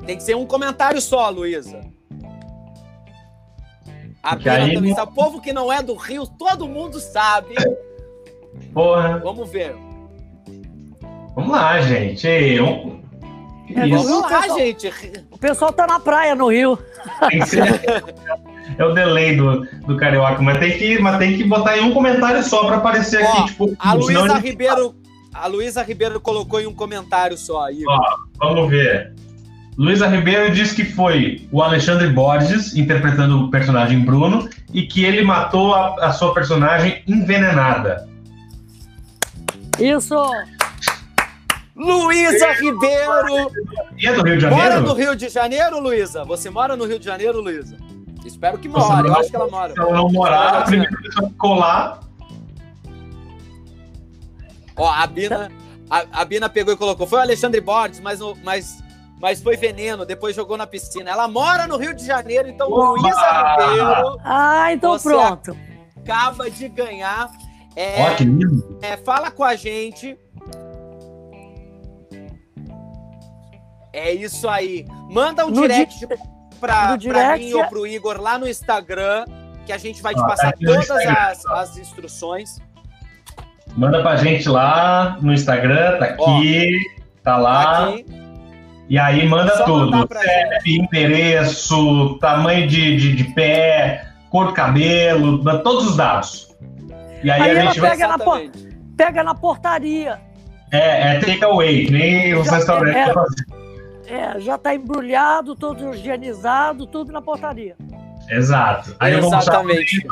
[0.07, 1.81] Tem que ser um comentário só, Luísa.
[4.23, 5.11] A aí também sabe.
[5.11, 7.55] O povo que não é do Rio, todo mundo sabe.
[8.73, 9.19] Porra.
[9.19, 9.75] Vamos ver.
[11.35, 12.29] Vamos lá, gente.
[12.61, 13.02] Um-
[13.75, 14.05] É, isso?
[14.05, 14.59] Vamos lá, pessoal.
[14.59, 14.93] gente.
[15.31, 16.79] O pessoal tá na praia no Rio.
[18.79, 21.93] É o delay do, do Carioca, mas tem, que, mas tem que botar em um
[21.93, 23.77] comentário só pra aparecer Ó, aqui, tipo.
[23.79, 24.95] A Luísa Ribeiro.
[25.35, 27.83] A Luísa Ribeiro colocou em um comentário só aí.
[28.39, 29.13] Vamos ver.
[29.77, 35.23] Luísa Ribeiro diz que foi o Alexandre Borges interpretando o personagem Bruno e que ele
[35.23, 38.07] matou a, a sua personagem envenenada.
[39.79, 40.15] Isso.
[41.75, 43.51] Luísa Ribeiro!
[44.03, 44.87] É do Rio de Mora Janeiro?
[44.87, 46.25] no Rio de Janeiro, Luísa?
[46.25, 47.77] Você mora no Rio de Janeiro, Luísa?
[48.25, 49.73] Espero que mora, eu acho que ela mora.
[49.73, 52.01] Se ela não morar, a primeira pessoa que colar.
[54.77, 55.51] Ó, a Bina,
[55.91, 57.07] a, a Bina pegou e colocou.
[57.07, 58.83] Foi o Alexandre Borges, mas, mas,
[59.21, 61.11] mas foi veneno, depois jogou na piscina.
[61.11, 63.01] Ela mora no Rio de Janeiro, então Oba!
[63.01, 65.57] Luísa Ribeiro Ah, então Você pronto.
[65.97, 67.31] acaba de ganhar.
[67.75, 68.79] É, Ó, que lindo.
[68.83, 70.17] é, fala com a gente.
[73.93, 74.87] É isso aí.
[75.11, 78.49] Manda um No direct pra, no pra direct mim ou é- pro Igor lá no
[78.49, 79.25] Instagram,
[79.67, 82.59] que a gente vai te Ó, passar no todas as, as instruções.
[83.77, 86.79] Manda pra gente lá no Instagram, tá aqui,
[87.23, 87.89] tá lá.
[87.89, 88.05] Aqui.
[88.89, 90.07] E aí manda Só tudo.
[90.07, 96.55] pra CEP, endereço, tamanho de, de, de pé, cor do cabelo, todos os dados.
[97.23, 97.91] E aí, Aí a gente vai.
[97.91, 98.45] pega na porta.
[98.45, 98.73] Exatamente.
[98.97, 100.21] Pega na portaria.
[100.71, 103.13] É, é take away, que nem os restaurantes é.
[103.13, 103.62] fazem.
[104.07, 107.77] É, já tá embrulhado, todo higienizado, tudo na portaria.
[108.29, 108.95] Exato.
[109.01, 110.07] Aí o Gonçalo, Exatamente.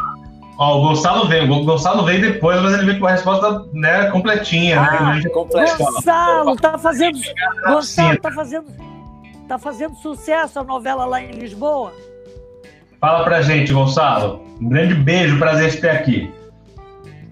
[0.59, 1.53] ó, o Gonçalo veio.
[1.53, 4.81] O Gonçalo veio depois, mas ele veio com a resposta né, completinha.
[4.81, 4.99] Ah, né?
[4.99, 5.79] A gente- Completo.
[5.79, 7.19] Gonçalo tá fazendo.
[7.67, 8.67] Gonçalo tá fazendo.
[9.49, 11.93] Tá fazendo sucesso a novela lá em Lisboa.
[13.01, 14.45] Fala pra gente, Gonçalo.
[14.61, 16.33] Um grande beijo, prazer te ter aqui.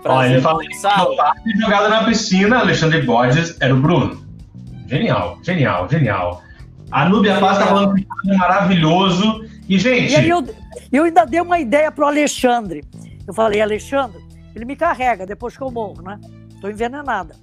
[0.05, 1.17] Ó, ele Prazer, fala Gonçalo.
[1.45, 4.21] que jogada na piscina, Alexandre Borges era o Bruno.
[4.87, 6.43] Genial, genial, genial.
[6.90, 9.44] A Núbia Paz tá falando que é maravilhoso.
[9.69, 10.44] E, gente, E aí eu,
[10.90, 12.85] eu ainda dei uma ideia pro Alexandre.
[13.27, 14.20] Eu falei, Alexandre,
[14.55, 16.19] ele me carrega depois que eu morro, né?
[16.60, 17.36] Tô envenenada.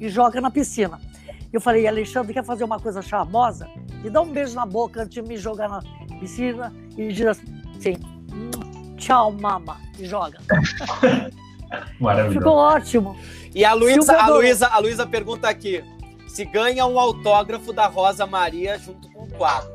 [0.00, 0.98] E joga na piscina.
[1.52, 3.68] Eu falei, Alexandre, quer fazer uma coisa charmosa?
[4.02, 5.80] Me dá um beijo na boca antes de me jogar na
[6.20, 7.96] piscina e diz assim,
[8.32, 8.50] "Hum,
[8.96, 10.38] te tchau, mama, e joga.
[12.00, 12.38] Maravilhoso.
[12.38, 13.16] Ficou ótimo.
[13.54, 15.82] E a Luísa, a Luísa, a Luísa pergunta aqui:
[16.38, 19.72] se ganha um autógrafo da Rosa Maria junto com o quadro.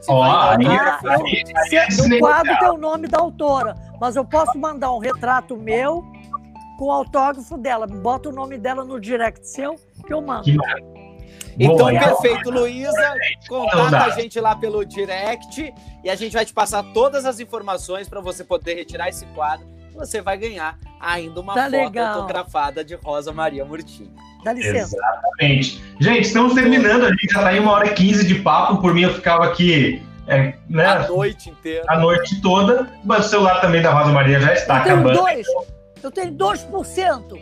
[0.00, 1.06] Se Ó, vai aí- autógrafo.
[1.06, 2.58] Eu- aí- se- aí é no quadro legal.
[2.60, 6.02] tem o nome da autora, mas eu posso mandar um retrato meu
[6.78, 7.86] com o autógrafo dela.
[7.86, 9.74] Bota o nome dela no direct seu
[10.06, 10.44] que eu mando.
[10.44, 10.56] Que
[11.58, 13.14] Então, Boa, então, perfeito, Luísa.
[13.46, 18.08] Contata a gente lá pelo direct e a gente vai te passar todas as informações
[18.08, 19.66] para você poder retirar esse quadro.
[19.94, 22.14] Você vai ganhar ainda uma Tá foto legal.
[22.14, 24.14] autografada de Rosa Maria Murtinho.
[24.46, 24.96] Dá licença.
[24.96, 25.82] Exatamente.
[26.00, 27.04] Gente, estamos terminando.
[27.04, 28.76] A gente já tá em uma hora e quinze de papo.
[28.76, 31.82] Por mim, eu ficava aqui é, né, A noite inteira.
[31.88, 32.88] a noite toda.
[33.04, 35.18] Mas o celular também da Rosa Maria já está Eu tenho acabando.
[35.18, 35.46] dois.
[36.00, 37.38] Eu tenho 2%.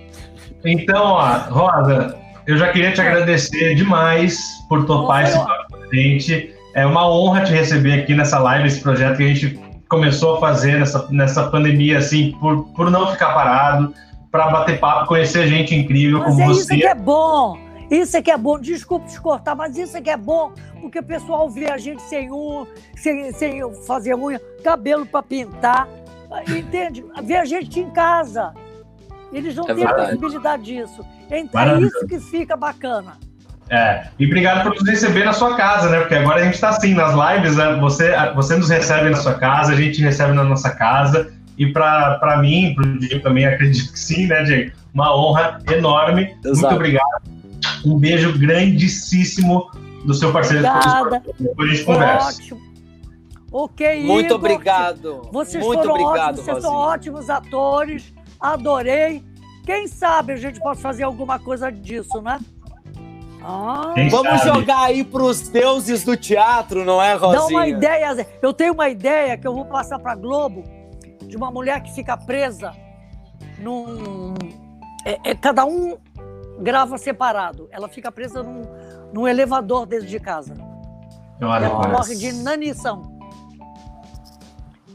[0.65, 2.17] Então, ó, Rosa,
[2.47, 6.55] eu já queria te agradecer demais por topar esse papo com a gente.
[6.75, 9.61] É uma honra te receber aqui nessa live, esse projeto que a gente
[9.91, 13.93] começou a fazer nessa, nessa pandemia, assim, por, por não ficar parado,
[14.35, 16.77] para bater papo, conhecer gente incrível Mas como é isso você.
[16.77, 17.56] que é bom.
[17.89, 18.59] Isso é que é bom.
[18.59, 20.52] Desculpe te cortar, mas isso é que é bom.
[20.81, 22.66] Porque o pessoal vê a gente sem unha,
[22.97, 25.89] sem, sem fazer unha, cabelo para pintar.
[26.48, 27.05] Entende?
[27.23, 28.52] Vê a gente em casa.
[29.32, 31.06] Eles não É têm a possibilidade disso.
[31.31, 33.16] Então, é isso que fica bacana.
[33.70, 36.01] É, e obrigado por nos receber na sua casa, né?
[36.01, 37.77] Porque agora a gente está assim, nas lives, né?
[37.77, 41.32] você, você nos recebe na sua casa, a gente recebe na nossa casa.
[41.57, 44.73] E para mim, para o Diego também, acredito que sim, né, Diego?
[44.93, 46.27] Uma honra enorme.
[46.27, 46.75] Muito Exato.
[46.75, 47.23] obrigado.
[47.85, 49.71] Um beijo grandíssimo
[50.05, 50.67] do seu parceiro.
[50.67, 51.23] Obrigada.
[51.39, 52.29] Depois a gente Foi conversa.
[52.29, 52.61] ótimo.
[53.51, 54.37] Ok, Muito Igor.
[54.37, 55.29] obrigado.
[55.33, 56.73] Vocês Muito foram obrigado, ótimos, vocês Rosinha.
[56.73, 58.15] são ótimos atores.
[58.41, 59.23] Adorei.
[59.65, 62.39] Quem sabe a gente pode fazer alguma coisa disso, né?
[63.43, 64.59] Ah, Vamos sabe?
[64.59, 67.39] jogar aí pros deuses do teatro, não é, Rosinha?
[67.41, 68.15] dá uma ideia.
[68.15, 68.27] Zé.
[68.43, 70.65] Eu tenho uma ideia que eu vou passar para Globo
[71.27, 72.73] de uma mulher que fica presa
[73.59, 74.35] num.
[75.07, 75.99] é- é- cada um
[76.61, 77.69] grava separado.
[77.71, 78.63] Ela fica presa num,
[79.13, 80.55] num elevador dentro de casa.
[81.43, 83.13] Olha, Ela morre de inanição.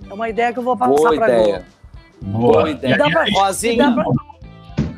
[0.10, 1.66] É uma ideia que eu vou passar Boa para ideia.
[2.24, 2.38] Globo.
[2.40, 2.54] Boa.
[2.54, 2.98] Boa ideia.
[2.98, 4.04] Dá pra- Dá pra,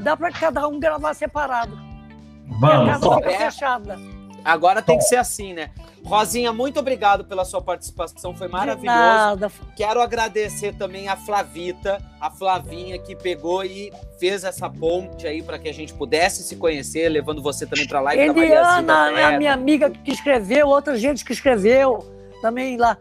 [0.03, 1.75] dá pra cada um gravar separado.
[1.75, 2.87] E a Vamos.
[2.89, 3.97] casa fica fechada.
[4.43, 5.71] Agora tem que ser assim, né?
[6.03, 9.51] Rosinha, muito obrigado pela sua participação, foi maravilhoso.
[9.75, 15.59] Quero agradecer também a Flavita, a Flavinha que pegou e fez essa ponte aí para
[15.59, 18.15] que a gente pudesse se conhecer, levando você também para lá.
[18.15, 21.99] Eliana é a minha amiga que escreveu, outra gente que escreveu
[22.41, 22.97] também lá,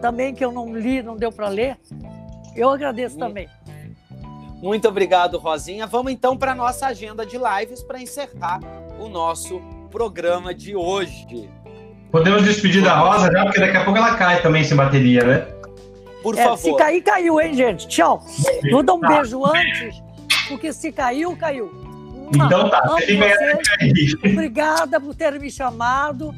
[0.00, 1.78] também que eu não li, não deu para ler.
[2.54, 3.20] Eu agradeço Hum.
[3.20, 3.48] também.
[4.62, 5.86] Muito obrigado, Rosinha.
[5.86, 8.58] Vamos então para nossa agenda de lives para encerrar
[8.98, 9.60] o nosso
[10.00, 11.48] programa de hoje.
[12.12, 15.38] Podemos despedir da Rosa já, porque daqui a pouco ela cai também sem bateria, né?
[16.22, 16.58] Por É, favor.
[16.58, 17.88] se cair, caiu, hein, gente?
[17.88, 18.22] Tchau.
[18.70, 19.08] Vou dar um Tá.
[19.08, 20.02] beijo antes,
[20.48, 21.72] porque se caiu, caiu.
[22.28, 23.68] Então tá, Amo se ele ganhar, vocês.
[23.68, 24.32] cair.
[24.32, 26.34] Obrigada por terem me chamado.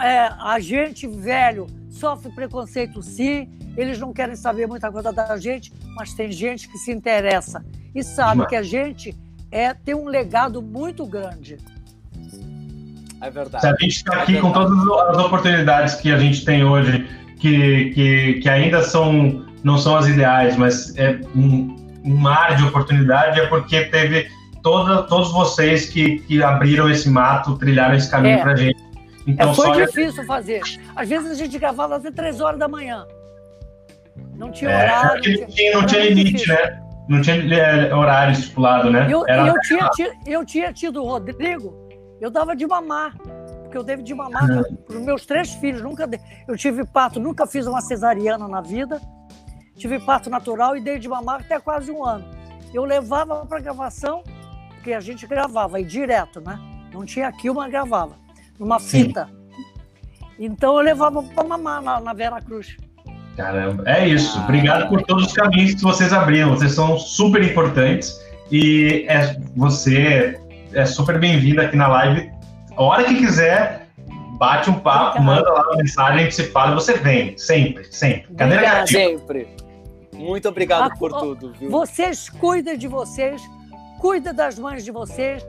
[0.00, 3.48] É, a gente velho sofre preconceito sim.
[3.76, 8.04] Eles não querem saber muita coisa da gente, mas tem gente que se interessa e
[8.04, 9.16] sabe que a gente
[9.50, 11.56] é tem um legado muito grande.
[13.26, 13.60] É verdade.
[13.62, 14.72] Se a gente está aqui com todas
[15.08, 17.06] as oportunidades que a gente tem hoje,
[17.40, 21.74] que, que, que ainda são, não são as ideais, mas é um,
[22.04, 24.28] um mar de oportunidade, é porque teve
[24.62, 28.42] toda, todos vocês que, que abriram esse mato, trilharam esse caminho É.
[28.42, 28.76] pra gente.
[28.80, 30.60] É, Então, foi só difícil fazer.
[30.94, 33.06] Às vezes a gente gravava até três horas da manhã.
[34.36, 35.14] Não tinha é, horário.
[35.40, 36.54] não tinha, não tinha limite, difícil.
[36.54, 36.80] né?
[37.08, 39.06] Não tinha é, horário estipulado, né?
[39.10, 41.83] Eu, Era- eu, tinha, ti- eu tinha tido o Rodrigo,
[42.24, 43.16] eu dava de mamar.
[43.62, 44.46] Porque eu dei de mamar
[44.86, 45.82] para os meus três filhos.
[45.82, 49.00] Nunca dei- eu tive parto, nunca fiz uma cesariana na vida.
[49.76, 52.24] Tive parto natural e dei de mamar até quase um ano.
[52.72, 54.22] Eu levava para gravação,
[54.68, 56.58] porque a gente gravava aí direto, né?
[56.92, 58.14] Não tinha aqui, mas gravava.
[58.58, 59.06] Numa Sim.
[59.06, 59.28] fita.
[60.38, 62.76] Então eu levava para mamar na, na Vera Cruz.
[63.36, 64.38] Caramba, é isso.
[64.38, 64.44] Ah.
[64.44, 66.50] Obrigado por todos os caminhos que vocês abriram.
[66.50, 68.16] Vocês são super importantes
[68.50, 70.40] e é, você
[70.74, 72.30] é super bem-vindo aqui na live.
[72.76, 73.88] A hora que quiser,
[74.38, 75.24] bate um papo, Obrigada.
[75.24, 76.74] manda lá uma mensagem, a gente se fala.
[76.74, 78.34] Você vem, sempre, sempre.
[78.34, 78.86] Cadeira Obrigada.
[78.86, 79.48] Sempre.
[80.14, 81.70] Muito obrigado Ah, por ó, tudo, viu?
[81.70, 83.42] Vocês cuidem de vocês,
[84.00, 85.44] cuidem das mães de vocês,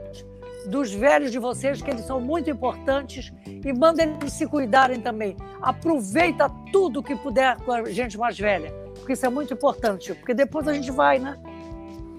[0.68, 5.36] dos velhos de vocês, que eles são muito importantes, e mandem eles se cuidarem também.
[5.62, 10.34] Aproveita tudo que puder com a gente mais velha, porque isso é muito importante, porque
[10.34, 11.36] depois a gente vai, né?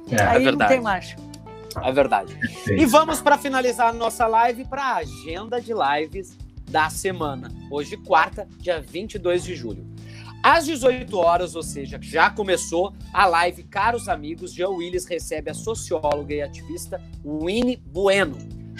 [0.10, 0.72] É, Aí não verdade.
[0.74, 1.16] tem mais.
[1.84, 2.38] É verdade.
[2.68, 6.38] E vamos para finalizar a nossa live para a agenda de lives
[6.70, 7.50] da semana.
[7.72, 9.86] Hoje, quarta, dia 22 de julho.
[10.44, 15.54] Às 18 horas, ou seja, já começou a live Caros Amigos, Jean Willis recebe a
[15.54, 18.38] socióloga e ativista Winnie Bueno.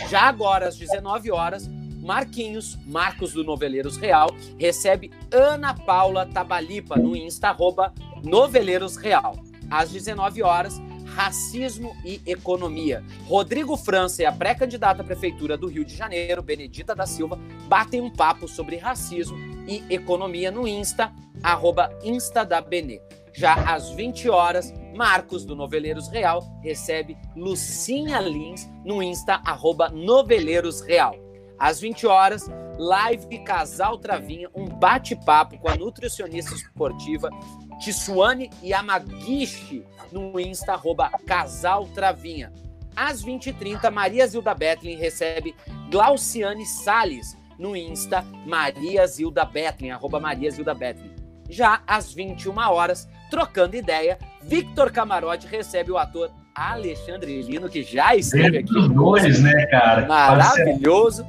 [0.10, 1.68] Já agora, às 19 horas,
[2.08, 7.94] Marquinhos, Marcos do Noveleiros Real, recebe Ana Paula Tabalipa no Insta, arroba
[8.24, 9.36] Noveleiros Real.
[9.70, 10.80] Às 19 horas,
[11.18, 13.04] Racismo e Economia.
[13.26, 18.00] Rodrigo França e a pré-candidata à Prefeitura do Rio de Janeiro, Benedita da Silva, batem
[18.00, 19.36] um papo sobre racismo
[19.68, 21.12] e economia no Insta,
[21.42, 23.02] arroba Insta da Benê.
[23.34, 30.82] Já às 20 horas, Marcos, do Noveleiros Real, recebe Lucinha Lins no Insta, arroba Noveleiros
[30.82, 31.16] Real.
[31.58, 37.32] Às 20 horas, live Casal Travinha, um bate-papo com a nutricionista esportiva
[37.80, 42.52] Tissuane Yamagishi no Insta, arroba Casal Travinha.
[42.96, 45.56] Às 20h30, Maria Zilda Betlin recebe
[45.92, 51.12] Glauciane Salles no Insta, Maria Zilda Betlin, arroba Maria Zilda Betlin.
[51.50, 58.16] Já às 21 horas, trocando ideia, Victor Camarote recebe o ator Alexandre Lino, que já
[58.16, 58.78] esteve aqui.
[58.78, 60.08] Os dois, né, cara?
[60.08, 61.26] Maravilhoso.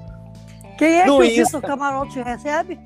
[0.78, 2.78] Quem é no que o Vitor Camarote recebe?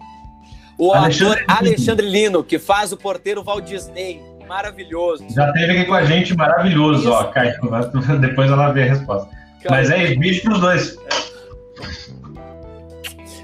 [0.76, 1.42] O Alexandre...
[1.42, 4.20] ator Alexandre Lino, que faz o porteiro Walt Disney.
[4.52, 5.24] Maravilhoso.
[5.30, 7.10] Já esteve aqui com a gente, maravilhoso, isso.
[7.10, 7.54] ó, Caio.
[8.20, 9.30] Depois ela vê a resposta.
[9.62, 10.98] Cara, Mas é beijo pros dois.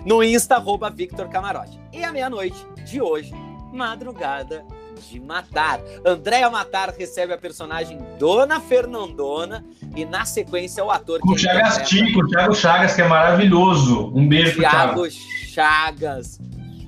[0.05, 1.81] No Insta, arroba Victor Camarote.
[1.95, 3.33] E à meia-noite de hoje,
[3.73, 4.63] madrugada
[5.11, 5.81] de Matar.
[6.05, 9.65] Andréa Matar recebe a personagem Dona Fernandona
[9.97, 14.13] e na sequência o ator o Chagas Tico, o Thiago Chagas, que é maravilhoso.
[14.15, 15.25] Um beijo Thiago pro Thiago.
[15.55, 16.39] Chagas.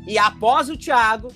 [0.06, 1.32] E após o Thiago,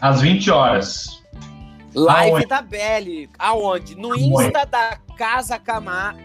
[0.00, 1.22] Às 20 horas.
[1.94, 2.46] Live aonde?
[2.46, 3.30] da Belly.
[3.38, 3.94] Aonde?
[3.96, 6.16] No Insta da Casa Camar.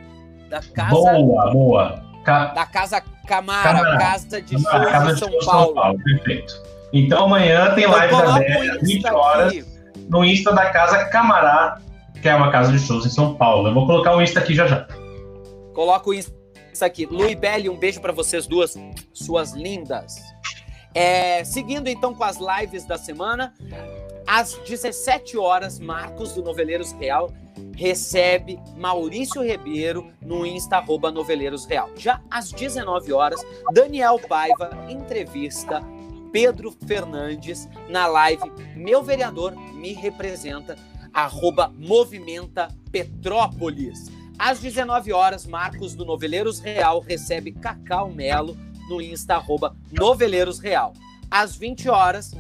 [0.50, 0.90] Da casa.
[0.90, 2.04] Boa, boa.
[2.24, 2.46] Ca...
[2.48, 3.98] Da Casa Camara, Camara.
[3.98, 5.44] Casa de Shows casa de São, Paulo.
[5.44, 6.04] São Paulo.
[6.04, 6.54] Perfeito.
[6.92, 9.66] Então amanhã tem live da Belly às 20 horas aqui.
[10.10, 11.80] no Insta da Casa Camará,
[12.20, 13.70] que é uma casa de shows em São Paulo.
[13.70, 14.88] Eu vou colocar o Insta aqui já já.
[15.76, 16.34] Coloca o Insta
[16.84, 17.06] aqui.
[17.06, 18.76] Lui Belli, um beijo para vocês duas,
[19.14, 20.16] suas lindas.
[20.94, 23.54] É, seguindo então com as lives da semana,
[24.26, 27.32] às 17 horas, Marcos do Noveleiros Real
[27.76, 31.90] recebe Maurício Ribeiro no Insta arroba Noveleiros Real.
[31.96, 33.40] Já às 19 horas,
[33.72, 35.82] Daniel Paiva entrevista
[36.32, 40.76] Pedro Fernandes na live Meu Vereador Me Representa,
[41.14, 44.12] arroba Movimenta Petrópolis.
[44.38, 48.56] Às 19 horas, Marcos do Noveleiros Real recebe Cacau Melo
[48.90, 50.94] no Insta, arroba Noveleiros Real.
[51.30, 52.34] Às 20 horas,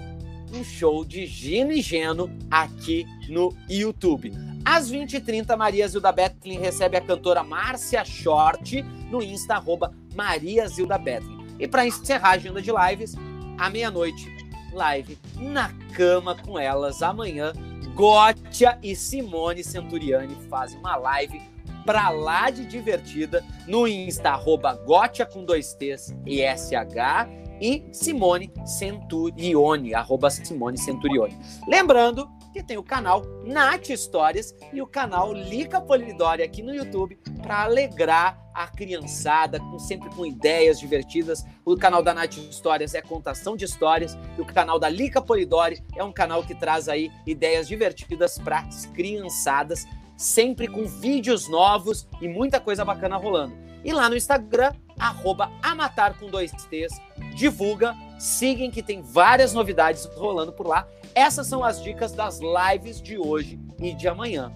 [0.53, 4.34] um show de Gino e Geno aqui no YouTube.
[4.65, 10.97] Às 20h30, Maria Zilda Betlin recebe a cantora Márcia Short no Insta, arroba Maria Zilda
[10.97, 11.47] Betlin.
[11.59, 13.15] E para encerrar a agenda de lives,
[13.57, 14.27] à meia-noite,
[14.73, 17.01] live na cama com elas.
[17.01, 17.53] Amanhã,
[17.93, 21.41] Gótia e Simone Centuriani fazem uma live
[21.89, 27.27] pra lá de divertida no Insta, arroba Gótia com dois T's e SH
[27.59, 31.35] e Simone Centurione, arroba Simone Centurione.
[31.67, 37.17] Lembrando que tem o canal Nath Histórias e o canal Lica Polidori aqui no YouTube
[37.41, 41.43] para alegrar a criançada, com, sempre com ideias divertidas.
[41.65, 45.83] O canal da Nath Histórias é contação de histórias e o canal da Lica Polidori
[45.95, 49.87] é um canal que traz aí ideias divertidas para as criançadas,
[50.19, 53.57] sempre com vídeos novos e muita coisa bacana rolando.
[53.85, 56.91] E lá no Instagram, arroba Amatar com dois T's,
[57.33, 60.85] divulga, sigam que tem várias novidades rolando por lá.
[61.15, 64.51] Essas são as dicas das lives de hoje e de amanhã.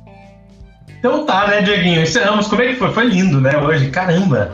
[0.99, 2.01] Então tá, né, Dieguinho?
[2.01, 2.47] Encerramos.
[2.47, 2.91] Como é que foi?
[2.91, 3.89] Foi lindo, né, hoje?
[3.89, 4.53] Caramba!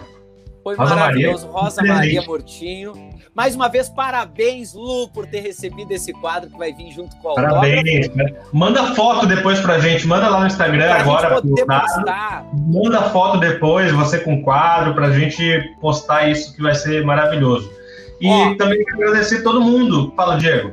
[0.76, 1.48] Foi Rosa maravilhoso.
[1.48, 2.94] Maria, Rosa Maria Murtinho.
[3.34, 7.30] Mais uma vez, parabéns, Lu, por ter recebido esse quadro que vai vir junto com
[7.30, 8.08] o Parabéns.
[8.52, 11.30] Manda foto depois pra gente, manda lá no Instagram pra agora.
[11.30, 12.46] Gente poder postar.
[12.54, 17.72] Manda foto depois, você com o quadro, pra gente postar isso que vai ser maravilhoso.
[18.22, 20.14] E Ó, também quero agradecer todo mundo.
[20.16, 20.72] Fala, Diego.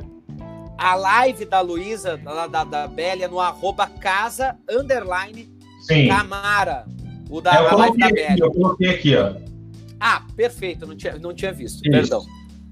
[0.77, 5.49] A live da Luísa, da, da, da Bélia, no arroba casa, underline,
[5.81, 6.07] Sim.
[6.07, 6.85] Camara.
[7.29, 8.35] O da, é, eu da Bélia.
[8.37, 9.47] Eu coloquei aqui, ó.
[9.99, 11.91] Ah, perfeito, não tinha, não tinha visto, Isso.
[11.91, 12.25] perdão.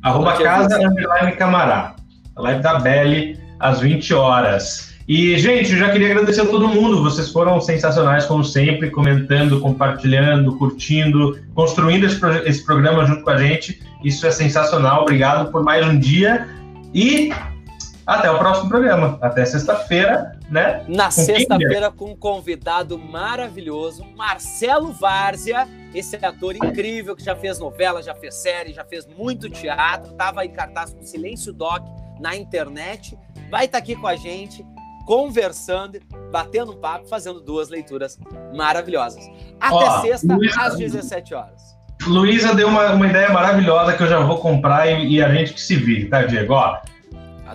[0.03, 1.95] Arroba casa, underline, Camará.
[2.35, 4.93] A live da Belly, às 20 horas.
[5.07, 7.03] E, gente, eu já queria agradecer a todo mundo.
[7.03, 13.37] Vocês foram sensacionais, como sempre, comentando, compartilhando, curtindo, construindo esse, esse programa junto com a
[13.37, 13.81] gente.
[14.03, 15.03] Isso é sensacional.
[15.03, 16.47] Obrigado por mais um dia.
[16.93, 17.31] E
[18.05, 19.17] até o próximo programa.
[19.21, 20.83] Até sexta-feira, né?
[20.87, 28.03] Na sexta-feira, com um convidado maravilhoso, Marcelo Várzea, esse ator incrível que já fez novela,
[28.03, 31.83] já fez série, já fez muito teatro, estava em cartaz com Silêncio Doc
[32.19, 33.17] na internet.
[33.49, 34.65] Vai estar tá aqui com a gente
[35.05, 35.99] conversando,
[36.31, 38.19] batendo um papo, fazendo duas leituras
[38.55, 39.23] maravilhosas.
[39.59, 41.75] Até Ó, sexta, Luísa, às 17 horas.
[42.07, 45.53] Luísa deu uma, uma ideia maravilhosa que eu já vou comprar e, e a gente
[45.53, 46.53] que se vire, tá, Diego?
[46.53, 46.77] Ó,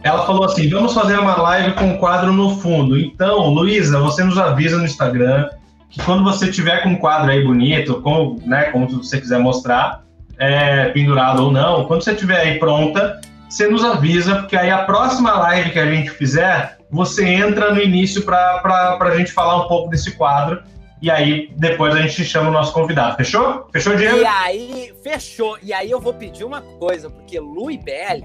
[0.03, 2.99] ela falou assim: vamos fazer uma live com um quadro no fundo.
[2.99, 5.51] Então, Luísa, você nos avisa no Instagram
[5.91, 10.05] que quando você tiver com um quadro aí bonito, como, né, como você quiser mostrar,
[10.39, 14.85] é, pendurado ou não, quando você tiver aí pronta, você nos avisa, porque aí a
[14.85, 19.69] próxima live que a gente fizer, você entra no início para a gente falar um
[19.69, 20.63] pouco desse quadro.
[21.03, 23.17] E aí, depois a gente chama o nosso convidado.
[23.17, 23.67] Fechou?
[23.73, 24.19] Fechou, Diego?
[24.19, 25.59] E aí, fechou.
[25.63, 28.25] E aí eu vou pedir uma coisa, porque Lu e Belly,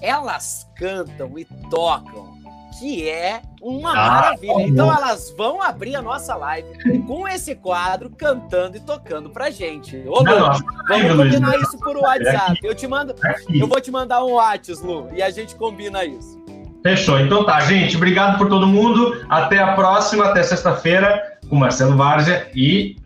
[0.00, 2.31] elas cantam e tocam,
[2.78, 4.62] que é uma ah, maravilha.
[4.62, 9.96] Então elas vão abrir a nossa live com esse quadro cantando e tocando pra gente.
[10.06, 10.24] Ô, Lu,
[10.88, 12.58] vamos combinar isso por WhatsApp.
[12.62, 13.14] Eu te mando,
[13.54, 16.42] eu vou te mandar um WhatsApp, Lu, e a gente combina isso.
[16.82, 17.20] Fechou.
[17.20, 17.96] Então tá, gente.
[17.96, 19.24] Obrigado por todo mundo.
[19.28, 22.96] Até a próxima, até sexta-feira, com Marcelo Várzea e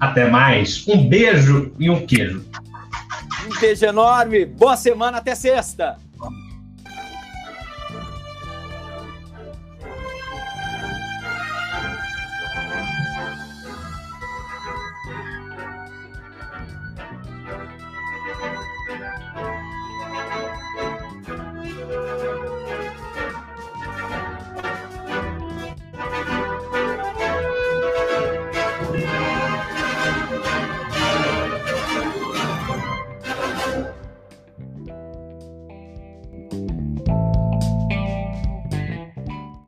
[0.00, 0.86] até mais.
[0.88, 2.44] Um beijo e um queijo.
[3.46, 4.44] Um beijo enorme.
[4.44, 5.96] Boa semana, até sexta.